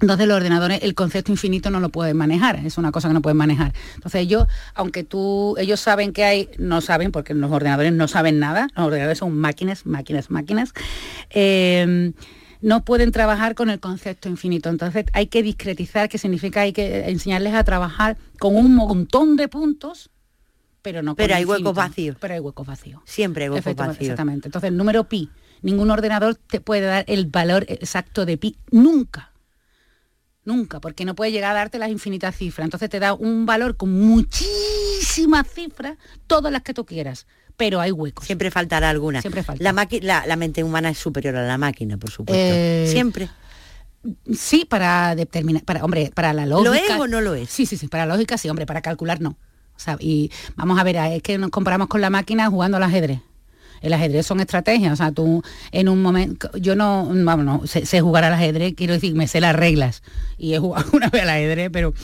entonces 0.00 0.28
los 0.28 0.36
ordenadores, 0.36 0.80
el 0.82 0.94
concepto 0.94 1.32
infinito 1.32 1.70
no 1.70 1.80
lo 1.80 1.88
pueden 1.88 2.16
manejar, 2.16 2.56
es 2.64 2.78
una 2.78 2.92
cosa 2.92 3.08
que 3.08 3.14
no 3.14 3.22
pueden 3.22 3.36
manejar. 3.36 3.72
Entonces 3.96 4.20
ellos, 4.20 4.46
aunque 4.74 5.02
tú, 5.02 5.56
ellos 5.58 5.80
saben 5.80 6.12
que 6.12 6.24
hay, 6.24 6.50
no 6.58 6.80
saben, 6.80 7.10
porque 7.10 7.34
los 7.34 7.50
ordenadores 7.50 7.92
no 7.92 8.06
saben 8.06 8.38
nada, 8.38 8.68
los 8.76 8.86
ordenadores 8.86 9.18
son 9.18 9.36
máquinas, 9.36 9.86
máquinas, 9.86 10.30
máquinas, 10.30 10.72
em, 11.30 12.12
no 12.60 12.84
pueden 12.84 13.10
trabajar 13.10 13.54
con 13.56 13.70
el 13.70 13.80
concepto 13.80 14.28
infinito. 14.28 14.68
Entonces 14.68 15.06
hay 15.12 15.26
que 15.26 15.42
discretizar, 15.42 16.08
que 16.08 16.18
significa 16.18 16.60
hay 16.60 16.72
que 16.72 17.08
enseñarles 17.08 17.54
a 17.54 17.64
trabajar 17.64 18.16
con 18.38 18.54
un 18.54 18.74
montón 18.74 19.36
de 19.36 19.48
puntos, 19.48 20.10
pero 20.80 21.02
no 21.02 21.16
Pero 21.16 21.34
hay 21.34 21.44
huecos 21.44 21.74
vacíos. 21.74 22.16
Pero 22.20 22.34
hay 22.34 22.40
huecos 22.40 22.66
vacíos. 22.66 23.02
Siempre 23.04 23.44
hay 23.44 23.50
huecos 23.50 23.74
vacíos. 23.74 24.00
Exactamente. 24.00 24.46
Entonces 24.46 24.68
el 24.68 24.76
número 24.76 25.04
pi, 25.04 25.28
ningún 25.60 25.90
ordenador 25.90 26.36
te 26.36 26.60
puede 26.60 26.82
dar 26.82 27.04
el 27.08 27.26
valor 27.26 27.66
exacto 27.68 28.24
de 28.24 28.38
pi, 28.38 28.56
nunca 28.70 29.32
nunca, 30.48 30.80
porque 30.80 31.04
no 31.04 31.14
puede 31.14 31.30
llegar 31.30 31.52
a 31.52 31.54
darte 31.54 31.78
las 31.78 31.90
infinitas 31.90 32.34
cifras. 32.34 32.64
Entonces 32.64 32.90
te 32.90 32.98
da 32.98 33.12
un 33.12 33.46
valor 33.46 33.76
con 33.76 33.92
muchísimas 33.92 35.46
cifras, 35.48 35.96
todas 36.26 36.50
las 36.52 36.62
que 36.62 36.74
tú 36.74 36.84
quieras, 36.84 37.26
pero 37.56 37.80
hay 37.80 37.92
huecos. 37.92 38.26
Siempre 38.26 38.50
faltará 38.50 38.90
alguna. 38.90 39.20
Siempre 39.20 39.44
falta. 39.44 39.62
La, 39.62 40.26
la 40.26 40.36
mente 40.36 40.64
humana 40.64 40.90
es 40.90 40.98
superior 40.98 41.36
a 41.36 41.46
la 41.46 41.58
máquina, 41.58 41.96
por 41.96 42.10
supuesto. 42.10 42.42
Eh, 42.44 42.88
Siempre. 42.90 43.28
Sí, 44.32 44.64
para 44.64 45.14
determinar, 45.14 45.64
para, 45.64 45.84
hombre, 45.84 46.10
para 46.14 46.32
la 46.32 46.46
lógica. 46.46 46.70
¿Lo 46.70 46.74
es 46.74 46.90
o 46.90 47.06
no 47.06 47.20
lo 47.20 47.34
es? 47.34 47.50
Sí, 47.50 47.66
sí, 47.66 47.76
sí, 47.76 47.88
para 47.88 48.06
la 48.06 48.14
lógica 48.14 48.38
sí, 48.38 48.48
hombre, 48.48 48.64
para 48.64 48.80
calcular 48.80 49.20
no. 49.20 49.30
O 49.30 49.80
sea, 49.80 49.96
y 50.00 50.30
vamos 50.56 50.78
a 50.78 50.82
ver, 50.82 50.96
es 50.96 51.22
que 51.22 51.38
nos 51.38 51.50
comparamos 51.50 51.88
con 51.88 52.00
la 52.00 52.10
máquina 52.10 52.48
jugando 52.48 52.78
al 52.78 52.82
ajedrez. 52.82 53.20
El 53.80 53.92
ajedrez 53.92 54.26
son 54.26 54.40
estrategias, 54.40 54.92
o 54.92 54.96
sea, 54.96 55.12
tú 55.12 55.42
en 55.72 55.88
un 55.88 56.02
momento, 56.02 56.50
yo 56.58 56.74
no, 56.76 57.08
vamos, 57.12 57.44
no, 57.44 57.66
sé, 57.66 57.86
sé 57.86 58.00
jugar 58.00 58.24
al 58.24 58.34
ajedrez, 58.34 58.74
quiero 58.76 58.94
decir, 58.94 59.14
me 59.14 59.26
sé 59.28 59.40
las 59.40 59.54
reglas 59.56 60.02
y 60.36 60.54
he 60.54 60.58
jugado 60.58 60.88
una 60.92 61.08
vez 61.10 61.22
al 61.22 61.30
ajedrez, 61.30 61.70
pero, 61.72 61.94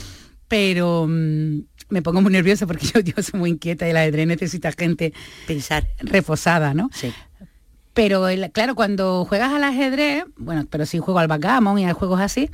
pero 0.47 1.05
mm, 1.07 1.59
me 1.89 2.01
pongo 2.01 2.21
muy 2.21 2.31
nerviosa 2.31 2.65
porque 2.67 2.85
yo, 2.93 2.99
yo 3.01 3.21
soy 3.23 3.39
muy 3.39 3.49
inquieta 3.51 3.87
y 3.87 3.91
el 3.91 3.97
ajedrez 3.97 4.27
necesita 4.27 4.71
gente 4.71 5.13
pensar 5.47 5.87
reforzada, 5.99 6.73
¿no? 6.73 6.89
Sí. 6.93 7.11
Pero 7.93 8.27
el- 8.27 8.51
claro, 8.51 8.75
cuando 8.75 9.23
juegas 9.25 9.53
al 9.53 9.63
ajedrez, 9.63 10.25
bueno, 10.37 10.65
pero 10.69 10.85
sí 10.85 10.99
juego 10.99 11.19
al 11.19 11.27
backgammon 11.27 11.79
y 11.79 11.85
hay 11.85 11.93
juegos 11.93 12.19
así, 12.19 12.49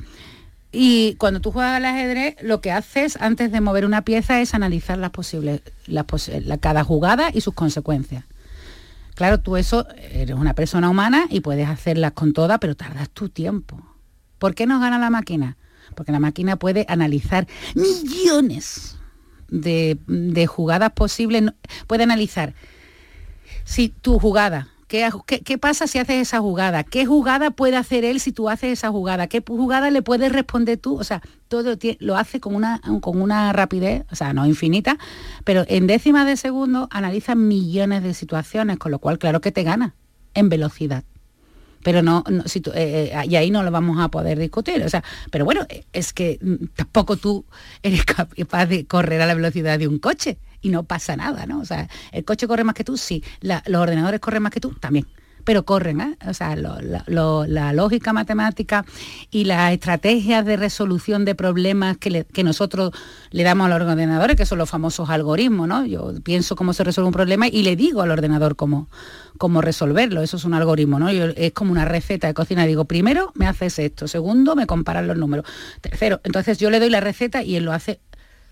y 0.74 1.16
cuando 1.16 1.40
tú 1.40 1.50
juegas 1.52 1.76
al 1.76 1.84
ajedrez, 1.84 2.36
lo 2.42 2.60
que 2.60 2.70
haces 2.72 3.18
antes 3.20 3.52
de 3.52 3.60
mover 3.60 3.84
una 3.84 4.02
pieza 4.02 4.40
es 4.40 4.54
analizar 4.54 4.96
las 4.98 5.10
posibles, 5.10 5.60
las 5.86 6.06
posi- 6.06 6.40
la- 6.44 6.58
cada 6.58 6.84
jugada 6.84 7.30
y 7.34 7.40
sus 7.40 7.54
consecuencias. 7.54 8.24
Claro, 9.22 9.38
tú 9.38 9.56
eso, 9.56 9.86
eres 10.10 10.34
una 10.34 10.52
persona 10.52 10.90
humana 10.90 11.26
y 11.30 11.42
puedes 11.42 11.68
hacerlas 11.68 12.10
con 12.10 12.32
todas, 12.32 12.58
pero 12.58 12.74
tardas 12.74 13.08
tu 13.08 13.28
tiempo. 13.28 13.80
¿Por 14.40 14.56
qué 14.56 14.66
nos 14.66 14.80
gana 14.80 14.98
la 14.98 15.10
máquina? 15.10 15.56
Porque 15.94 16.10
la 16.10 16.18
máquina 16.18 16.56
puede 16.56 16.84
analizar 16.88 17.46
millones 17.76 18.98
de, 19.46 19.96
de 20.08 20.46
jugadas 20.48 20.90
posibles, 20.90 21.52
puede 21.86 22.02
analizar 22.02 22.54
si 23.62 23.90
tu 23.90 24.18
jugada, 24.18 24.70
¿qué, 24.92 25.58
pasa 25.58 25.86
si 25.86 25.98
haces 25.98 26.20
esa 26.20 26.40
jugada? 26.40 26.84
¿Qué 26.84 27.06
jugada 27.06 27.50
puede 27.50 27.76
hacer 27.76 28.04
él 28.04 28.20
si 28.20 28.30
tú 28.30 28.50
haces 28.50 28.72
esa 28.72 28.90
jugada? 28.90 29.26
¿Qué 29.26 29.42
jugada 29.46 29.90
le 29.90 30.02
puedes 30.02 30.30
responder 30.30 30.76
tú? 30.76 30.98
O 30.98 31.04
sea, 31.04 31.22
todo 31.48 31.76
lo 32.00 32.16
hace 32.16 32.40
con 32.40 32.54
una, 32.54 32.80
con 33.00 33.22
una 33.22 33.52
rapidez, 33.54 34.04
o 34.10 34.16
sea, 34.16 34.34
no 34.34 34.46
infinita, 34.46 34.98
pero 35.44 35.64
en 35.68 35.86
décimas 35.86 36.26
de 36.26 36.36
segundo 36.36 36.88
analiza 36.90 37.34
millones 37.34 38.02
de 38.02 38.12
situaciones, 38.12 38.76
con 38.78 38.92
lo 38.92 38.98
cual 38.98 39.18
claro 39.18 39.40
que 39.40 39.50
te 39.50 39.62
gana 39.62 39.94
en 40.34 40.48
velocidad 40.50 41.04
pero 41.82 42.00
no, 42.00 42.22
si 42.46 42.60
tú- 42.60 42.70
eh, 42.70 43.10
eh, 43.12 43.22
y 43.28 43.34
ahí 43.34 43.50
no 43.50 43.64
lo 43.64 43.72
vamos 43.72 43.98
a 43.98 44.08
poder 44.08 44.38
discutir 44.38 44.82
o 44.84 44.88
sea 44.88 45.02
pero 45.32 45.44
bueno 45.44 45.66
es 45.92 46.12
que 46.12 46.38
mm, 46.40 46.66
tampoco 46.76 47.16
tú 47.16 47.44
eres 47.82 48.04
capaz 48.04 48.66
de 48.66 48.86
correr 48.86 49.20
a 49.20 49.26
la 49.26 49.34
velocidad 49.34 49.80
de 49.80 49.88
un 49.88 49.98
coche 49.98 50.38
y 50.62 50.70
no 50.70 50.84
pasa 50.84 51.16
nada 51.16 51.44
no 51.46 51.60
o 51.60 51.64
sea 51.64 51.88
el 52.12 52.24
coche 52.24 52.46
corre 52.46 52.64
más 52.64 52.74
que 52.74 52.84
tú 52.84 52.96
sí. 52.96 53.22
Los 53.40 53.82
ordenadores 53.82 54.20
corren 54.20 54.42
más 54.42 54.52
que 54.52 54.60
tú 54.60 54.70
también. 54.70 55.06
Pero 55.44 55.64
corren, 55.64 56.00
¿eh? 56.00 56.16
o 56.28 56.34
sea, 56.34 56.54
la, 56.54 57.72
lógica 57.72 58.12
matemática 58.12 58.84
y 59.32 59.42
las 59.42 59.72
estrategias 59.72 60.46
de 60.46 60.56
resolución 60.56 61.24
de 61.24 61.34
problemas 61.34 61.96
que, 61.96 62.44
nosotros 62.44 62.92
le 63.32 63.42
damos 63.42 63.66
a 63.66 63.76
los 63.76 63.88
ordenadores, 63.88 64.36
que 64.36 64.46
son 64.46 64.58
los 64.58 64.70
famosos 64.70 65.10
algoritmos, 65.10 65.66
¿no? 65.66 65.84
Yo 65.84 66.12
pienso 66.22 66.54
cómo 66.54 66.72
se 66.72 66.84
resuelve 66.84 67.08
un 67.08 67.12
problema 67.12 67.48
y 67.48 67.64
le 67.64 67.74
digo 67.74 68.02
al 68.02 68.12
ordenador 68.12 68.54
cómo, 68.54 68.88
cómo 69.36 69.62
resolverlo, 69.62 70.22
eso 70.22 70.36
es 70.36 70.44
un 70.44 70.54
algoritmo, 70.54 71.00
¿no? 71.00 71.08
Es 71.08 71.52
como 71.52 71.72
una 71.72 71.86
receta 71.86 72.28
de 72.28 72.34
cocina, 72.34 72.64
digo, 72.64 72.84
primero 72.84 73.32
me 73.34 73.48
haces 73.48 73.80
esto, 73.80 74.06
segundo 74.06 74.54
me 74.54 74.66
comparan 74.66 75.08
los 75.08 75.16
números, 75.16 75.44
tercero, 75.80 76.20
entonces 76.22 76.58
yo 76.58 76.70
le 76.70 76.78
doy 76.78 76.90
la 76.90 77.00
receta 77.00 77.42
y 77.42 77.56
él 77.56 77.64
lo 77.64 77.72
hace 77.72 77.98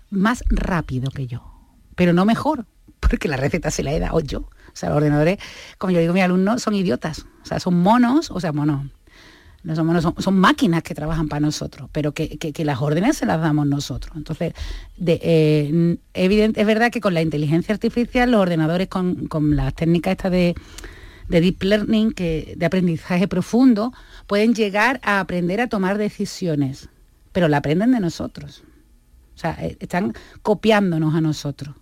más 0.09 0.43
rápido 0.49 1.09
que 1.09 1.27
yo, 1.27 1.50
pero 1.95 2.13
no 2.13 2.25
mejor, 2.25 2.65
porque 2.99 3.27
la 3.27 3.37
receta 3.37 3.71
se 3.71 3.83
la 3.83 3.91
he 3.93 3.99
dado 3.99 4.19
yo. 4.19 4.39
O 4.39 4.75
sea, 4.75 4.89
los 4.89 4.97
ordenadores, 4.97 5.37
como 5.77 5.91
yo 5.91 5.99
digo, 5.99 6.13
mis 6.13 6.23
alumnos 6.23 6.61
son 6.61 6.73
idiotas. 6.73 7.25
O 7.43 7.45
sea, 7.45 7.59
son 7.59 7.75
monos, 7.81 8.31
o 8.31 8.39
sea, 8.39 8.53
monos. 8.53 8.85
No 9.63 9.75
son 9.75 9.85
monos, 9.85 10.07
son, 10.17 10.39
máquinas 10.39 10.81
que 10.81 10.95
trabajan 10.95 11.27
para 11.27 11.39
nosotros, 11.41 11.87
pero 11.91 12.13
que, 12.13 12.39
que- 12.39 12.65
las 12.65 12.81
órdenes 12.81 13.17
se 13.17 13.27
las 13.27 13.39
damos 13.39 13.67
nosotros. 13.67 14.15
Entonces, 14.15 14.53
eh, 15.05 15.97
es 16.13 16.65
verdad 16.65 16.89
que 16.91 16.99
con 16.99 17.13
la 17.13 17.21
inteligencia 17.21 17.73
artificial, 17.73 18.31
los 18.31 18.41
ordenadores 18.41 18.87
con, 18.87 19.27
con 19.27 19.55
las 19.55 19.75
técnicas 19.75 20.13
estas 20.13 20.31
de, 20.31 20.55
de 21.27 21.41
deep 21.41 21.61
learning, 21.61 22.11
que, 22.11 22.55
de 22.57 22.65
aprendizaje 22.65 23.27
profundo, 23.27 23.93
pueden 24.25 24.55
llegar 24.55 24.99
a 25.03 25.19
aprender 25.19 25.61
a 25.61 25.67
tomar 25.67 25.99
decisiones, 25.99 26.89
pero 27.31 27.47
la 27.47 27.57
aprenden 27.57 27.91
de 27.91 27.99
nosotros. 27.99 28.63
O 29.35 29.37
sea, 29.37 29.57
eh, 29.61 29.77
están 29.79 30.13
copiándonos 30.41 31.13
a 31.13 31.21
nosotros. 31.21 31.75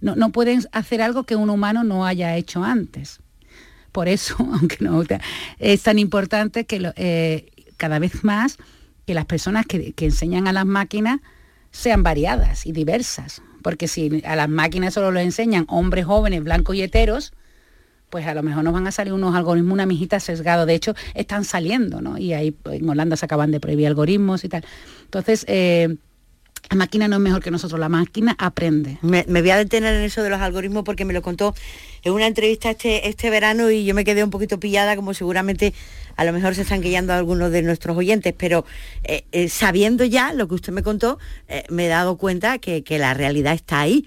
No, 0.00 0.16
no 0.16 0.30
pueden 0.30 0.62
hacer 0.72 1.02
algo 1.02 1.24
que 1.24 1.36
un 1.36 1.50
humano 1.50 1.84
no 1.84 2.06
haya 2.06 2.36
hecho 2.36 2.64
antes. 2.64 3.20
Por 3.92 4.08
eso, 4.08 4.36
aunque 4.52 4.78
no 4.80 5.02
es 5.58 5.82
tan 5.82 5.98
importante 5.98 6.64
que 6.64 6.92
eh, 6.96 7.50
cada 7.76 7.98
vez 7.98 8.24
más 8.24 8.58
que 9.06 9.14
las 9.14 9.26
personas 9.26 9.66
que, 9.66 9.92
que 9.92 10.06
enseñan 10.06 10.46
a 10.48 10.52
las 10.52 10.66
máquinas 10.66 11.20
sean 11.70 12.02
variadas 12.02 12.66
y 12.66 12.72
diversas. 12.72 13.42
Porque 13.62 13.88
si 13.88 14.22
a 14.24 14.36
las 14.36 14.48
máquinas 14.48 14.94
solo 14.94 15.10
lo 15.10 15.20
enseñan 15.20 15.66
hombres 15.68 16.06
jóvenes, 16.06 16.42
blancos 16.42 16.76
y 16.76 16.82
heteros, 16.82 17.32
pues 18.10 18.26
a 18.26 18.34
lo 18.34 18.42
mejor 18.42 18.64
nos 18.64 18.72
van 18.72 18.86
a 18.86 18.92
salir 18.92 19.12
unos 19.12 19.34
algoritmos, 19.34 19.72
una 19.72 19.86
mijita 19.86 20.18
sesgado. 20.20 20.66
De 20.66 20.74
hecho, 20.74 20.94
están 21.14 21.44
saliendo, 21.44 22.00
¿no? 22.00 22.18
Y 22.18 22.32
ahí 22.32 22.56
en 22.64 22.88
Holanda 22.88 23.16
se 23.16 23.24
acaban 23.24 23.52
de 23.52 23.60
prohibir 23.60 23.86
algoritmos 23.86 24.44
y 24.44 24.48
tal. 24.48 24.64
Entonces, 25.04 25.44
eh, 25.48 25.96
la 26.68 26.76
máquina 26.76 27.08
no 27.08 27.16
es 27.16 27.22
mejor 27.22 27.42
que 27.42 27.50
nosotros, 27.50 27.80
la 27.80 27.88
máquina 27.88 28.36
aprende. 28.38 28.98
Me, 29.02 29.24
me 29.28 29.40
voy 29.40 29.50
a 29.50 29.56
detener 29.56 29.94
en 29.94 30.02
eso 30.02 30.22
de 30.22 30.30
los 30.30 30.40
algoritmos 30.40 30.84
porque 30.84 31.04
me 31.04 31.12
lo 31.12 31.22
contó 31.22 31.54
en 32.04 32.12
una 32.12 32.26
entrevista 32.26 32.70
este, 32.70 33.08
este 33.08 33.30
verano 33.30 33.70
y 33.70 33.84
yo 33.84 33.94
me 33.94 34.04
quedé 34.04 34.22
un 34.22 34.30
poquito 34.30 34.60
pillada, 34.60 34.94
como 34.96 35.14
seguramente 35.14 35.74
a 36.16 36.24
lo 36.24 36.32
mejor 36.32 36.54
se 36.54 36.62
están 36.62 36.80
guiando 36.80 37.12
algunos 37.12 37.50
de 37.50 37.62
nuestros 37.62 37.96
oyentes, 37.96 38.34
pero 38.36 38.64
eh, 39.04 39.24
eh, 39.32 39.48
sabiendo 39.48 40.04
ya 40.04 40.32
lo 40.32 40.46
que 40.48 40.54
usted 40.54 40.72
me 40.72 40.82
contó, 40.82 41.18
eh, 41.48 41.64
me 41.70 41.86
he 41.86 41.88
dado 41.88 42.16
cuenta 42.16 42.58
que, 42.58 42.82
que 42.84 42.98
la 42.98 43.14
realidad 43.14 43.54
está 43.54 43.80
ahí. 43.80 44.06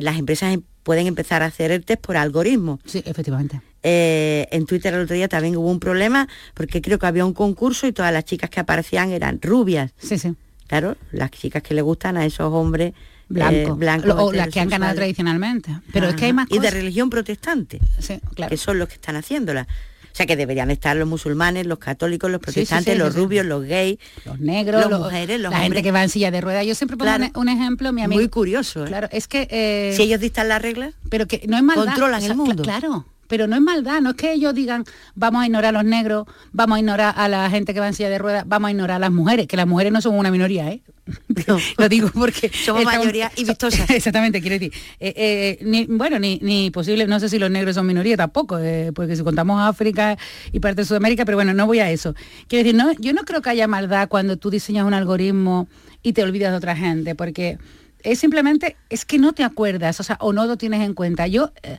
Las 0.00 0.18
empresas 0.18 0.54
em- 0.54 0.62
pueden 0.82 1.06
empezar 1.06 1.42
a 1.42 1.46
hacer 1.46 1.70
el 1.70 1.84
test 1.84 2.00
por 2.00 2.16
algoritmos. 2.16 2.80
Sí, 2.86 3.02
efectivamente. 3.06 3.60
Eh, 3.82 4.46
en 4.50 4.64
Twitter 4.64 4.94
el 4.94 5.00
otro 5.00 5.14
día 5.14 5.28
también 5.28 5.56
hubo 5.56 5.70
un 5.70 5.78
problema 5.80 6.26
porque 6.54 6.80
creo 6.80 6.98
que 6.98 7.06
había 7.06 7.26
un 7.26 7.34
concurso 7.34 7.86
y 7.86 7.92
todas 7.92 8.12
las 8.12 8.24
chicas 8.24 8.48
que 8.48 8.60
aparecían 8.60 9.10
eran 9.10 9.40
rubias. 9.42 9.92
Sí, 9.98 10.18
sí. 10.18 10.34
Claro, 10.66 10.96
las 11.12 11.30
chicas 11.30 11.62
que 11.62 11.74
le 11.74 11.82
gustan 11.82 12.16
a 12.16 12.24
esos 12.24 12.52
hombres 12.52 12.94
Blanco. 13.28 13.54
eh, 13.54 13.72
blancos. 13.76 14.14
O 14.18 14.32
las 14.32 14.48
que 14.48 14.60
han 14.60 14.68
ganado 14.68 14.94
tradicionalmente. 14.94 15.70
Pero 15.92 16.08
es 16.08 16.14
que 16.14 16.26
hay 16.26 16.32
más 16.32 16.46
Y 16.50 16.54
de 16.54 16.58
cosas. 16.58 16.74
religión 16.74 17.10
protestante, 17.10 17.80
Sí, 17.98 18.20
claro. 18.34 18.50
que 18.50 18.56
son 18.56 18.78
los 18.78 18.88
que 18.88 18.94
están 18.94 19.16
haciéndola. 19.16 19.66
O 20.12 20.16
sea 20.16 20.26
que 20.26 20.36
deberían 20.36 20.70
estar 20.70 20.96
los 20.96 21.08
musulmanes, 21.08 21.66
los 21.66 21.78
católicos, 21.80 22.30
los 22.30 22.38
Sí, 22.40 22.46
sí, 22.46 22.52
protestantes, 22.52 22.92
sí, 22.94 22.98
los 23.00 23.16
rubios, 23.16 23.44
los 23.44 23.64
gays, 23.64 23.98
los 24.24 24.38
negros, 24.38 24.80
las 24.82 24.90
los- 24.90 25.00
mujeres, 25.00 25.40
los 25.40 25.50
la 25.50 25.56
gente 25.58 25.66
hombres. 25.66 25.82
que 25.82 25.90
va 25.90 26.02
en 26.04 26.08
silla 26.08 26.30
de 26.30 26.40
ruedas. 26.40 26.64
Yo 26.64 26.74
siempre 26.76 26.96
pongo 26.96 27.12
Claro. 27.16 27.32
un, 27.34 27.48
ejemplo, 27.48 27.92
mi 27.92 28.02
amigo. 28.02 28.20
Muy 28.20 28.28
curioso. 28.28 28.84
¿eh? 28.84 28.88
Claro, 28.88 29.08
es 29.10 29.26
que... 29.26 29.48
eh, 29.50 29.92
Si 29.96 30.02
ellos 30.04 30.20
dictan 30.20 30.48
las 30.48 30.62
reglas, 30.62 30.94
pero 31.10 31.26
que 31.26 31.44
no 31.48 31.56
es 31.56 31.64
maldad. 31.64 31.86
controlan 31.86 32.22
el 32.22 32.36
mundo. 32.36 32.62
claro, 32.62 33.06
pero 33.28 33.46
no 33.46 33.56
es 33.56 33.62
maldad, 33.62 34.00
no 34.00 34.10
es 34.10 34.16
que 34.16 34.32
ellos 34.32 34.54
digan 34.54 34.84
vamos 35.14 35.42
a 35.42 35.46
ignorar 35.46 35.74
a 35.74 35.82
los 35.82 35.84
negros, 35.88 36.26
vamos 36.52 36.76
a 36.76 36.78
ignorar 36.80 37.14
a 37.16 37.28
la 37.28 37.48
gente 37.50 37.74
que 37.74 37.80
va 37.80 37.88
en 37.88 37.94
silla 37.94 38.08
de 38.10 38.18
ruedas, 38.18 38.44
vamos 38.46 38.68
a 38.68 38.70
ignorar 38.72 38.96
a 38.96 38.98
las 39.00 39.12
mujeres, 39.12 39.46
que 39.46 39.56
las 39.56 39.66
mujeres 39.66 39.92
no 39.92 40.00
son 40.00 40.16
una 40.18 40.30
minoría, 40.30 40.70
¿eh? 40.70 40.82
Lo 41.78 41.88
digo 41.88 42.10
porque 42.14 42.48
Somos 42.48 42.80
estamos- 42.82 42.98
mayoría 43.04 43.30
y 43.36 43.44
vistosas. 43.44 43.90
Exactamente, 43.90 44.40
quiero 44.40 44.54
decir. 44.58 44.72
eh, 45.00 45.12
eh, 45.16 45.58
ni, 45.64 45.84
bueno, 45.86 46.18
ni, 46.18 46.38
ni 46.42 46.70
posible, 46.70 47.06
no 47.06 47.20
sé 47.20 47.28
si 47.28 47.38
los 47.38 47.50
negros 47.50 47.74
son 47.74 47.86
minoría 47.86 48.16
tampoco, 48.16 48.58
eh, 48.58 48.90
porque 48.94 49.14
si 49.16 49.22
contamos 49.22 49.60
África 49.60 50.16
y 50.52 50.60
parte 50.60 50.80
de 50.82 50.86
Sudamérica, 50.86 51.24
pero 51.26 51.36
bueno, 51.36 51.52
no 51.52 51.66
voy 51.66 51.80
a 51.80 51.90
eso. 51.90 52.14
Quiero 52.48 52.64
decir, 52.64 52.74
no, 52.74 52.92
yo 52.94 53.12
no 53.12 53.22
creo 53.24 53.42
que 53.42 53.50
haya 53.50 53.68
maldad 53.68 54.08
cuando 54.08 54.36
tú 54.38 54.50
diseñas 54.50 54.86
un 54.86 54.94
algoritmo 54.94 55.68
y 56.02 56.12
te 56.14 56.22
olvidas 56.22 56.52
de 56.52 56.56
otra 56.56 56.74
gente, 56.76 57.14
porque 57.14 57.58
es 58.04 58.18
simplemente, 58.20 58.76
es 58.90 59.04
que 59.04 59.18
no 59.18 59.32
te 59.32 59.42
acuerdas, 59.42 59.98
o 59.98 60.02
sea, 60.02 60.16
o 60.20 60.32
no 60.32 60.46
lo 60.46 60.56
tienes 60.56 60.82
en 60.82 60.94
cuenta. 60.94 61.26
Yo 61.26 61.52
eh, 61.62 61.78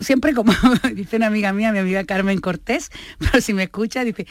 siempre 0.00 0.34
como 0.34 0.52
dice 0.94 1.16
una 1.16 1.28
amiga 1.28 1.52
mía, 1.52 1.72
mi 1.72 1.78
amiga 1.78 2.04
Carmen 2.04 2.40
Cortés, 2.40 2.90
pero 3.18 3.40
si 3.40 3.54
me 3.54 3.62
escucha, 3.64 4.04
dice, 4.04 4.26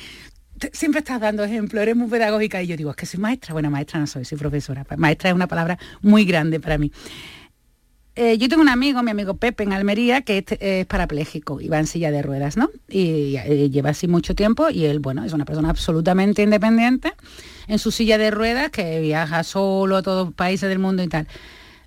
"Te- 0.59 0.69
siempre 0.73 0.99
estás 0.99 1.19
dando 1.19 1.43
ejemplo, 1.43 1.81
eres 1.81 1.95
muy 1.95 2.07
pedagógica. 2.09 2.61
Y 2.61 2.67
yo 2.67 2.77
digo, 2.77 2.91
es 2.91 2.95
que 2.95 3.05
soy 3.05 3.19
maestra. 3.19 3.53
Bueno, 3.53 3.71
maestra 3.71 3.99
no 3.99 4.07
soy, 4.07 4.25
soy 4.25 4.37
profesora. 4.37 4.85
Maestra 4.97 5.29
es 5.29 5.35
una 5.35 5.47
palabra 5.47 5.77
muy 6.01 6.25
grande 6.25 6.59
para 6.59 6.77
mí. 6.77 6.91
Eh, 8.15 8.37
yo 8.37 8.47
tengo 8.47 8.61
un 8.61 8.69
amigo, 8.69 9.01
mi 9.01 9.09
amigo 9.09 9.35
Pepe 9.37 9.63
en 9.63 9.73
Almería, 9.73 10.21
que 10.21 10.37
es, 10.37 10.45
es 10.59 10.85
parapléjico 10.85 11.59
y 11.59 11.67
va 11.67 11.79
en 11.79 11.87
silla 11.87 12.11
de 12.11 12.21
ruedas, 12.21 12.57
¿no? 12.57 12.69
Y 12.87 13.37
eh, 13.37 13.69
lleva 13.71 13.89
así 13.89 14.07
mucho 14.07 14.35
tiempo 14.35 14.69
y 14.69 14.85
él, 14.85 14.99
bueno, 14.99 15.23
es 15.23 15.33
una 15.33 15.45
persona 15.45 15.69
absolutamente 15.71 16.43
independiente 16.43 17.13
en 17.67 17.79
su 17.79 17.89
silla 17.91 18.19
de 18.19 18.29
ruedas 18.29 18.69
que 18.69 18.99
viaja 18.99 19.43
solo 19.43 19.97
a 19.97 20.03
todos 20.03 20.27
los 20.27 20.35
países 20.35 20.69
del 20.69 20.77
mundo 20.77 21.01
y 21.01 21.07
tal. 21.07 21.27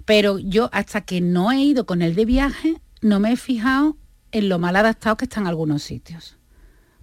Pero 0.04 0.38
yo 0.40 0.68
hasta 0.72 1.02
que 1.02 1.20
no 1.20 1.52
he 1.52 1.60
ido 1.60 1.86
con 1.86 2.02
él 2.02 2.16
de 2.16 2.24
viaje, 2.24 2.80
no 3.02 3.20
me 3.20 3.32
he 3.32 3.36
fijado 3.36 3.96
en 4.32 4.48
lo 4.48 4.58
mal 4.58 4.74
adaptado 4.74 5.16
que 5.16 5.26
están 5.26 5.46
algunos 5.46 5.82
sitios. 5.84 6.36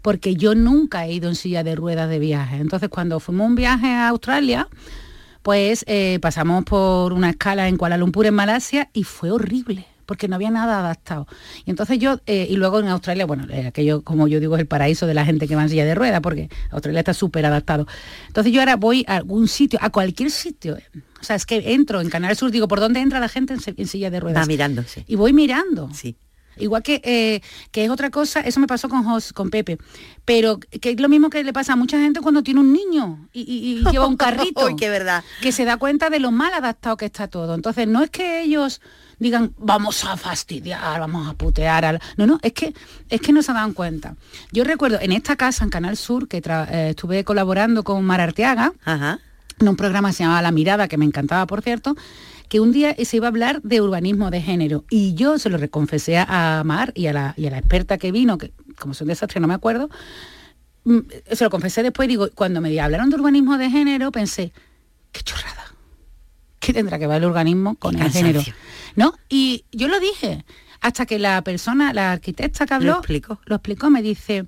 porque 0.02 0.36
yo 0.36 0.54
nunca 0.54 1.06
he 1.06 1.14
ido 1.14 1.30
en 1.30 1.36
silla 1.36 1.64
de 1.64 1.76
ruedas 1.76 2.10
de 2.10 2.20
viaje. 2.20 2.58
Entonces, 2.58 2.90
cuando 2.90 3.22
fuimos 3.22 3.48
un 3.48 3.56
viaje 3.56 3.88
a 3.88 4.10
Australia, 4.10 4.68
pues 5.44 5.84
eh, 5.88 6.18
pasamos 6.22 6.64
por 6.64 7.14
una 7.14 7.30
escala 7.30 7.68
en 7.68 7.78
Kuala 7.78 7.98
Lumpur, 7.98 8.26
en 8.26 8.34
Malasia, 8.34 8.90
y 8.94 9.04
fue 9.04 9.30
horrible 9.30 9.86
porque 10.06 10.28
no 10.28 10.36
había 10.36 10.52
nada 10.52 10.80
adaptado. 10.80 11.28
Y 11.66 11.70
entonces 11.70 11.98
yo, 12.00 12.20
eh, 12.26 12.48
y 12.50 12.56
luego 12.56 12.80
en 12.80 12.88
Australia, 12.88 13.26
bueno, 13.26 13.48
eh, 13.50 13.68
aquello, 13.68 14.02
como 14.02 14.28
yo 14.28 14.40
digo, 14.40 14.56
es 14.56 14.62
el 14.62 14.68
paraíso 14.68 15.08
de 15.08 15.14
la 15.14 15.26
gente 15.26 15.48
que 15.48 15.56
va 15.56 15.64
en 15.64 15.70
silla 15.70 15.86
de 15.86 15.96
ruedas, 15.96 16.22
porque 16.22 16.50
Australia 16.72 17.00
está 17.00 17.14
súper 17.14 17.46
adaptado. 17.46 17.88
Entonces 18.28 18.52
yo 18.52 18.60
ahora 18.60 18.76
voy 18.76 19.06
a 19.08 19.18
algún 19.18 19.48
sitio, 19.48 19.80
a 19.82 19.90
cualquier 19.90 20.32
sitio. 20.32 20.78
O 21.22 21.24
sea, 21.24 21.36
es 21.36 21.46
que 21.46 21.74
entro 21.74 22.02
en 22.02 22.10
Canal 22.10 22.36
Sur, 22.36 22.52
digo, 22.52 22.68
¿por 22.68 22.80
dónde 22.80 23.00
entra 23.00 23.20
la 23.20 23.30
gente 23.30 23.54
en, 23.54 23.88
silla 23.88 24.10
de 24.10 24.20
ruedas? 24.20 24.44
Va 24.44 24.46
mirando, 24.46 24.84
sí. 24.84 25.04
Y 25.08 25.16
voy 25.16 25.32
mirando. 25.32 25.90
Sí. 25.94 26.16
Igual 26.58 26.84
que, 26.84 27.02
eh, 27.04 27.42
que 27.72 27.86
es 27.86 27.90
otra 27.90 28.10
cosa, 28.10 28.42
eso 28.42 28.60
me 28.60 28.68
pasó 28.68 28.90
con 28.90 29.04
con 29.34 29.50
Pepe, 29.50 29.78
pero 30.26 30.60
que 30.60 30.92
es 30.92 31.00
lo 31.00 31.10
mismo 31.10 31.30
que 31.30 31.44
le 31.44 31.54
pasa 31.54 31.74
a 31.74 31.76
mucha 31.76 32.00
gente 32.00 32.22
cuando 32.22 32.44
tiene 32.44 32.60
un 32.60 32.74
niño 32.74 33.28
y, 33.34 33.84
lleva 33.92 34.08
un 34.08 34.18
carrito. 34.18 34.66
Uy, 34.66 34.76
qué 34.76 34.90
verdad. 34.90 35.24
Que 35.42 35.52
se 35.52 35.66
da 35.66 35.78
cuenta 35.78 36.10
de 36.10 36.20
lo 36.20 36.32
mal 36.32 36.54
adaptado 36.54 36.98
que 36.98 37.06
está 37.06 37.28
todo. 37.28 37.56
Entonces, 37.56 37.88
no 37.88 38.04
es 38.04 38.10
que 38.10 38.42
ellos 38.42 38.82
digan, 39.20 39.54
vamos 39.58 40.04
a 40.06 40.18
fastidiar, 40.18 41.00
vamos 41.00 41.28
a 41.28 41.34
putear. 41.34 42.02
No, 42.18 42.28
no, 42.28 42.40
es 42.42 42.54
que, 42.54 42.74
es 43.10 43.22
que 43.22 43.34
no 43.34 43.42
se 43.42 43.54
dan 43.54 43.74
cuenta. 43.74 44.16
Yo 44.52 44.64
recuerdo 44.64 45.00
en 45.02 45.12
esta 45.12 45.36
casa, 45.36 45.64
en 45.64 45.70
Canal 45.70 45.98
Sur, 45.98 46.28
que 46.28 46.38
eh, 46.38 46.90
estuve 46.90 47.24
colaborando 47.24 47.84
con 47.84 48.04
Mar 48.06 48.22
Arteaga, 48.22 48.74
en 48.86 49.68
un 49.68 49.76
programa 49.76 50.10
que 50.10 50.16
se 50.16 50.24
llamaba 50.24 50.42
La 50.42 50.52
Mirada, 50.52 50.88
que 50.88 50.98
me 50.98 51.06
encantaba, 51.06 51.46
por 51.48 51.62
cierto, 51.62 51.96
que 52.54 52.60
un 52.60 52.72
día 52.72 52.96
se 53.04 53.18
iba 53.18 53.26
a 53.26 53.30
hablar 53.30 53.64
de 53.64 53.82
urbanismo 53.82 54.30
de 54.30 54.40
género. 54.40 54.86
Y 54.92 55.16
yo 55.16 55.40
se 55.40 55.50
lo 55.50 55.58
reconfesé 55.58 56.20
a 56.20 56.62
Mar 56.64 56.92
y 56.94 57.08
a 57.08 57.14
la, 57.14 57.34
y 57.36 57.48
a 57.48 57.50
la 57.50 57.58
experta 57.58 57.98
que 57.98 58.12
vino, 58.12 58.38
que 58.38 58.54
como 58.78 58.94
son 58.94 59.08
desastre, 59.08 59.40
no 59.42 59.48
me 59.48 59.56
acuerdo, 59.56 59.90
mm, 60.84 61.00
se 61.32 61.46
lo 61.46 61.50
confesé 61.50 61.82
después, 61.82 62.08
digo, 62.08 62.30
cuando 62.36 62.62
me 62.62 62.80
hablaron 62.80 63.10
de 63.10 63.16
urbanismo 63.16 63.58
de 63.58 63.72
género, 63.72 64.12
pensé, 64.12 64.54
qué 65.12 65.22
chorrada. 65.24 65.66
¿Qué 66.60 66.74
tendrá 66.74 67.00
que 67.00 67.08
ver 67.08 67.24
el 67.24 67.26
urbanismo 67.28 67.74
con 67.74 68.00
el 68.00 68.12
género? 68.12 68.44
¿No? 68.96 69.16
Y 69.30 69.66
yo 69.72 69.88
lo 69.88 70.00
dije, 70.00 70.46
hasta 70.80 71.08
que 71.08 71.18
la 71.18 71.42
persona, 71.44 71.92
la 71.92 72.12
arquitecta 72.12 72.68
que 72.68 72.74
habló, 72.76 72.92
lo 72.92 72.98
explicó, 73.00 73.42
lo 73.46 73.56
explicó 73.56 73.90
me 73.90 74.04
dice, 74.04 74.46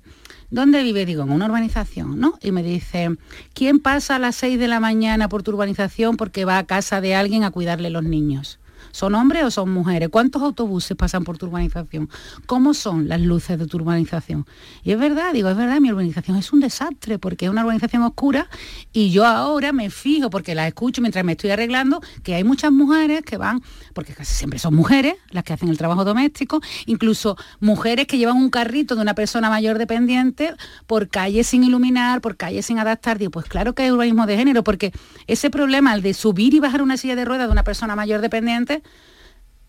¿dónde 0.50 0.82
vive? 0.82 1.06
Digo, 1.06 1.22
en 1.22 1.32
una 1.32 1.46
urbanización, 1.46 2.18
¿no? 2.18 2.38
Y 2.42 2.52
me 2.52 2.62
dice, 2.62 3.10
¿quién 3.54 3.80
pasa 3.80 4.16
a 4.16 4.18
las 4.18 4.36
6 4.36 4.58
de 4.58 4.68
la 4.68 4.80
mañana 4.80 5.28
por 5.28 5.42
tu 5.42 5.52
urbanización 5.52 6.16
porque 6.16 6.44
va 6.44 6.58
a 6.58 6.66
casa 6.66 7.00
de 7.00 7.14
alguien 7.14 7.44
a 7.44 7.50
cuidarle 7.50 7.90
los 7.90 8.04
niños? 8.04 8.58
¿Son 8.92 9.14
hombres 9.14 9.44
o 9.44 9.50
son 9.50 9.70
mujeres? 9.70 10.08
¿Cuántos 10.08 10.42
autobuses 10.42 10.96
pasan 10.96 11.24
por 11.24 11.38
tu 11.38 11.46
urbanización? 11.46 12.08
¿Cómo 12.46 12.74
son 12.74 13.08
las 13.08 13.20
luces 13.20 13.58
de 13.58 13.66
tu 13.66 13.78
urbanización? 13.78 14.46
Y 14.82 14.92
es 14.92 14.98
verdad, 14.98 15.32
digo, 15.32 15.48
es 15.48 15.56
verdad, 15.56 15.80
mi 15.80 15.90
urbanización 15.90 16.36
es 16.36 16.52
un 16.52 16.60
desastre 16.60 17.18
porque 17.18 17.46
es 17.46 17.50
una 17.50 17.62
urbanización 17.62 18.02
oscura 18.02 18.48
y 18.92 19.10
yo 19.10 19.26
ahora 19.26 19.72
me 19.72 19.90
fijo, 19.90 20.30
porque 20.30 20.54
la 20.54 20.66
escucho 20.66 21.00
mientras 21.00 21.24
me 21.24 21.32
estoy 21.32 21.50
arreglando, 21.50 22.00
que 22.22 22.34
hay 22.34 22.44
muchas 22.44 22.72
mujeres 22.72 23.22
que 23.22 23.36
van, 23.36 23.62
porque 23.94 24.14
casi 24.14 24.34
siempre 24.34 24.58
son 24.58 24.74
mujeres 24.74 25.14
las 25.30 25.44
que 25.44 25.52
hacen 25.52 25.68
el 25.68 25.78
trabajo 25.78 26.04
doméstico, 26.04 26.60
incluso 26.86 27.36
mujeres 27.60 28.06
que 28.06 28.18
llevan 28.18 28.36
un 28.36 28.50
carrito 28.50 28.94
de 28.94 29.02
una 29.02 29.14
persona 29.14 29.50
mayor 29.50 29.78
dependiente 29.78 30.54
por 30.86 31.08
calles 31.08 31.46
sin 31.46 31.64
iluminar, 31.64 32.20
por 32.20 32.36
calles 32.36 32.66
sin 32.66 32.78
adaptar. 32.78 33.18
Digo, 33.18 33.30
pues 33.30 33.46
claro 33.46 33.74
que 33.74 33.86
es 33.86 33.92
urbanismo 33.92 34.26
de 34.26 34.36
género, 34.36 34.64
porque 34.64 34.92
ese 35.26 35.50
problema, 35.50 35.94
el 35.94 36.02
de 36.02 36.14
subir 36.14 36.54
y 36.54 36.60
bajar 36.60 36.82
una 36.82 36.96
silla 36.96 37.16
de 37.16 37.24
ruedas 37.24 37.48
de 37.48 37.52
una 37.52 37.64
persona 37.64 37.96
mayor 37.96 38.20
dependiente, 38.20 38.65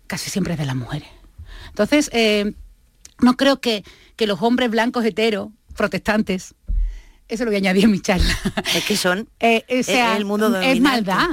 casi 0.08 0.30
siempre 0.30 0.54
es 0.54 0.60
de 0.60 0.66
las 0.66 0.76
mujeres. 0.76 1.10
Entonces, 1.70 2.10
eh, 2.14 2.54
no 3.22 3.36
creo 3.36 3.62
que, 3.62 3.84
los 4.20 4.42
hombres 4.42 4.72
blancos 4.72 5.06
heteros, 5.06 5.50
protestantes, 5.76 6.56
eso 7.28 7.44
lo 7.44 7.52
voy 7.52 7.56
a 7.56 7.60
añadir 7.60 7.84
en 7.84 7.92
mi 7.92 8.00
charla. 8.00 8.36
Es 8.74 8.86
que 8.86 8.98
son 8.98 9.30
eh, 9.40 9.64
el 9.68 10.26
mundo 10.26 10.60
Es 10.60 10.80
maldad. 10.80 11.30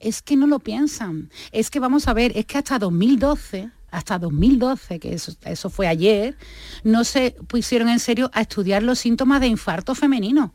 Es 0.00 0.22
que 0.22 0.36
no 0.36 0.46
lo 0.46 0.58
piensan. 0.58 1.30
Es 1.52 1.70
que 1.70 1.80
vamos 1.80 2.08
a 2.08 2.14
ver, 2.14 2.32
es 2.34 2.46
que 2.46 2.58
hasta 2.58 2.78
2012, 2.78 3.70
hasta 3.90 4.18
2012, 4.18 4.98
que 4.98 5.14
eso, 5.14 5.32
eso 5.44 5.70
fue 5.70 5.86
ayer, 5.86 6.36
no 6.82 7.04
se 7.04 7.36
pusieron 7.46 7.88
en 7.88 8.00
serio 8.00 8.30
a 8.32 8.40
estudiar 8.40 8.82
los 8.82 8.98
síntomas 8.98 9.40
de 9.40 9.48
infarto 9.48 9.94
femenino. 9.94 10.52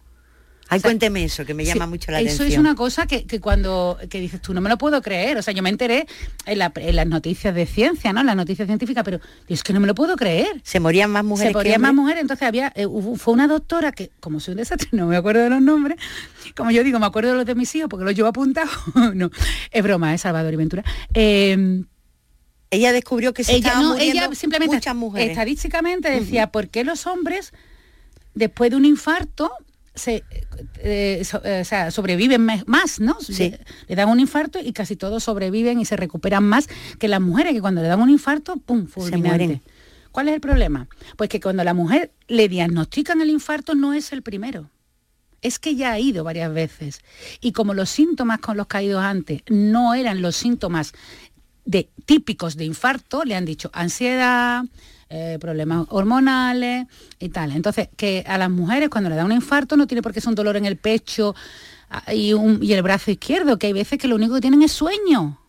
Ay, 0.72 0.82
cuénteme 0.82 1.24
eso, 1.24 1.46
que 1.46 1.56
me 1.56 1.66
llama 1.66 1.88
mucho 1.88 2.12
la 2.12 2.20
atención. 2.20 2.48
Eso 2.48 2.54
es 2.54 2.60
una 2.60 2.76
cosa 2.76 3.08
que, 3.08 3.26
cuando 3.42 3.98
que 4.08 4.20
dices 4.20 4.40
tú, 4.40 4.54
no 4.54 4.62
me 4.62 4.70
lo 4.70 4.78
puedo 4.78 5.02
creer. 5.02 5.38
O 5.38 5.42
sea, 5.42 5.52
yo 5.52 5.64
me 5.64 5.70
enteré 5.70 6.06
en, 6.46 6.60
las 6.60 7.08
noticias 7.08 7.56
de 7.56 7.66
ciencia, 7.66 8.14
¿no? 8.14 8.24
Las 8.24 8.36
noticias 8.36 8.68
científicas, 8.68 9.04
pero 9.04 9.20
es 9.48 9.64
que 9.64 9.74
no 9.74 9.80
me 9.80 9.88
lo 9.88 9.96
puedo 9.96 10.16
creer. 10.16 10.62
Se 10.64 10.80
morían 10.80 11.10
más 11.10 11.26
mujeres. 11.26 11.54
Se 11.54 11.58
morían 11.58 11.82
más 11.82 11.96
mujeres. 11.96 12.22
Entonces 12.22 12.48
había, 12.48 12.72
eh, 12.76 12.86
fue 13.16 13.34
una 13.34 13.48
doctora 13.48 13.92
que, 13.92 14.12
como 14.20 14.40
soy 14.40 14.52
un 14.52 14.58
desastre, 14.58 14.90
no 14.92 15.08
me 15.08 15.18
acuerdo 15.18 15.42
de 15.42 15.50
los 15.50 15.62
nombres. 15.62 15.98
Como 16.56 16.70
yo 16.70 16.84
digo, 16.84 17.00
me 17.00 17.08
acuerdo 17.08 17.32
de 17.32 17.38
los 17.38 17.46
de 17.48 17.56
mis 17.56 17.74
hijos 17.74 17.90
porque 17.90 18.06
los 18.06 18.14
llevo 18.14 18.28
apuntados. 18.28 18.70
no, 19.16 19.32
es 19.72 19.84
broma, 19.84 20.14
es 20.14 20.22
Salvador 20.22 20.54
y 20.54 20.58
Ventura. 20.58 20.84
Em, 21.16 21.86
ella 22.70 22.92
descubrió 22.92 23.34
que 23.34 23.44
se 23.44 23.56
ella, 23.56 23.70
estaban 23.70 24.00
ella 24.00 24.30
simplemente 24.36 24.76
muchas 24.76 24.96
mujeres. 24.96 25.32
Estadísticamente 25.32 26.12
decía, 26.12 26.52
¿por 26.52 26.68
qué 26.68 26.84
los 26.84 27.08
hombres 27.08 27.54
después 28.36 28.70
de 28.70 28.78
un 28.78 28.86
infarto 28.86 29.52
se, 30.00 30.24
eh, 30.80 31.24
eh, 31.44 31.92
sobreviven 31.92 32.48
más, 32.66 33.00
¿no? 33.00 33.18
Le, 33.38 33.96
dan 33.96 34.10
un 34.10 34.20
infarto 34.20 34.60
y 34.60 34.74
casi 34.74 34.96
todos 34.96 35.24
sobreviven 35.24 35.80
y 35.80 35.86
se 35.86 35.96
recuperan 35.96 36.44
más 36.44 36.68
que 36.98 37.08
las 37.08 37.22
mujeres, 37.22 37.54
que 37.54 37.62
cuando 37.62 37.82
le 37.82 37.88
dan 37.88 38.02
un 38.02 38.10
infarto, 38.10 38.58
¡pum!, 38.58 38.88
fulminante. 38.88 39.62
¿Cuál 40.12 40.28
es 40.30 40.34
el 40.34 40.42
problema? 40.42 40.88
Pues 41.16 41.30
que 41.30 41.40
cuando 41.40 41.64
la 41.64 41.74
mujer 41.74 42.12
le 42.28 42.50
diagnostican 42.50 43.22
el 43.22 43.30
infarto 43.30 43.76
no 43.76 43.94
es 43.94 44.12
el 44.12 44.24
primero. 44.24 44.70
Es 45.42 45.60
que 45.60 45.76
ya 45.76 45.94
ha 45.94 46.00
ido 46.00 46.24
varias 46.24 46.54
veces. 46.54 47.00
Y 47.40 47.52
como 47.52 47.74
los 47.74 47.90
síntomas 47.90 48.40
con 48.40 48.58
los 48.58 48.68
caídos 48.68 49.04
antes 49.04 49.44
no 49.50 49.94
eran 49.94 50.22
los 50.22 50.36
síntomas 50.36 50.94
de, 51.66 51.90
típicos 52.06 52.58
de 52.58 52.66
infarto, 52.66 53.24
le 53.24 53.36
han 53.36 53.46
dicho 53.46 53.70
ansiedad, 53.74 54.64
eh, 55.12 55.38
problemas 55.42 55.88
hormonales 55.90 56.86
y 57.20 57.30
tal. 57.30 57.52
Entonces, 57.52 57.90
que 57.98 58.24
a 58.28 58.38
las 58.38 58.52
mujeres 58.52 58.90
cuando 58.90 59.10
le 59.10 59.16
da 59.16 59.26
un 59.26 59.32
infarto 59.32 59.76
no 59.76 59.88
tiene 59.88 60.04
por 60.04 60.14
qué 60.14 60.22
ser 60.22 60.30
un 60.30 60.36
dolor 60.36 60.56
en 60.56 60.66
el 60.66 60.78
pecho 60.78 61.34
ah, 61.90 62.14
y, 62.14 62.32
el 62.32 62.82
brazo 62.84 63.10
izquierdo, 63.10 63.58
que 63.58 63.66
hay 63.66 63.74
veces 63.74 63.98
que 63.98 64.08
lo 64.08 64.16
único 64.16 64.36
que 64.36 64.42
tienen 64.42 64.62
es 64.62 64.72
sueño. 64.72 65.40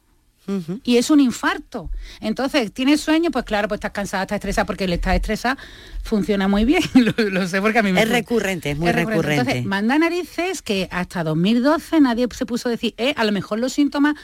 Y 0.82 0.96
es 0.96 1.10
un 1.10 1.20
infarto. 1.20 1.90
Entonces, 2.20 2.72
¿tienes 2.72 3.00
sueño? 3.00 3.30
Pues 3.30 3.44
claro, 3.44 3.68
pues 3.68 3.76
estás 3.76 3.92
cansada, 3.92 4.24
estás 4.24 4.36
estresada, 4.36 4.64
porque 4.64 4.84
el 4.84 4.92
estar 4.94 5.14
estresada 5.14 5.56
funciona 6.02 6.48
muy 6.48 6.64
bien. 6.64 6.82
lo, 7.30 7.46
sé 7.46 7.60
porque 7.60 7.78
a 7.78 7.82
mí 7.84 7.92
me... 7.92 8.02
Es 8.02 8.08
recurrente, 8.08 8.72
es 8.72 8.78
muy 8.78 8.90
recurrente. 8.90 9.34
Entonces, 9.42 9.64
manda 9.64 9.96
narices 9.96 10.60
que 10.62 10.88
hasta 10.90 11.22
2012 11.22 12.00
nadie 12.00 12.26
se 12.34 12.46
puso 12.46 12.68
a 12.68 12.72
decir, 12.72 12.94
eh, 12.96 13.14
a 13.16 13.24
lo 13.24 13.30
mejor 13.30 13.60
los 13.60 13.74
síntomas... 13.74 14.16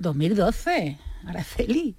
2012, 0.00 0.98
Araceli. 1.26 1.94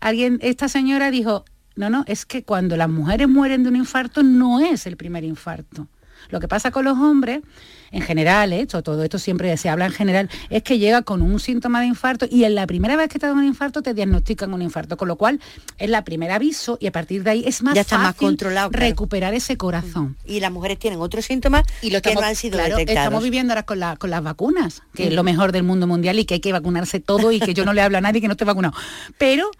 Alguien, 0.00 0.40
esta 0.42 0.68
señora 0.68 1.12
dijo, 1.12 1.44
no, 1.76 1.90
no, 1.90 2.04
es 2.06 2.26
que 2.26 2.44
cuando 2.44 2.76
las 2.76 2.88
mujeres 2.88 3.28
mueren 3.28 3.62
de 3.62 3.68
un 3.68 3.76
infarto 3.76 4.22
no 4.22 4.60
es 4.60 4.86
el 4.86 4.96
primer 4.96 5.24
infarto. 5.24 5.88
Lo 6.28 6.40
que 6.40 6.48
pasa 6.48 6.70
con 6.70 6.84
los 6.84 6.98
hombres, 6.98 7.42
en 7.90 8.02
general, 8.02 8.52
¿eh? 8.52 8.66
todo 8.66 9.02
esto 9.02 9.18
siempre 9.18 9.54
se 9.56 9.68
habla 9.68 9.86
en 9.86 9.92
general, 9.92 10.30
es 10.50 10.62
que 10.62 10.78
llega 10.78 11.02
con 11.02 11.20
un 11.20 11.38
síntoma 11.40 11.80
de 11.80 11.86
infarto 11.86 12.26
y 12.30 12.44
en 12.44 12.54
la 12.54 12.66
primera 12.66 12.96
vez 12.96 13.08
que 13.08 13.18
te 13.18 13.26
dan 13.26 13.36
un 13.36 13.44
infarto 13.44 13.82
te 13.82 13.92
diagnostican 13.92 14.54
un 14.54 14.62
infarto, 14.62 14.96
con 14.96 15.08
lo 15.08 15.16
cual 15.16 15.40
es 15.78 15.90
la 15.90 16.04
primer 16.04 16.30
aviso 16.30 16.78
y 16.80 16.86
a 16.86 16.92
partir 16.92 17.22
de 17.22 17.30
ahí 17.30 17.44
es 17.46 17.62
más 17.62 17.76
fácil 17.76 17.98
más 17.98 18.14
controlado, 18.14 18.70
recuperar 18.70 19.34
ese 19.34 19.56
corazón. 19.56 20.16
Y 20.24 20.40
las 20.40 20.50
mujeres 20.50 20.78
tienen 20.78 21.00
otros 21.00 21.24
síntomas 21.24 21.64
y 21.82 21.90
lo 21.90 22.00
que 22.00 22.14
no 22.14 22.22
han 22.22 22.36
sido 22.36 22.58
claro, 22.58 22.78
Estamos 22.78 23.22
viviendo 23.22 23.52
ahora 23.52 23.64
con, 23.64 23.80
con 23.98 24.10
las 24.10 24.22
vacunas, 24.22 24.82
que 24.94 25.08
es 25.08 25.12
lo 25.12 25.22
mejor 25.22 25.52
del 25.52 25.64
mundo 25.64 25.86
mundial 25.86 26.18
y 26.18 26.24
que 26.24 26.34
hay 26.34 26.40
que 26.40 26.52
vacunarse 26.52 27.00
todo 27.00 27.32
y 27.32 27.40
que 27.40 27.52
yo 27.52 27.64
no 27.64 27.72
le 27.72 27.82
hablo 27.82 27.98
a 27.98 28.00
nadie 28.00 28.20
que 28.20 28.28
no 28.28 28.32
esté 28.32 28.44
vacunado. 28.44 28.74
Pero 29.18 29.50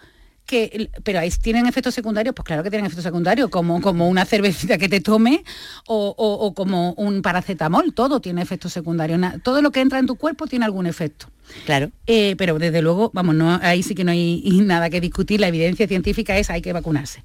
que, 0.45 0.89
pero 1.03 1.19
ahí 1.19 1.29
tienen 1.41 1.65
efectos 1.65 1.93
secundarios, 1.93 2.35
pues 2.35 2.45
claro 2.45 2.63
que 2.63 2.69
tienen 2.69 2.85
efectos 2.85 3.03
secundarios, 3.03 3.49
como, 3.49 3.81
como 3.81 4.07
una 4.07 4.25
cervecita 4.25 4.77
que 4.77 4.89
te 4.89 4.99
tome 4.99 5.43
o, 5.87 6.53
como 6.55 6.93
un 6.93 7.21
paracetamol, 7.21 7.93
todo 7.93 8.19
tiene 8.19 8.41
efectos 8.41 8.73
secundarios. 8.73 9.19
todo 9.43 9.61
lo 9.61 9.71
que 9.71 9.81
entra 9.81 9.99
en 9.99 10.07
tu 10.07 10.15
cuerpo 10.15 10.47
tiene 10.47 10.65
algún 10.65 10.85
efecto. 10.85 11.27
Claro. 11.65 11.91
Eh, 12.07 12.35
pero 12.37 12.57
desde 12.59 12.81
luego, 12.81 13.11
vamos, 13.13 13.35
no, 13.35 13.59
ahí 13.61 13.83
sí 13.83 13.95
que 13.95 14.03
no 14.03 14.11
hay 14.11 14.41
nada 14.63 14.89
que 14.89 15.01
discutir, 15.01 15.39
la 15.39 15.47
evidencia 15.47 15.87
científica 15.87 16.37
es 16.37 16.49
hay 16.49 16.61
que 16.61 16.73
vacunarse. 16.73 17.23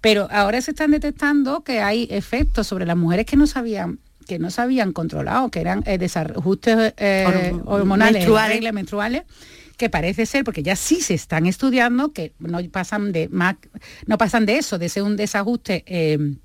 Pero 0.00 0.28
ahora 0.30 0.60
se 0.60 0.72
están 0.72 0.90
detectando 0.90 1.64
que 1.64 1.80
hay 1.80 2.06
efectos 2.10 2.66
sobre 2.66 2.86
las 2.86 2.96
mujeres 2.96 3.26
que 3.26 3.36
no 3.36 3.46
sabían 3.46 3.98
que 4.26 4.40
no 4.40 4.50
se 4.50 4.60
habían 4.60 4.92
controlado, 4.92 5.50
que 5.52 5.60
eran 5.60 5.84
eh, 5.86 5.98
desajustes 5.98 6.94
eh, 6.96 7.54
hormonales, 7.64 8.26
reglas 8.26 8.72
menstruales 8.72 9.22
que 9.76 9.90
parece 9.90 10.26
ser, 10.26 10.44
porque 10.44 10.62
ya 10.62 10.76
sí 10.76 11.00
se 11.00 11.14
están 11.14 11.46
estudiando, 11.46 12.12
que 12.12 12.32
no 12.38 12.58
pasan 12.70 13.12
de, 13.12 13.28
no 14.06 14.18
pasan 14.18 14.46
de 14.46 14.58
eso, 14.58 14.78
de 14.78 14.88
ser 14.88 15.02
un 15.02 15.16
desajuste. 15.16 15.84
Eh, 15.86 16.36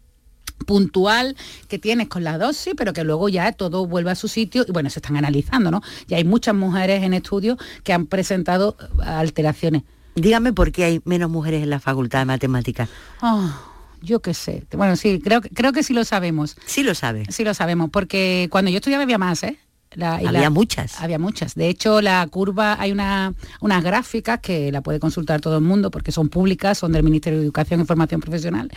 puntual 0.65 1.36
que 1.67 1.79
tienes 1.79 2.07
con 2.07 2.23
la 2.23 2.38
dosis, 2.38 2.73
pero 2.77 2.93
que 2.93 3.03
luego 3.03 3.29
ya 3.29 3.51
todo 3.51 3.88
vuelve 3.88 4.11
a 4.11 4.15
su 4.15 4.27
sitio 4.27 4.63
y 4.67 4.71
bueno, 4.71 4.91
se 4.91 4.99
están 4.99 5.17
analizando, 5.17 5.71
¿no? 5.71 5.82
Y 6.07 6.13
hay 6.13 6.23
muchas 6.23 6.55
mujeres 6.55 7.03
en 7.03 7.13
estudios 7.15 7.57
que 7.84 7.93
han 7.93 8.05
presentado 8.05 8.77
alteraciones. 9.03 9.84
Dígame 10.15 10.53
por 10.53 10.71
qué 10.71 10.84
hay 10.84 11.01
menos 11.05 11.29
mujeres 11.29 11.63
en 11.63 11.69
la 11.69 11.79
facultad 11.79 12.19
de 12.19 12.25
matemáticas. 12.25 12.89
Ah, 13.21 13.59
Yo 14.01 14.19
qué 14.19 14.34
sé. 14.34 14.65
Bueno, 14.73 14.95
sí, 14.95 15.19
creo, 15.19 15.41
creo 15.41 15.73
que 15.73 15.84
sí 15.84 15.93
lo 15.93 16.03
sabemos. 16.03 16.57
Sí 16.65 16.84
lo 16.84 16.95
sabe. 16.95 17.25
Sí 17.29 17.43
lo 17.43 17.53
sabemos, 17.53 17.89
porque 17.91 18.47
cuando 18.51 18.71
yo 18.71 18.77
estudiaba 18.77 19.03
había 19.03 19.17
más, 19.17 19.43
¿eh? 19.43 19.57
Había 19.99 20.49
muchas. 20.49 21.01
Había 21.01 21.19
muchas. 21.19 21.55
De 21.55 21.67
hecho, 21.67 22.01
la 22.01 22.25
curva, 22.27 22.77
hay 22.79 22.91
una, 22.91 23.33
unas 23.59 23.83
gráficas 23.83 24.39
que 24.39 24.71
la 24.71 24.81
puede 24.81 24.99
consultar 24.99 25.41
todo 25.41 25.57
el 25.57 25.63
mundo 25.63 25.91
porque 25.91 26.11
son 26.11 26.29
públicas, 26.29 26.77
son 26.77 26.91
del 26.91 27.03
Ministerio 27.03 27.39
de 27.39 27.45
Educación 27.45 27.81
y 27.81 27.85
Formación 27.85 28.21
Profesional 28.21 28.71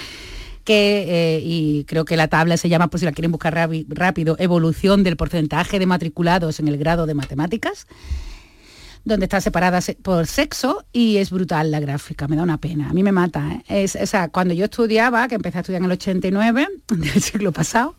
que, 0.64 1.36
eh, 1.36 1.40
y 1.44 1.84
creo 1.84 2.04
que 2.04 2.16
la 2.16 2.28
tabla 2.28 2.56
se 2.56 2.68
llama, 2.68 2.88
por 2.88 2.98
si 2.98 3.06
la 3.06 3.12
quieren 3.12 3.30
buscar 3.30 3.54
rápido, 3.88 4.36
evolución 4.38 5.04
del 5.04 5.16
porcentaje 5.16 5.78
de 5.78 5.86
matriculados 5.86 6.58
en 6.58 6.68
el 6.68 6.78
grado 6.78 7.06
de 7.06 7.14
matemáticas 7.14 7.86
donde 9.04 9.26
está 9.26 9.40
separada 9.42 9.80
por 10.02 10.26
sexo 10.26 10.86
y 10.90 11.18
es 11.18 11.30
brutal 11.30 11.70
la 11.70 11.78
gráfica, 11.78 12.26
me 12.26 12.36
da 12.36 12.42
una 12.42 12.56
pena, 12.56 12.88
a 12.88 12.94
mí 12.94 13.02
me 13.02 13.12
mata. 13.12 13.60
¿eh? 13.68 13.84
Es, 13.84 13.96
o 13.96 14.06
sea, 14.06 14.28
cuando 14.28 14.54
yo 14.54 14.64
estudiaba, 14.64 15.28
que 15.28 15.34
empecé 15.34 15.58
a 15.58 15.60
estudiar 15.60 15.82
en 15.82 15.86
el 15.86 15.92
89 15.92 16.68
del 16.88 17.22
siglo 17.22 17.52
pasado, 17.52 17.96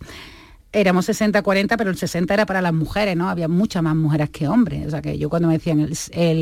éramos 0.76 1.08
60-40, 1.08 1.76
pero 1.78 1.90
el 1.90 1.98
60 1.98 2.34
era 2.34 2.46
para 2.46 2.62
las 2.62 2.74
mujeres, 2.74 3.16
¿no? 3.16 3.30
Había 3.30 3.48
muchas 3.48 3.82
más 3.82 3.96
mujeres 3.96 4.30
que 4.30 4.48
hombres. 4.48 4.86
O 4.88 4.90
sea 4.90 5.02
que 5.02 5.18
yo 5.18 5.30
cuando 5.30 5.48
me 5.48 5.58
decían 5.58 5.90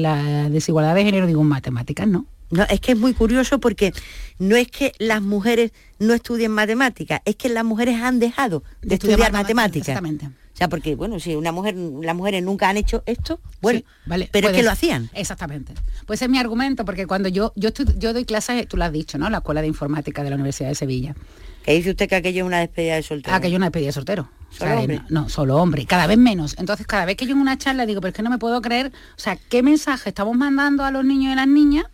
la 0.02 0.50
desigualdad 0.50 0.96
de 0.96 1.06
género 1.06 1.28
digo 1.28 1.44
matemáticas, 1.44 2.08
¿no? 2.08 2.26
No, 2.50 2.64
es 2.70 2.80
que 2.82 2.92
es 2.92 2.98
muy 2.98 3.14
curioso 3.14 3.60
porque 3.60 3.94
no 4.38 4.56
es 4.56 4.68
que 4.68 4.92
las 5.00 5.22
mujeres 5.24 5.72
no 5.98 6.14
estudien 6.14 6.52
matemáticas, 6.52 7.22
es 7.26 7.36
que 7.36 7.50
las 7.50 7.66
mujeres 7.66 8.00
han 8.00 8.20
dejado 8.20 8.64
de, 8.82 8.96
estudiar, 8.96 9.32
matemáticas. 9.32 9.88
Exactamente. 9.88 10.28
O 10.28 10.56
sea, 10.56 10.70
porque, 10.70 10.94
bueno, 10.94 11.20
si 11.20 11.36
una 11.36 11.52
mujer, 11.52 11.76
las 11.76 12.16
mujeres 12.16 12.44
nunca 12.44 12.70
han 12.70 12.78
hecho 12.78 13.02
esto, 13.08 13.40
bueno, 13.60 13.82
vale, 14.06 14.30
pero 14.32 14.50
es 14.50 14.56
que 14.56 14.62
lo 14.62 14.70
hacían. 14.70 15.10
Exactamente. 15.16 15.74
Pues 16.06 16.22
es 16.22 16.30
mi 16.30 16.38
argumento, 16.38 16.86
porque 16.86 17.08
cuando 17.08 17.28
yo, 17.28 17.54
yo, 17.56 17.70
yo 17.98 18.14
doy 18.14 18.24
clases, 18.24 18.68
tú 18.68 18.78
lo 18.78 18.84
has 18.84 18.92
dicho, 18.92 19.18
¿no? 19.18 19.32
La 19.32 19.38
Escuela 19.38 19.62
de 19.62 19.68
Informática 19.68 20.24
de 20.24 20.30
la 20.30 20.36
Universidad 20.36 20.70
de 20.70 20.76
Sevilla. 20.76 21.16
¿Qué 21.64 21.74
dice 21.74 21.92
usted 21.92 22.10
que 22.10 22.16
aquello 22.16 22.44
es 22.44 22.48
una 22.48 22.60
despedida 22.60 22.96
de 22.96 23.04
soltero? 23.04 23.36
Aquello 23.36 23.54
es 23.54 23.58
una 23.58 23.68
despedida 23.68 23.88
de 23.88 23.94
soltero. 23.94 24.30
¿Solo 24.50 24.80
hombre? 24.80 25.02
No, 25.10 25.30
solo 25.30 25.58
hombre, 25.58 25.86
cada 25.86 26.08
vez 26.08 26.18
menos. 26.18 26.56
Entonces, 26.60 26.86
cada 26.86 27.06
vez 27.06 27.16
que 27.16 27.26
yo 27.26 27.34
en 27.34 27.40
una 27.40 27.58
charla 27.58 27.86
digo, 27.86 28.02
pero 28.02 28.10
es 28.10 28.16
que 28.16 28.22
no 28.22 28.30
me 28.30 28.38
puedo 28.38 28.62
creer, 28.62 28.88
o 28.88 29.20
sea, 29.20 29.38
¿qué 29.50 29.64
mensaje 29.64 30.10
estamos 30.10 30.36
mandando 30.36 30.84
a 30.84 30.92
los 30.92 31.06
niños 31.06 31.34
y 31.34 31.36
las 31.36 31.48
niñas 31.48 31.86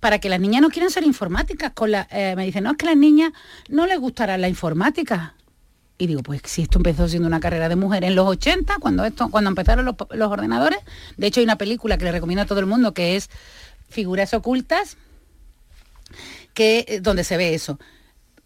para 0.00 0.18
que 0.18 0.28
las 0.28 0.40
niñas 0.40 0.60
no 0.62 0.68
quieran 0.68 0.90
ser 0.90 1.04
informáticas? 1.04 1.72
Con 1.72 1.92
la, 1.92 2.06
eh, 2.10 2.34
me 2.36 2.44
dicen, 2.44 2.64
no, 2.64 2.72
es 2.72 2.76
que 2.76 2.86
a 2.86 2.90
las 2.90 2.98
niñas 2.98 3.32
no 3.68 3.86
les 3.86 3.98
gustará 3.98 4.36
la 4.36 4.48
informática. 4.48 5.34
Y 5.96 6.08
digo, 6.08 6.24
pues 6.24 6.42
si 6.44 6.62
esto 6.62 6.78
empezó 6.78 7.08
siendo 7.08 7.28
una 7.28 7.38
carrera 7.38 7.68
de 7.68 7.76
mujeres 7.76 8.10
en 8.10 8.16
los 8.16 8.26
80, 8.26 8.78
cuando, 8.80 9.04
esto, 9.04 9.28
cuando 9.30 9.48
empezaron 9.48 9.84
los, 9.84 9.94
los 10.10 10.30
ordenadores, 10.30 10.80
de 11.16 11.28
hecho 11.28 11.38
hay 11.38 11.44
una 11.44 11.56
película 11.56 11.96
que 11.96 12.04
le 12.04 12.12
recomiendo 12.12 12.42
a 12.42 12.46
todo 12.46 12.58
el 12.58 12.66
mundo 12.66 12.92
que 12.92 13.14
es 13.14 13.30
Figuras 13.88 14.34
Ocultas, 14.34 14.96
que, 16.52 16.84
eh, 16.88 17.00
donde 17.00 17.22
se 17.22 17.36
ve 17.36 17.54
eso. 17.54 17.78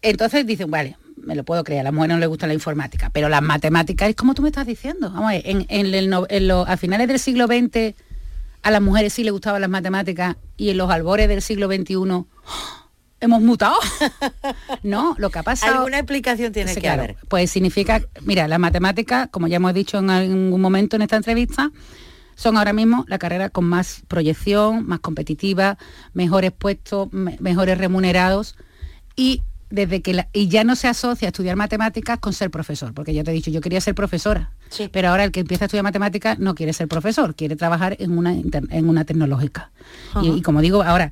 Entonces 0.01 0.45
dicen, 0.45 0.71
vale, 0.71 0.97
me 1.17 1.35
lo 1.35 1.43
puedo 1.43 1.63
creer, 1.63 1.81
a 1.81 1.83
las 1.83 1.93
mujeres 1.93 2.15
no 2.15 2.19
les 2.19 2.29
gusta 2.29 2.47
la 2.47 2.53
informática, 2.53 3.09
pero 3.11 3.29
las 3.29 3.41
matemáticas 3.41 4.09
es 4.09 4.15
como 4.15 4.33
tú 4.33 4.41
me 4.41 4.49
estás 4.49 4.65
diciendo. 4.65 5.09
Vamos 5.11 5.29
a 5.29 5.33
ver, 5.33 5.41
en, 5.45 5.65
en, 5.69 6.13
a 6.13 6.77
finales 6.77 7.07
del 7.07 7.19
siglo 7.19 7.47
XX 7.47 7.95
a 8.61 8.71
las 8.71 8.81
mujeres 8.81 9.13
sí 9.13 9.23
les 9.23 9.31
gustaban 9.31 9.61
las 9.61 9.69
matemáticas 9.69 10.35
y 10.57 10.69
en 10.69 10.77
los 10.77 10.89
albores 10.89 11.27
del 11.27 11.41
siglo 11.41 11.67
XXI 11.67 11.95
hemos 13.21 13.41
mutado. 13.41 13.75
no, 14.83 15.15
lo 15.17 15.29
que 15.29 15.39
ha 15.39 15.43
pasado... 15.43 15.77
¿Alguna 15.77 15.99
explicación 15.99 16.51
tiene 16.51 16.75
que 16.75 16.89
haber? 16.89 17.17
Pues 17.27 17.51
significa, 17.51 18.01
mira, 18.21 18.47
las 18.47 18.59
matemáticas, 18.59 19.29
como 19.29 19.47
ya 19.47 19.57
hemos 19.57 19.73
dicho 19.73 19.97
en 19.99 20.09
algún 20.09 20.61
momento 20.61 20.95
en 20.95 21.03
esta 21.03 21.17
entrevista, 21.17 21.71
son 22.35 22.57
ahora 22.57 22.71
mismo 22.71 23.05
la 23.07 23.17
carrera 23.17 23.49
con 23.49 23.65
más 23.65 24.01
proyección, 24.07 24.87
más 24.87 24.99
competitiva, 25.01 25.77
mejores 26.13 26.51
puestos, 26.51 27.11
mejores 27.11 27.77
remunerados 27.77 28.55
y 29.15 29.41
desde 29.69 30.01
que 30.01 30.25
y 30.33 30.47
ya 30.47 30.63
no 30.63 30.75
se 30.75 30.87
asocia 30.87 31.27
a 31.27 31.29
estudiar 31.29 31.55
matemáticas 31.55 32.17
con 32.19 32.33
ser 32.33 32.49
profesor, 32.49 32.93
porque 32.93 33.13
ya 33.13 33.23
te 33.23 33.31
he 33.31 33.33
dicho, 33.33 33.51
yo 33.51 33.61
quería 33.61 33.81
ser 33.81 33.95
profesora, 33.95 34.51
pero 34.91 35.09
ahora 35.09 35.23
el 35.23 35.31
que 35.31 35.41
empieza 35.41 35.65
a 35.65 35.67
estudiar 35.67 35.83
matemáticas 35.83 36.39
no 36.39 36.55
quiere 36.55 36.73
ser 36.73 36.87
profesor, 36.87 37.35
quiere 37.35 37.55
trabajar 37.55 37.95
en 37.99 38.17
una, 38.17 38.33
en 38.33 38.89
una 38.89 39.05
tecnológica. 39.05 39.71
y, 40.21 40.41
como 40.41 40.61
digo, 40.61 40.83
ahora 40.83 41.11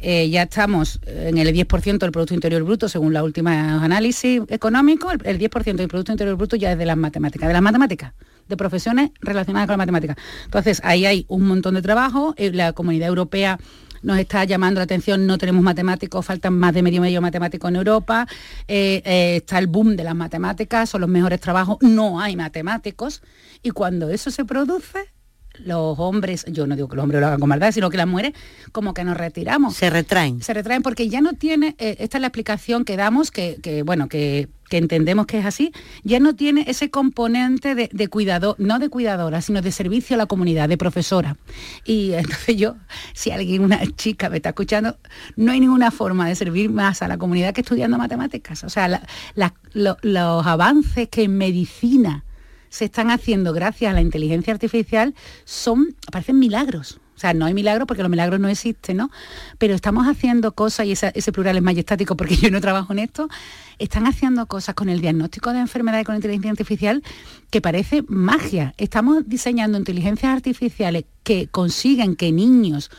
eh, 0.00 0.28
ya 0.30 0.42
estamos 0.42 1.00
en 1.06 1.38
el 1.38 1.54
10% 1.54 1.98
del 1.98 2.12
Producto 2.12 2.34
Interior 2.34 2.62
Bruto, 2.62 2.88
según 2.88 3.12
la 3.12 3.22
última 3.22 3.82
análisis 3.82 4.42
económico, 4.48 5.10
el, 5.10 5.38
10% 5.38 5.76
del 5.76 5.88
Producto 5.88 6.12
Interior 6.12 6.36
Bruto 6.36 6.56
ya 6.56 6.72
es 6.72 6.78
de 6.78 6.86
las 6.86 6.96
matemáticas, 6.96 7.48
de 7.48 7.52
las 7.52 7.62
matemáticas 7.62 8.12
de 8.48 8.56
profesiones 8.56 9.10
relacionadas 9.20 9.66
con 9.66 9.74
la 9.74 9.78
matemática. 9.78 10.16
Entonces, 10.44 10.80
ahí 10.84 11.06
hay 11.06 11.24
un 11.28 11.46
montón 11.46 11.74
de 11.74 11.82
trabajo, 11.82 12.34
eh, 12.36 12.50
la 12.52 12.72
comunidad 12.72 13.08
europea 13.08 13.58
nos 14.02 14.18
está 14.18 14.44
llamando 14.44 14.80
la 14.80 14.84
atención, 14.84 15.26
no 15.26 15.38
tenemos 15.38 15.62
matemáticos, 15.62 16.24
faltan 16.24 16.54
más 16.54 16.74
de 16.74 16.82
medio 16.82 17.00
medio 17.00 17.20
matemáticos 17.20 17.70
en 17.70 17.76
Europa, 17.76 18.26
eh, 18.68 19.02
eh, 19.04 19.36
está 19.36 19.58
el 19.58 19.66
boom 19.66 19.96
de 19.96 20.04
las 20.04 20.14
matemáticas, 20.14 20.90
son 20.90 21.02
los 21.02 21.10
mejores 21.10 21.40
trabajos, 21.40 21.78
no 21.80 22.20
hay 22.20 22.36
matemáticos, 22.36 23.22
y 23.62 23.70
cuando 23.70 24.10
eso 24.10 24.30
se 24.30 24.44
produce, 24.44 25.10
los 25.64 25.98
hombres, 25.98 26.44
yo 26.48 26.66
no 26.66 26.74
digo 26.76 26.88
que 26.88 26.96
los 26.96 27.02
hombres 27.02 27.20
lo 27.20 27.26
hagan 27.26 27.40
con 27.40 27.48
maldad, 27.48 27.72
sino 27.72 27.90
que 27.90 27.96
las 27.96 28.06
mujeres 28.06 28.32
como 28.72 28.94
que 28.94 29.04
nos 29.04 29.16
retiramos. 29.16 29.76
Se 29.76 29.90
retraen. 29.90 30.42
Se 30.42 30.54
retraen 30.54 30.82
porque 30.82 31.08
ya 31.08 31.20
no 31.20 31.34
tiene, 31.34 31.74
eh, 31.78 31.96
esta 31.98 32.18
es 32.18 32.20
la 32.20 32.28
explicación 32.28 32.84
que 32.84 32.96
damos, 32.96 33.30
que, 33.30 33.82
bueno, 33.84 34.08
que, 34.08 34.48
entendemos 34.78 35.26
que 35.26 35.38
es 35.38 35.46
así, 35.46 35.72
ya 36.02 36.20
no 36.20 36.34
tiene 36.34 36.64
ese 36.68 36.90
componente 36.90 37.74
de, 37.74 37.88
de, 37.92 38.08
cuidado, 38.08 38.56
no 38.58 38.78
de 38.78 38.88
cuidadora, 38.88 39.40
sino 39.40 39.62
de 39.62 39.72
servicio 39.72 40.14
a 40.14 40.18
la 40.18 40.26
comunidad, 40.26 40.68
de 40.68 40.76
profesora. 40.76 41.36
Y 41.84 42.12
entonces 42.14 42.56
yo, 42.56 42.76
si 43.12 43.30
alguien, 43.30 43.62
una 43.64 43.80
chica 43.96 44.28
me 44.28 44.36
está 44.36 44.50
escuchando, 44.50 44.96
no 45.36 45.52
hay 45.52 45.60
ninguna 45.60 45.90
forma 45.90 46.28
de 46.28 46.34
servir 46.34 46.70
más 46.70 47.02
a 47.02 47.08
la 47.08 47.18
comunidad 47.18 47.52
que 47.52 47.60
estudiando 47.60 47.98
matemáticas. 47.98 48.64
O 48.64 48.68
sea, 48.70 49.02
los 49.72 50.46
avances 50.46 51.08
que 51.08 51.24
en 51.24 51.36
medicina, 51.36 52.24
se 52.70 52.86
están 52.86 53.10
haciendo 53.10 53.52
gracias 53.52 53.90
a 53.90 53.94
la 53.94 54.00
inteligencia 54.00 54.54
artificial 54.54 55.14
son, 55.44 55.94
parecen 56.10 56.38
milagros. 56.38 57.00
O 57.16 57.20
sea, 57.20 57.34
no 57.34 57.44
hay 57.44 57.52
milagros 57.52 57.86
porque 57.86 58.02
los 58.02 58.10
milagros 58.10 58.40
no 58.40 58.48
existen, 58.48 58.96
¿no? 58.96 59.10
Pero 59.58 59.74
estamos 59.74 60.06
haciendo 60.06 60.52
cosas, 60.52 60.86
y 60.86 60.92
ese 60.92 61.32
plural 61.32 61.54
es 61.58 61.62
majestático 61.62 62.16
porque 62.16 62.36
yo 62.40 62.50
no 62.50 62.62
trabajo 62.62 62.94
en 62.94 63.00
esto, 63.00 63.28
están 63.78 64.06
haciendo 64.06 64.46
cosas 64.46 64.74
con 64.74 64.88
el 64.88 65.02
diagnóstico 65.02 65.52
de 65.52 65.58
enfermedades 65.58 66.06
con 66.06 66.14
inteligencia 66.14 66.50
artificial 66.50 67.02
que 67.50 67.60
parece 67.60 68.04
magia. 68.08 68.72
Estamos 68.78 69.28
diseñando 69.28 69.76
inteligencias 69.76 70.32
artificiales 70.32 71.04
que 71.22 71.48
consiguen 71.48 72.16
que 72.16 72.32
niños 72.32 72.90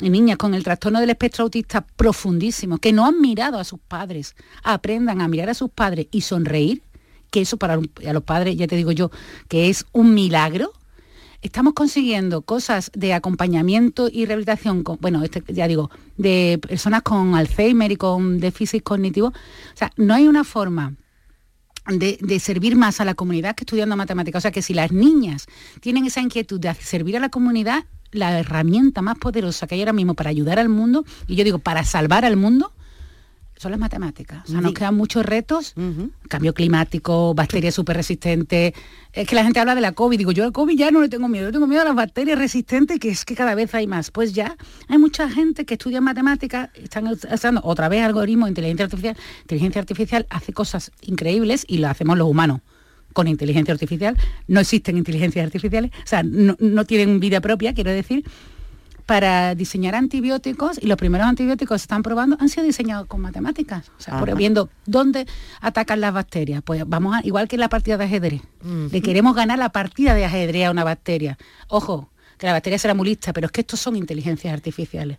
y 0.00 0.10
niñas 0.10 0.38
con 0.38 0.54
el 0.54 0.64
trastorno 0.64 0.98
del 0.98 1.10
espectro 1.10 1.44
autista 1.44 1.82
profundísimo, 1.82 2.78
que 2.78 2.92
no 2.92 3.06
han 3.06 3.20
mirado 3.20 3.60
a 3.60 3.64
sus 3.64 3.78
padres, 3.78 4.34
aprendan 4.64 5.20
a 5.20 5.28
mirar 5.28 5.50
a 5.50 5.54
sus 5.54 5.70
padres 5.70 6.08
y 6.10 6.22
sonreír 6.22 6.82
que 7.30 7.40
eso 7.40 7.56
para 7.56 7.76
los 7.76 8.22
padres, 8.22 8.56
ya 8.56 8.66
te 8.66 8.76
digo 8.76 8.92
yo, 8.92 9.10
que 9.48 9.68
es 9.68 9.86
un 9.92 10.14
milagro. 10.14 10.72
Estamos 11.40 11.74
consiguiendo 11.74 12.42
cosas 12.42 12.90
de 12.94 13.14
acompañamiento 13.14 14.08
y 14.12 14.26
rehabilitación, 14.26 14.82
bueno, 15.00 15.22
este, 15.22 15.42
ya 15.52 15.68
digo, 15.68 15.90
de 16.16 16.58
personas 16.60 17.02
con 17.02 17.36
Alzheimer 17.36 17.92
y 17.92 17.96
con 17.96 18.40
déficit 18.40 18.82
cognitivo. 18.82 19.28
O 19.28 19.76
sea, 19.76 19.92
no 19.96 20.14
hay 20.14 20.26
una 20.26 20.42
forma 20.42 20.94
de, 21.86 22.18
de, 22.20 22.40
servir 22.40 22.74
más 22.74 23.00
a 23.00 23.04
la 23.04 23.14
comunidad 23.14 23.54
que 23.54 23.62
estudiando 23.62 23.96
matemáticas. 23.96 24.40
O 24.40 24.42
sea 24.42 24.50
que 24.50 24.62
si 24.62 24.74
las 24.74 24.90
niñas 24.90 25.46
tienen 25.80 26.06
esa 26.06 26.20
inquietud 26.20 26.58
de 26.58 26.74
servir 26.74 27.16
a 27.16 27.20
la 27.20 27.28
comunidad, 27.28 27.84
la 28.10 28.40
herramienta 28.40 29.00
más 29.00 29.16
poderosa 29.18 29.66
que 29.66 29.76
hay 29.76 29.82
ahora 29.82 29.92
mismo 29.92 30.14
para 30.14 30.30
ayudar 30.30 30.58
al 30.58 30.68
mundo, 30.68 31.04
y 31.26 31.36
yo 31.36 31.44
digo, 31.44 31.58
para 31.60 31.84
salvar 31.84 32.24
al 32.24 32.36
mundo, 32.36 32.72
son 33.58 33.72
las 33.72 33.80
matemáticas. 33.80 34.44
O 34.44 34.52
sea, 34.52 34.60
nos 34.60 34.72
quedan 34.72 34.96
muchos 34.96 35.26
retos, 35.26 35.74
cambio 36.28 36.54
climático, 36.54 37.34
bacterias 37.34 37.74
súper 37.74 37.96
resistentes. 37.96 38.72
Es 39.12 39.26
que 39.26 39.34
la 39.34 39.42
gente 39.42 39.58
habla 39.58 39.74
de 39.74 39.80
la 39.80 39.92
COVID, 39.92 40.16
digo, 40.16 40.32
yo 40.32 40.44
al 40.44 40.52
COVID 40.52 40.78
ya 40.78 40.90
no 40.90 41.00
le 41.00 41.08
tengo 41.08 41.26
miedo, 41.28 41.46
yo 41.46 41.52
tengo 41.52 41.66
miedo 41.66 41.82
a 41.82 41.84
las 41.84 41.96
bacterias 41.96 42.38
resistentes, 42.38 43.00
que 43.00 43.08
es 43.08 43.24
que 43.24 43.34
cada 43.34 43.54
vez 43.56 43.74
hay 43.74 43.88
más. 43.88 44.12
Pues 44.12 44.32
ya 44.32 44.56
hay 44.86 44.98
mucha 44.98 45.28
gente 45.28 45.64
que 45.64 45.74
estudia 45.74 46.00
matemáticas, 46.00 46.70
están 46.74 47.08
usando 47.08 47.60
otra 47.64 47.88
vez 47.88 48.02
algoritmos, 48.02 48.48
inteligencia 48.48 48.84
artificial. 48.84 49.16
Inteligencia 49.42 49.80
artificial 49.80 50.26
hace 50.30 50.52
cosas 50.52 50.92
increíbles 51.02 51.64
y 51.66 51.78
lo 51.78 51.88
hacemos 51.88 52.16
los 52.16 52.28
humanos 52.28 52.60
con 53.12 53.26
inteligencia 53.26 53.74
artificial. 53.74 54.16
No 54.46 54.60
existen 54.60 54.96
inteligencias 54.96 55.44
artificiales, 55.44 55.90
o 55.90 56.06
sea, 56.06 56.22
no, 56.22 56.56
no 56.60 56.84
tienen 56.84 57.18
vida 57.18 57.40
propia, 57.40 57.74
quiero 57.74 57.90
decir 57.90 58.24
para 59.08 59.54
diseñar 59.54 59.94
antibióticos 59.94 60.76
y 60.82 60.86
los 60.86 60.98
primeros 60.98 61.26
antibióticos 61.26 61.76
que 61.76 61.78
se 61.78 61.84
están 61.84 62.02
probando 62.02 62.36
han 62.40 62.50
sido 62.50 62.64
diseñados 62.64 63.06
con 63.06 63.22
matemáticas, 63.22 63.90
o 63.98 64.02
sea, 64.02 64.22
viendo 64.36 64.68
dónde 64.84 65.26
atacan 65.62 66.02
las 66.02 66.12
bacterias. 66.12 66.60
Pues 66.62 66.86
vamos 66.86 67.16
a, 67.16 67.26
igual 67.26 67.48
que 67.48 67.56
en 67.56 67.60
la 67.60 67.70
partida 67.70 67.96
de 67.96 68.04
ajedrez, 68.04 68.42
le 68.92 69.00
queremos 69.00 69.34
ganar 69.34 69.58
la 69.58 69.70
partida 69.70 70.12
de 70.12 70.26
ajedrez 70.26 70.66
a 70.66 70.70
una 70.70 70.84
bacteria. 70.84 71.38
Ojo, 71.68 72.10
que 72.36 72.46
la 72.46 72.52
bacteria 72.52 72.78
será 72.78 72.92
muy 72.92 73.08
lista, 73.08 73.32
pero 73.32 73.46
es 73.46 73.50
que 73.50 73.62
estos 73.62 73.80
son 73.80 73.96
inteligencias 73.96 74.52
artificiales. 74.52 75.18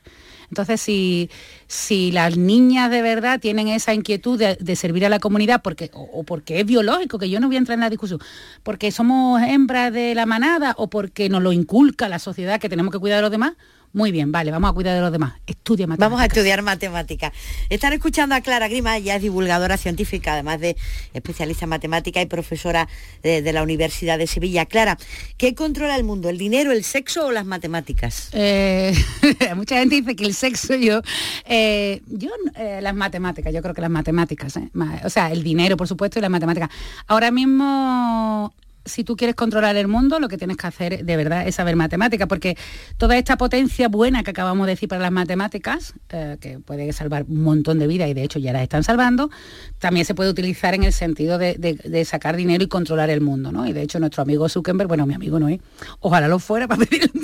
Entonces, 0.50 0.80
si, 0.80 1.32
si 1.68 2.12
las 2.12 2.38
niñas 2.38 2.92
de 2.92 3.02
verdad 3.02 3.40
tienen 3.40 3.68
esa 3.70 3.96
inquietud 3.96 4.40
de, 4.40 4.76
servir 4.76 5.04
a 5.06 5.10
la 5.10 5.20
comunidad, 5.20 5.64
porque, 5.64 5.90
o, 5.94 6.24
porque 6.24 6.60
es 6.60 6.66
biológico, 6.66 7.18
que 7.18 7.30
yo 7.30 7.40
no 7.40 7.48
voy 7.48 7.56
a 7.56 7.60
entrar 7.60 7.74
en 7.76 7.82
la 7.82 7.90
discusión, 7.90 8.20
porque 8.62 8.92
somos 8.92 9.42
hembras 9.42 9.92
de 9.92 10.14
la 10.14 10.28
manada 10.28 10.76
o 10.78 10.92
porque 10.92 11.28
nos 11.28 11.42
lo 11.42 11.52
inculca 11.52 12.08
la 12.08 12.20
sociedad 12.20 12.60
que 12.60 12.70
tenemos 12.70 12.92
que 12.92 13.00
cuidar 13.00 13.20
a 13.20 13.22
los 13.22 13.32
demás, 13.32 13.54
Muy 13.92 14.12
bien, 14.12 14.32
vale, 14.32 14.52
vamos 14.52 14.70
a 14.70 14.74
cuidar 14.74 14.94
de 14.96 15.02
los 15.02 15.12
demás. 15.12 15.34
Estudia 15.48 15.88
matemáticas. 15.88 16.10
Vamos 16.12 16.22
a 16.22 16.26
estudiar 16.28 16.62
matemáticas. 16.62 17.34
Están 17.70 17.94
escuchando 17.94 18.36
a 18.36 18.42
Clara 18.42 18.68
Grima, 18.68 18.96
ella 18.98 19.16
es 19.16 19.22
divulgadora 19.24 19.78
científica, 19.78 20.34
además 20.34 20.60
de 20.60 20.78
especialista 21.14 21.66
en 21.66 21.70
matemática 21.70 22.22
y 22.22 22.28
profesora 22.28 22.88
de, 23.24 23.42
de 23.42 23.52
la 23.54 23.64
Universidad 23.64 24.20
de 24.20 24.28
Sevilla. 24.28 24.68
Clara, 24.68 24.98
¿qué 25.38 25.56
controla 25.56 25.96
el 25.96 26.04
mundo? 26.04 26.30
¿El 26.30 26.38
dinero, 26.38 26.72
el 26.72 26.84
sexo 26.84 27.26
o 27.28 27.32
las 27.32 27.46
matemáticas? 27.46 28.30
Eh, 28.34 28.94
mucha 29.56 29.80
gente 29.80 29.96
dice 29.96 30.16
que 30.16 30.26
el 30.26 30.36
sexo, 30.36 30.76
yo, 30.76 31.02
eh, 31.46 32.02
yo 32.08 32.30
eh, 32.58 32.80
las 32.84 32.94
matemáticas, 32.94 33.52
yo 33.52 33.62
creo 33.64 33.74
que 33.74 33.82
las 33.82 33.90
matemáticas, 33.90 34.56
eh, 34.58 34.70
ma- 34.74 35.02
o 35.04 35.10
sea, 35.10 35.32
el 35.32 35.42
dinero, 35.42 35.78
por 35.78 35.88
supuesto, 35.88 36.20
y 36.20 36.22
las 36.22 36.30
matemáticas. 36.32 36.70
Ahora 37.08 37.32
mismo 37.32 38.54
si 38.90 39.04
tú 39.04 39.16
quieres 39.16 39.36
controlar 39.36 39.76
el 39.76 39.88
mundo, 39.88 40.20
lo 40.20 40.28
que 40.28 40.38
tienes 40.38 40.58
que 40.58 40.68
hacer 40.68 41.06
de 41.06 41.18
verdad 41.18 41.48
es 41.48 41.56
saber 41.56 41.76
matemática, 41.76 42.28
porque 42.28 42.58
toda 42.98 43.18
esta 43.18 43.38
potencia 43.38 43.88
buena 43.88 44.24
que 44.24 44.32
acabamos 44.32 44.68
de 44.68 44.74
decir 44.74 44.90
para 44.90 45.02
las 45.02 45.12
matemáticas, 45.12 45.94
eh, 46.10 46.38
que 46.42 46.60
puede 46.60 46.92
salvar 46.94 47.26
un 47.28 47.44
montón 47.44 47.80
de 47.80 47.88
vidas 47.88 48.10
y 48.10 48.14
de 48.14 48.24
hecho 48.24 48.40
ya 48.40 48.52
las 48.52 48.64
están 48.64 48.84
salvando, 48.84 49.30
también 49.80 50.06
se 50.06 50.16
puede 50.16 50.30
utilizar 50.30 50.74
en 50.74 50.84
el 50.84 50.94
sentido 50.94 51.38
de, 51.38 52.06
sacar 52.06 52.36
dinero 52.36 52.64
y 52.64 52.68
controlar 52.68 53.10
el 53.10 53.22
mundo, 53.22 53.52
¿no? 53.52 53.68
Y 53.68 53.74
de 53.74 53.82
hecho 53.82 54.00
nuestro 54.00 54.24
amigo 54.24 54.50
Zuckerberg, 54.50 54.88
bueno, 54.88 55.06
mi 55.06 55.14
amigo 55.14 55.40
no 55.40 55.48
es, 55.48 55.60
ojalá 56.00 56.28
lo 56.28 56.40
fuera 56.40 56.68
para 56.68 56.86
pedirle 56.86 57.12
un 57.14 57.24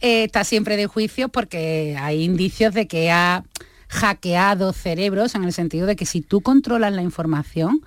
eh, 0.00 0.24
está 0.24 0.44
siempre 0.44 0.76
de 0.76 0.86
juicio 0.86 1.28
porque 1.28 1.96
hay 2.00 2.22
indicios 2.22 2.74
de 2.74 2.86
que 2.86 3.10
ha 3.10 3.44
hackeado 3.88 4.72
cerebros 4.72 5.34
en 5.34 5.44
el 5.44 5.52
sentido 5.52 5.86
de 5.86 5.96
que 5.96 6.06
si 6.06 6.20
tú 6.20 6.40
controlas 6.40 6.92
la 6.92 7.02
información, 7.02 7.80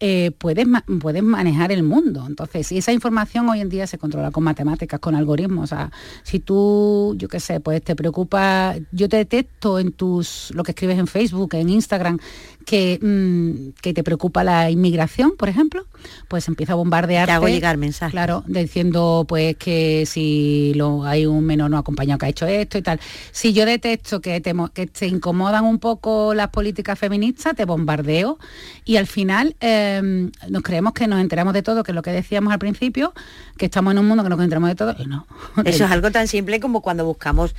eh, 0.00 0.30
puedes, 0.36 0.66
ma- 0.66 0.84
puedes 1.00 1.22
manejar 1.22 1.72
el 1.72 1.82
mundo. 1.82 2.24
Entonces, 2.26 2.66
si 2.66 2.78
esa 2.78 2.92
información 2.92 3.48
hoy 3.48 3.60
en 3.60 3.68
día 3.68 3.86
se 3.86 3.98
controla 3.98 4.30
con 4.30 4.42
matemáticas, 4.44 4.98
con 4.98 5.14
algoritmos, 5.14 5.64
o 5.64 5.66
sea, 5.76 5.92
si 6.22 6.40
tú, 6.40 7.14
yo 7.18 7.28
qué 7.28 7.38
sé, 7.38 7.60
pues 7.60 7.82
te 7.82 7.94
preocupa, 7.94 8.74
yo 8.92 9.08
te 9.08 9.18
detecto 9.18 9.78
en 9.78 9.92
tus, 9.92 10.50
lo 10.54 10.62
que 10.62 10.72
escribes 10.72 10.98
en 10.98 11.06
Facebook, 11.06 11.54
en 11.54 11.68
Instagram, 11.68 12.18
que, 12.64 12.98
mm, 13.00 13.80
que 13.80 13.92
te 13.94 14.02
preocupa 14.02 14.44
la 14.44 14.70
inmigración, 14.70 15.32
por 15.36 15.48
ejemplo, 15.48 15.86
pues 16.28 16.46
empieza 16.48 16.72
a 16.72 16.76
bombardear. 16.76 17.26
Te 17.26 17.32
hago 17.32 17.48
llegar 17.48 17.76
mensajes. 17.76 18.12
Claro, 18.12 18.44
diciendo 18.46 19.24
pues 19.28 19.56
que 19.56 20.04
si 20.06 20.72
lo, 20.76 21.04
hay 21.04 21.26
un 21.26 21.44
menor 21.44 21.70
no 21.70 21.78
acompañado 21.78 22.18
que 22.18 22.26
ha 22.26 22.28
hecho 22.28 22.46
esto 22.46 22.78
y 22.78 22.82
tal. 22.82 23.00
Si 23.32 23.52
yo 23.52 23.64
detecto 23.66 24.20
que 24.20 24.40
te, 24.40 24.54
que 24.72 24.86
te 24.86 25.06
incomodan 25.06 25.64
un 25.64 25.78
poco 25.78 26.32
las 26.34 26.48
políticas 26.48 26.98
feministas, 26.98 27.54
te 27.54 27.64
bombardeo 27.64 28.38
y 28.84 28.96
al 28.96 29.06
final 29.06 29.56
eh, 29.60 29.89
nos 30.02 30.62
creemos 30.62 30.92
que 30.92 31.06
nos 31.06 31.20
enteramos 31.20 31.54
de 31.54 31.62
todo, 31.62 31.82
que 31.82 31.92
es 31.92 31.94
lo 31.96 32.02
que 32.02 32.10
decíamos 32.12 32.52
al 32.52 32.58
principio, 32.58 33.12
que 33.56 33.66
estamos 33.66 33.92
en 33.92 33.98
un 33.98 34.06
mundo 34.06 34.22
que 34.22 34.28
nos 34.30 34.40
enteramos 34.40 34.68
de 34.68 34.74
todo 34.76 34.94
y 34.98 35.06
no. 35.06 35.26
Eso 35.64 35.84
es 35.84 35.90
algo 35.90 36.10
tan 36.10 36.28
simple 36.28 36.60
como 36.60 36.80
cuando 36.82 37.04
buscamos 37.04 37.54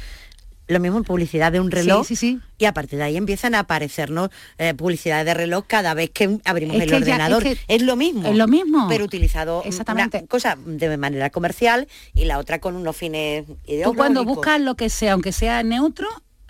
lo 0.68 0.80
mismo 0.80 1.00
en 1.00 1.04
publicidad 1.04 1.52
de 1.52 1.60
un 1.60 1.70
reloj 1.70 2.08
Sí, 2.08 2.16
sí, 2.16 2.28
sí. 2.38 2.40
y 2.58 2.64
a 2.66 2.74
partir 2.74 2.98
de 2.98 3.04
ahí 3.04 3.18
empiezan 3.18 3.56
a 3.56 3.60
aparecernos 3.60 4.30
eh, 4.58 4.74
publicidad 4.74 5.26
de 5.26 5.34
reloj 5.34 5.66
cada 5.68 5.94
vez 5.94 6.12
que 6.12 6.40
abrimos 6.46 6.78
Es 6.78 6.84
el 6.84 6.88
que 6.88 6.92
ya- 6.92 6.98
es 6.98 7.04
ordenador. 7.04 7.44
que- 7.44 7.58
es 7.68 7.82
lo 7.82 7.98
mismo. 7.98 8.26
es 8.30 8.38
lo 8.38 8.48
mismo. 8.48 8.88
Pero 8.88 9.04
utilizado 9.04 9.64
Exactamente. 9.66 10.20
una 10.20 10.28
cosa 10.28 10.58
de 10.66 10.96
manera 10.96 11.30
comercial 11.30 11.90
y 12.14 12.24
la 12.24 12.38
otra 12.38 12.60
con 12.60 12.76
unos 12.78 12.96
fines 12.96 13.44
ideológicos. 13.66 13.92
Tú 13.92 13.98
cuando 13.98 14.24
buscas 14.24 14.62
lo 14.62 14.76
que 14.76 14.90
sea, 14.90 15.12
aunque 15.14 15.34
sea 15.34 15.62
neutro, 15.64 16.08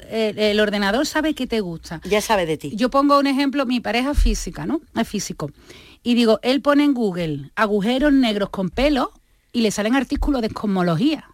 el, 0.10 0.38
el 0.40 0.60
ordenador 0.60 1.06
sabe 1.06 1.34
que 1.34 1.48
te 1.48 1.60
gusta. 1.60 2.02
Ya 2.04 2.22
sabe 2.22 2.46
de 2.46 2.58
ti. 2.58 2.72
Yo 2.76 2.90
pongo 2.90 3.20
un 3.20 3.28
ejemplo, 3.28 3.66
mi 3.66 3.80
pareja 3.80 4.14
física, 4.14 4.66
¿no? 4.66 4.82
Es 4.96 5.08
físico. 5.08 5.52
Y 6.04 6.16
digo, 6.16 6.40
él 6.42 6.62
pone 6.62 6.84
en 6.84 6.94
Google 6.94 7.52
agujeros 7.56 8.12
negros 8.12 8.50
con 8.50 8.70
pelo 8.70 9.12
y 9.54 9.62
le 9.62 9.72
salen 9.72 9.96
artículos 9.96 10.42
de 10.42 10.50
cosmología. 10.50 11.31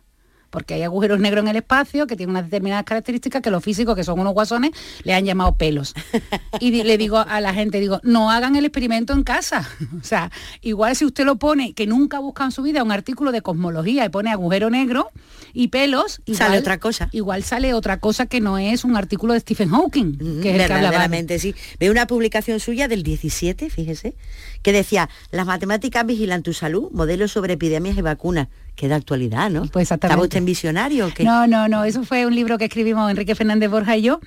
Porque 0.49 0.75
hay 0.75 0.83
agujeros 0.83 1.19
negros 1.19 1.43
en 1.43 1.49
el 1.49 1.57
espacio 1.57 2.07
que 2.07 2.15
tienen 2.15 2.31
unas 2.31 2.45
determinadas 2.45 2.85
características 2.85 3.41
que 3.41 3.51
los 3.51 3.63
físicos, 3.63 3.95
que 3.95 4.03
son 4.03 4.19
unos 4.19 4.33
guasones, 4.33 4.71
le 5.03 5.13
han 5.13 5.25
llamado 5.25 5.55
pelos. 5.55 5.93
Y 6.59 6.83
le 6.83 6.97
digo 6.97 7.19
a 7.19 7.39
la 7.39 7.53
gente, 7.53 7.79
digo, 7.79 7.99
no 8.03 8.31
hagan 8.31 8.55
el 8.55 8.65
experimento 8.65 9.13
en 9.13 9.23
casa. 9.23 9.67
O 10.01 10.03
sea, 10.03 10.31
igual 10.61 10.95
si 10.95 11.05
usted 11.05 11.25
lo 11.25 11.37
pone, 11.37 11.73
que 11.73 11.87
nunca 11.87 12.19
busca 12.19 12.43
en 12.43 12.51
su 12.51 12.61
vida 12.61 12.83
un 12.83 12.91
artículo 12.91 13.31
de 13.31 13.41
cosmología 13.41 14.05
y 14.05 14.09
pone 14.09 14.31
agujero 14.31 14.69
negro 14.69 15.11
y 15.53 15.69
pelos, 15.69 16.21
igual, 16.25 16.37
Sale 16.37 16.59
otra 16.59 16.79
cosa. 16.79 17.09
Igual 17.11 17.43
sale 17.43 17.73
otra 17.73 17.99
cosa 17.99 18.27
que 18.27 18.41
no 18.41 18.57
es 18.57 18.83
un 18.83 18.95
artículo 18.95 19.33
de 19.33 19.39
Stephen 19.39 19.69
Hawking, 19.69 20.17
que 20.41 20.55
es 20.55 20.61
el 20.61 20.67
que 20.67 20.73
hablaba. 20.73 21.07
Sí. 21.39 21.55
Veo 21.79 21.91
una 21.91 22.07
publicación 22.07 22.59
suya 22.59 22.87
del 22.87 23.03
17, 23.03 23.69
fíjese, 23.69 24.15
que 24.61 24.71
decía, 24.71 25.09
las 25.31 25.45
matemáticas 25.45 26.05
vigilan 26.05 26.43
tu 26.43 26.53
salud, 26.53 26.89
modelos 26.91 27.31
sobre 27.31 27.53
epidemias 27.53 27.97
y 27.97 28.01
vacunas. 28.01 28.49
Que 28.77 28.87
de 28.87 28.93
actualidad, 28.93 29.49
¿no? 29.49 29.65
Pues 29.65 29.83
exactamente. 29.83 30.13
¿Estaba 30.13 30.23
usted 30.23 30.37
en 30.37 30.45
visionario 30.45 31.07
o 31.07 31.09
qué? 31.13 31.25
No, 31.25 31.47
no, 31.47 31.67
no, 31.67 31.83
eso 31.83 32.03
fue 32.03 32.25
un 32.25 32.33
libro 32.33 32.57
que 32.57 32.65
escribimos 32.65 33.11
Enrique 33.11 33.35
Fernández 33.35 33.69
Borja 33.69 33.97
y 33.97 34.03
yo 34.03 34.21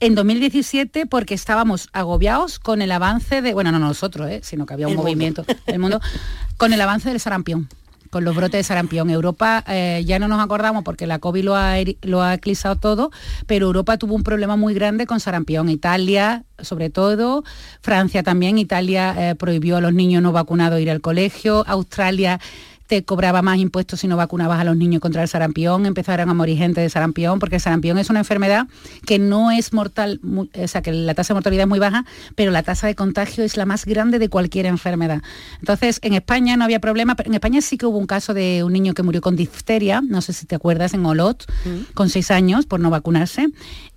en 0.00 0.14
2017 0.14 1.06
porque 1.06 1.34
estábamos 1.34 1.88
agobiados 1.92 2.58
con 2.58 2.82
el 2.82 2.90
avance 2.90 3.42
de, 3.42 3.52
bueno, 3.54 3.70
no 3.70 3.78
nosotros, 3.78 4.30
¿eh? 4.30 4.40
sino 4.42 4.66
que 4.66 4.74
había 4.74 4.86
un 4.86 4.92
El 4.92 4.98
movimiento 4.98 5.44
del 5.66 5.78
mundo, 5.78 6.00
con 6.56 6.72
el 6.72 6.80
avance 6.80 7.08
del 7.08 7.20
sarampión 7.20 7.68
con 8.10 8.24
los 8.24 8.34
brotes 8.34 8.58
de 8.58 8.62
sarampión. 8.64 9.10
Europa 9.10 9.62
eh, 9.68 10.02
ya 10.06 10.18
no 10.18 10.28
nos 10.28 10.40
acordamos 10.40 10.82
porque 10.82 11.06
la 11.06 11.18
COVID 11.18 11.44
lo 11.44 11.56
ha, 11.56 11.74
lo 12.00 12.22
ha 12.22 12.34
eclipsado 12.34 12.76
todo, 12.76 13.10
pero 13.46 13.66
Europa 13.66 13.98
tuvo 13.98 14.14
un 14.14 14.22
problema 14.22 14.56
muy 14.56 14.72
grande 14.72 15.06
con 15.06 15.20
sarampión. 15.20 15.68
Italia, 15.68 16.44
sobre 16.58 16.90
todo, 16.90 17.44
Francia 17.82 18.22
también, 18.22 18.56
Italia 18.56 19.14
eh, 19.30 19.34
prohibió 19.34 19.76
a 19.76 19.80
los 19.80 19.92
niños 19.92 20.22
no 20.22 20.32
vacunados 20.32 20.80
ir 20.80 20.90
al 20.90 21.02
colegio, 21.02 21.64
Australia 21.66 22.40
te 22.88 23.04
cobraba 23.04 23.42
más 23.42 23.58
impuestos 23.58 24.00
si 24.00 24.08
no 24.08 24.16
vacunabas 24.16 24.58
a 24.58 24.64
los 24.64 24.76
niños 24.76 25.00
contra 25.00 25.22
el 25.22 25.28
sarampión, 25.28 25.84
empezaron 25.84 26.30
a 26.30 26.34
morir 26.34 26.56
gente 26.56 26.80
de 26.80 26.88
sarampión, 26.88 27.38
porque 27.38 27.56
el 27.56 27.60
sarampión 27.60 27.98
es 27.98 28.08
una 28.08 28.20
enfermedad 28.20 28.66
que 29.06 29.18
no 29.18 29.50
es 29.50 29.74
mortal, 29.74 30.20
o 30.24 30.68
sea, 30.68 30.80
que 30.80 30.90
la 30.90 31.14
tasa 31.14 31.34
de 31.34 31.36
mortalidad 31.36 31.64
es 31.64 31.68
muy 31.68 31.78
baja, 31.78 32.06
pero 32.34 32.50
la 32.50 32.62
tasa 32.62 32.86
de 32.86 32.94
contagio 32.94 33.44
es 33.44 33.58
la 33.58 33.66
más 33.66 33.84
grande 33.84 34.18
de 34.18 34.30
cualquier 34.30 34.64
enfermedad. 34.64 35.22
Entonces, 35.60 36.00
en 36.02 36.14
España 36.14 36.56
no 36.56 36.64
había 36.64 36.80
problema, 36.80 37.14
pero 37.14 37.28
en 37.28 37.34
España 37.34 37.60
sí 37.60 37.76
que 37.76 37.84
hubo 37.84 37.98
un 37.98 38.06
caso 38.06 38.32
de 38.32 38.64
un 38.64 38.72
niño 38.72 38.94
que 38.94 39.02
murió 39.02 39.20
con 39.20 39.36
difteria, 39.36 40.00
no 40.00 40.22
sé 40.22 40.32
si 40.32 40.46
te 40.46 40.54
acuerdas, 40.54 40.94
en 40.94 41.04
Olot, 41.04 41.44
con 41.92 42.08
seis 42.08 42.30
años, 42.30 42.64
por 42.64 42.80
no 42.80 42.88
vacunarse. 42.88 43.48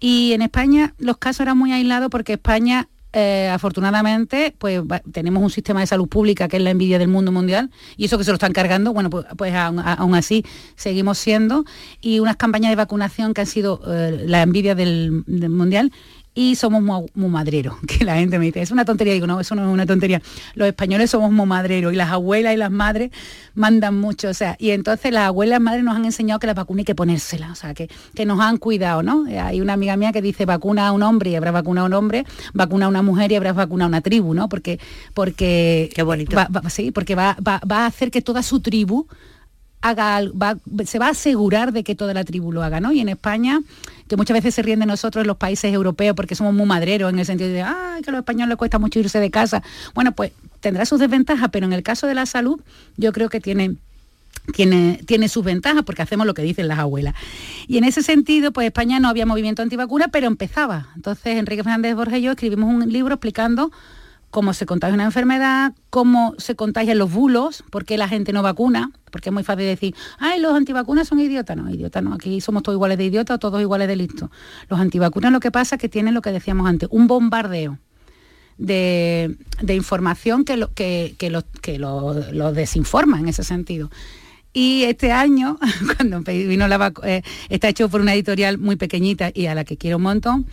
Y 0.02 0.34
en 0.34 0.42
España 0.42 0.96
los 0.98 1.18
casos 1.18 1.42
eran 1.42 1.58
muy 1.58 1.72
aislados 1.72 2.10
porque 2.10 2.34
España 2.34 2.90
eh, 3.14 3.50
afortunadamente, 3.52 4.56
pues 4.58 4.82
tenemos 5.12 5.44
un 5.44 5.50
sistema 5.50 5.82
de 5.82 5.88
salud 5.88 6.08
pública 6.08 6.48
que 6.48 6.58
es 6.58 6.64
la 6.64 6.70
envidia 6.70 6.98
del 6.98 7.10
mundo 7.10 7.32
mundial 7.32 7.70
y 7.98 8.06
eso 8.06 8.18
que 8.18 8.24
se 8.24 8.32
lo 8.32 8.36
están 8.36 8.54
cargando, 8.54 8.94
bueno, 8.94 9.10
pues, 9.10 9.26
pues 9.38 9.54
aún, 9.54 10.16
así 10.16 10.46
seguimos 10.76 11.18
siendo 11.18 11.66
y 12.00 12.20
unas 12.20 12.38
campañas 12.38 12.72
de 12.72 12.78
vacunación 12.78 13.34
que 13.34 13.42
han 13.42 13.48
sido 13.48 13.82
eh, 13.88 14.24
la 14.26 14.42
envidia 14.42 14.76
del 14.76 15.24
mundial 15.28 15.92
y 16.34 16.56
somos 16.56 16.82
muy, 16.82 17.06
muy 17.14 17.30
madreros, 17.30 17.76
que 17.88 18.06
la 18.06 18.16
gente 18.16 18.40
me 18.40 18.46
dice, 18.46 18.62
es 18.62 18.72
una 18.72 18.86
tontería, 18.86 19.14
digo, 19.14 19.28
no, 19.28 19.40
eso 19.42 19.54
no 19.56 19.68
es 19.68 19.74
una 19.74 19.86
tontería, 19.86 20.22
los 20.56 20.68
españoles 20.68 21.10
somos 21.12 21.32
muy 21.32 21.46
madreros 21.46 21.92
y 21.92 21.96
las 21.98 22.10
abuelas 22.12 22.54
y 22.54 22.58
las 22.58 22.72
madres 22.72 23.12
mandan 23.54 24.00
mucho, 24.00 24.30
o 24.30 24.34
sea, 24.34 24.56
y 24.58 24.70
entonces 24.72 25.12
las 25.12 25.24
abuelas 25.28 25.60
y 25.60 25.64
madres 25.64 25.84
nos 25.84 25.96
han 25.96 26.06
enseñado 26.06 26.40
que 26.40 26.48
la 26.48 26.54
vacuna 26.54 26.80
hay 26.82 26.86
que 26.86 26.96
ponérsela, 26.96 27.52
o 27.52 27.56
sea, 27.56 27.74
que, 27.74 27.90
que 28.16 28.26
nos 28.26 28.40
han 28.40 28.58
cuidado, 28.58 29.04
¿no? 29.04 29.26
Hay 29.44 29.60
una 29.60 29.74
amiga 29.74 29.98
mía 29.98 30.12
que 30.14 30.22
dice, 30.22 30.46
vacuna 30.46 30.88
a 30.88 30.92
un 30.94 31.04
hombre 31.04 31.32
y 31.32 31.36
habrá 31.36 31.52
vacunado 31.52 31.86
a 31.86 31.90
un 31.90 31.94
hombre, 31.94 32.26
vacuna 32.54 32.86
a 32.86 32.90
una 32.90 33.02
mujer 33.02 33.32
y 33.32 33.36
habrá 33.36 33.52
vacunado 33.54 33.88
a 33.88 33.90
una 33.90 34.02
tribu, 34.02 34.34
¿no? 34.34 34.48
Porque, 34.48 34.80
porque 35.14 35.90
Qué 35.94 36.04
bonito. 36.04 36.36
va- 36.36 36.48
va- 36.48 36.70
sí, 36.70 36.92
porque 36.92 37.16
va, 37.16 37.36
va- 37.46 37.62
va 37.70 37.80
a 37.80 37.86
hacer 37.88 38.10
que 38.12 38.22
toda 38.22 38.42
su 38.44 38.60
tribu 38.62 39.08
haga 39.82 40.22
se 40.86 41.00
va 41.00 41.08
a 41.08 41.12
asegurar 41.12 41.74
de 41.74 41.84
que 41.84 41.96
toda 41.96 42.14
la 42.14 42.24
tribu 42.24 42.52
lo 42.52 42.64
haga, 42.64 42.80
¿no? 42.80 42.92
Y 42.92 43.00
en 43.00 43.10
España, 43.10 43.62
que 44.08 44.16
muchas 44.16 44.36
veces 44.36 44.56
se 44.56 44.62
ríen 44.62 44.80
de 44.80 44.86
nosotros 44.86 45.26
los 45.26 45.38
países 45.38 45.74
europeos 45.74 46.16
porque 46.16 46.36
somos 46.36 46.54
muy 46.54 46.66
madreros 46.66 47.12
en 47.12 47.20
el 47.20 47.26
sentido 47.26 47.50
de, 47.50 47.66
que 48.04 48.10
a 48.10 48.12
los 48.12 48.20
españoles 48.20 48.50
les 48.50 48.58
cuesta 48.58 48.80
mucho 48.80 49.00
irse 49.00 49.20
de 49.20 49.32
casa. 49.32 49.64
Bueno, 49.94 50.12
pues 50.12 50.32
tendrá 50.60 50.86
sus 50.86 51.00
desventajas, 51.00 51.50
pero 51.52 51.66
en 51.66 51.74
el 51.74 51.84
caso 51.84 52.08
de 52.08 52.14
la 52.14 52.26
salud, 52.26 52.60
yo 52.98 53.12
creo 53.12 53.30
que 53.30 53.42
tiene 53.42 53.76
tiene, 54.54 55.00
tiene 55.06 55.30
sus 55.30 55.44
ventajas 55.44 55.84
porque 55.84 56.02
hacemos 56.02 56.26
lo 56.26 56.34
que 56.34 56.42
dicen 56.42 56.68
las 56.68 56.80
abuelas. 56.80 57.14
Y 57.68 57.78
en 57.78 57.84
ese 57.84 58.02
sentido, 58.02 58.52
pues 58.52 58.68
España 58.68 59.00
no 59.00 59.08
había 59.08 59.26
movimiento 59.26 59.62
antivacuna, 59.62 60.08
pero 60.08 60.28
empezaba. 60.28 60.88
Entonces, 60.96 61.38
Enrique 61.38 61.64
Fernández 61.64 61.96
Borja 61.96 62.18
y 62.18 62.24
yo 62.24 62.32
escribimos 62.32 62.74
un 62.74 62.92
libro 62.92 63.16
explicando 63.16 63.72
cómo 64.32 64.54
se 64.54 64.66
contagia 64.66 64.96
una 64.96 65.04
enfermedad, 65.04 65.74
cómo 65.90 66.34
se 66.38 66.56
contagian 66.56 66.98
los 66.98 67.12
bulos, 67.14 67.64
por 67.70 67.86
qué 67.86 67.98
la 67.98 68.08
gente 68.08 68.34
no 68.34 68.42
vacuna, 68.42 68.92
porque 69.12 69.30
es 69.30 69.34
muy 69.34 69.44
fácil 69.44 69.66
decir, 69.66 69.94
ay, 70.18 70.40
los 70.40 70.56
antivacunas 70.56 71.08
son 71.08 71.20
idiotas. 71.20 71.56
No, 71.56 71.70
idiotas 71.70 72.02
no, 72.02 72.14
aquí 72.14 72.42
somos 72.42 72.64
todos 72.64 72.76
iguales 72.76 72.98
de 72.98 73.06
idiotas 73.06 73.36
o 73.36 73.40
todos 73.40 73.62
iguales 73.62 73.88
de 73.88 73.96
listos. 73.98 74.30
Los 74.70 74.80
antivacunas 74.80 75.32
lo 75.32 75.40
que 75.40 75.52
pasa 75.52 75.76
es 75.76 75.82
que 75.82 75.90
tienen 75.90 76.14
lo 76.14 76.22
que 76.22 76.32
decíamos 76.32 76.68
antes, 76.68 76.90
un 76.92 77.08
bombardeo 77.08 77.78
de, 78.58 79.38
información 79.70 80.46
que, 80.46 80.58
lo, 80.58 80.74
que, 80.74 81.16
que, 81.18 81.30
lo, 81.30 81.44
que 81.62 81.78
lo, 81.78 82.14
lo 82.32 82.54
desinforma 82.54 83.20
en 83.20 83.28
ese 83.28 83.44
sentido. 83.44 83.90
Y 84.54 84.84
este 84.84 85.12
año, 85.12 85.58
cuando 85.98 86.22
vino 86.22 86.68
la 86.68 86.78
vacu- 86.78 87.06
eh, 87.06 87.24
está 87.50 87.70
hecho 87.70 87.90
por 87.90 88.02
una 88.02 88.14
editorial 88.14 88.58
muy 88.58 88.76
pequeñita 88.76 89.32
y 89.34 89.48
a 89.48 89.56
la 89.56 89.64
que 89.64 89.78
quiero 89.78 89.98
un 89.98 90.04
montón, 90.04 90.46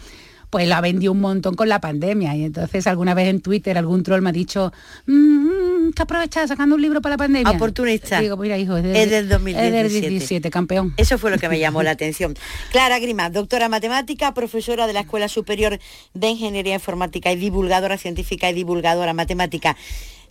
pues 0.51 0.67
la 0.67 0.81
vendió 0.81 1.13
un 1.13 1.21
montón 1.21 1.55
con 1.55 1.69
la 1.69 1.81
pandemia. 1.81 2.35
Y 2.37 2.45
entonces 2.45 2.87
alguna 2.87 3.15
vez 3.15 3.29
en 3.29 3.41
Twitter 3.41 3.77
algún 3.79 4.03
troll 4.03 4.23
me 4.23 4.31
ha 4.31 4.33
dicho, 4.33 4.73
"Mm, 5.07 5.13
mm, 5.13 5.93
que 5.93 6.03
aprovechar 6.03 6.47
sacando 6.49 6.75
un 6.75 6.83
libro 6.83 7.01
para 7.01 7.15
la 7.15 7.19
pandemia. 7.19 7.51
Oportunista. 7.53 8.21
Digo, 8.21 8.37
mira, 8.37 8.57
hijo, 8.59 8.77
es 8.77 8.83
del, 8.83 8.97
Es 8.97 9.11
del 9.11 9.29
2017. 9.29 9.87
es 9.87 9.93
del 9.93 10.11
17, 10.11 10.51
campeón. 10.51 10.95
Eso 10.97 11.19
fue 11.19 11.31
lo 11.31 11.39
que 11.39 11.49
me 11.49 11.59
llamó 11.59 11.83
la 11.83 11.91
atención. 11.99 12.35
Clara 12.71 12.99
Grima, 12.99 13.31
doctora 13.31 13.69
matemática, 13.69 14.35
profesora 14.35 14.87
de 14.87 14.93
la 14.93 15.01
Escuela 15.01 15.29
Superior 15.29 15.79
de 16.15 16.29
Ingeniería 16.29 16.75
Informática 16.75 17.33
y 17.33 17.37
divulgadora 17.37 17.99
científica 17.99 18.51
y 18.51 18.55
divulgadora 18.55 19.13
matemática. 19.15 19.77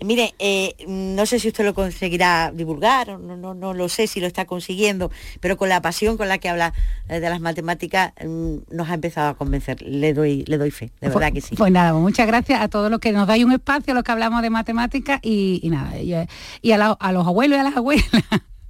Mire, 0.03 0.33
eh, 0.39 0.75
no 0.87 1.25
sé 1.25 1.39
si 1.39 1.47
usted 1.47 1.65
lo 1.65 1.73
conseguirá 1.73 2.51
divulgar, 2.53 3.19
no, 3.19 3.35
no, 3.35 3.53
no 3.53 3.73
lo 3.73 3.89
sé 3.89 4.07
si 4.07 4.19
lo 4.19 4.27
está 4.27 4.45
consiguiendo, 4.45 5.11
pero 5.39 5.57
con 5.57 5.69
la 5.69 5.81
pasión 5.81 6.17
con 6.17 6.27
la 6.27 6.37
que 6.37 6.49
habla 6.49 6.73
eh, 7.09 7.19
de 7.19 7.29
las 7.29 7.39
matemáticas 7.39 8.13
mm, 8.23 8.57
nos 8.71 8.89
ha 8.89 8.93
empezado 8.93 9.29
a 9.29 9.33
convencer. 9.35 9.81
Le 9.81 10.13
doy, 10.13 10.43
le 10.47 10.57
doy 10.57 10.71
fe, 10.71 10.91
de 11.01 11.09
verdad 11.09 11.31
que 11.33 11.41
sí. 11.41 11.55
Pues 11.55 11.71
nada, 11.71 11.91
pues 11.91 12.01
muchas 12.01 12.27
gracias 12.27 12.61
a 12.61 12.67
todos 12.67 12.91
los 12.91 12.99
que 12.99 13.11
nos 13.11 13.27
dais 13.27 13.43
un 13.43 13.53
espacio, 13.53 13.93
los 13.93 14.03
que 14.03 14.11
hablamos 14.11 14.41
de 14.41 14.49
matemáticas 14.49 15.19
y, 15.23 15.61
nada, 15.65 15.99
y, 15.99 16.13
y 16.61 16.71
a, 16.71 16.91
a 16.91 17.11
los 17.11 17.27
abuelos 17.27 17.57
y 17.57 17.59
a 17.59 17.63
las 17.63 17.77
abuelas, 17.77 18.05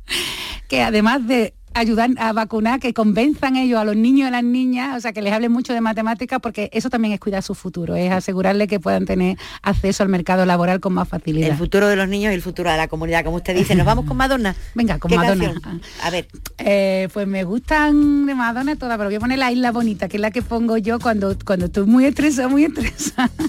que 0.68 0.82
además 0.82 1.28
de 1.28 1.54
ayudar 1.78 2.10
a 2.18 2.34
vacunar, 2.34 2.80
que 2.80 2.94
convenzan 2.94 3.56
ellos 3.56 3.80
a 3.80 3.86
los 3.86 3.96
niños 3.96 4.26
y 4.26 4.28
a 4.28 4.32
las 4.32 4.44
niñas, 4.44 4.98
o 4.98 5.00
sea, 5.00 5.14
que 5.14 5.22
les 5.22 5.34
hablen 5.34 5.52
mucho 5.52 5.74
de 5.74 5.82
matemáticas, 5.82 6.40
porque 6.42 6.70
eso 6.74 6.90
también 6.90 7.14
es 7.14 7.20
cuidar 7.20 7.44
su 7.44 7.56
futuro, 7.56 7.96
es 7.96 8.12
asegurarle 8.12 8.68
que 8.68 8.80
puedan 8.80 9.06
tener 9.06 9.38
acceso 9.62 10.04
al 10.04 10.10
mercado 10.10 10.46
laboral 10.46 10.80
con 10.80 10.94
más 10.94 11.08
facilidad. 11.08 11.50
El 11.50 11.58
futuro 11.58 11.88
de 11.88 11.96
los 11.96 12.08
niños 12.08 12.32
y 12.32 12.36
el 12.36 12.42
futuro 12.42 12.72
de 12.72 12.78
la 12.78 12.88
comunidad, 12.88 13.24
como 13.24 13.38
usted 13.38 13.56
dice. 13.56 13.76
Nos 13.76 13.86
vamos 13.86 14.06
con 14.06 14.18
Madonna. 14.18 14.56
Venga, 14.76 15.00
con 15.00 15.10
¿Qué 15.10 15.18
Madonna. 15.18 15.54
canción? 15.54 15.82
A 16.04 16.10
ver. 16.10 16.28
Eh, 16.58 17.10
pues 17.14 17.28
me 17.28 17.44
gustan 17.44 18.26
de 18.26 18.36
Madonna 18.36 18.76
todas, 18.76 18.98
pero 18.98 19.10
voy 19.10 19.16
a 19.16 19.20
poner 19.20 19.40
la 19.40 19.52
isla 19.52 19.72
bonita, 19.72 20.08
que 20.08 20.18
es 20.18 20.22
la 20.22 20.32
que 20.32 20.42
pongo 20.42 20.78
yo 20.78 21.00
cuando, 21.00 21.36
cuando 21.46 21.68
estoy 21.68 21.86
muy 21.86 22.06
estresada, 22.06 22.48
muy 22.48 22.66
estresada. 22.66 23.30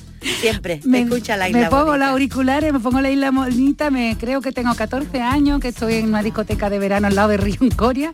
Siempre, 0.41 0.81
me 0.85 1.03
escucha 1.03 1.37
la 1.37 1.49
isla. 1.49 1.61
Me 1.61 1.71
pongo 1.71 1.97
los 1.97 2.09
auriculares, 2.09 2.73
me 2.73 2.81
pongo 2.81 3.01
la 3.01 3.11
isla 3.11 3.31
bonita, 3.31 3.91
me 3.91 4.17
creo 4.19 4.41
que 4.41 4.53
tengo 4.53 4.75
14 4.75 5.21
años, 5.21 5.61
que 5.61 5.69
estoy 5.69 5.95
en 5.95 6.07
una 6.07 6.23
discoteca 6.23 6.71
de 6.71 6.79
verano 6.79 7.07
al 7.07 7.15
lado 7.15 7.29
de 7.29 7.37
Río 7.37 7.59
Coria 7.77 8.13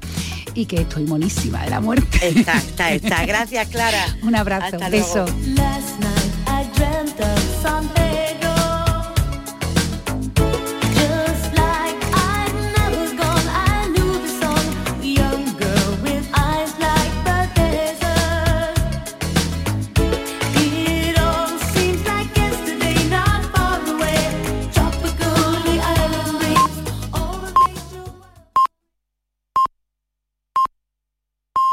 y 0.55 0.67
que 0.67 0.83
estoy 0.83 1.05
monísima 1.05 1.63
de 1.65 1.71
la 1.71 1.81
muerte. 1.81 2.29
Está, 2.29 2.59
está, 2.59 2.93
está. 2.93 3.27
Gracias, 3.27 3.69
Clara. 3.69 4.05
Un 4.23 4.35
abrazo, 4.35 4.77
Hasta 4.77 4.91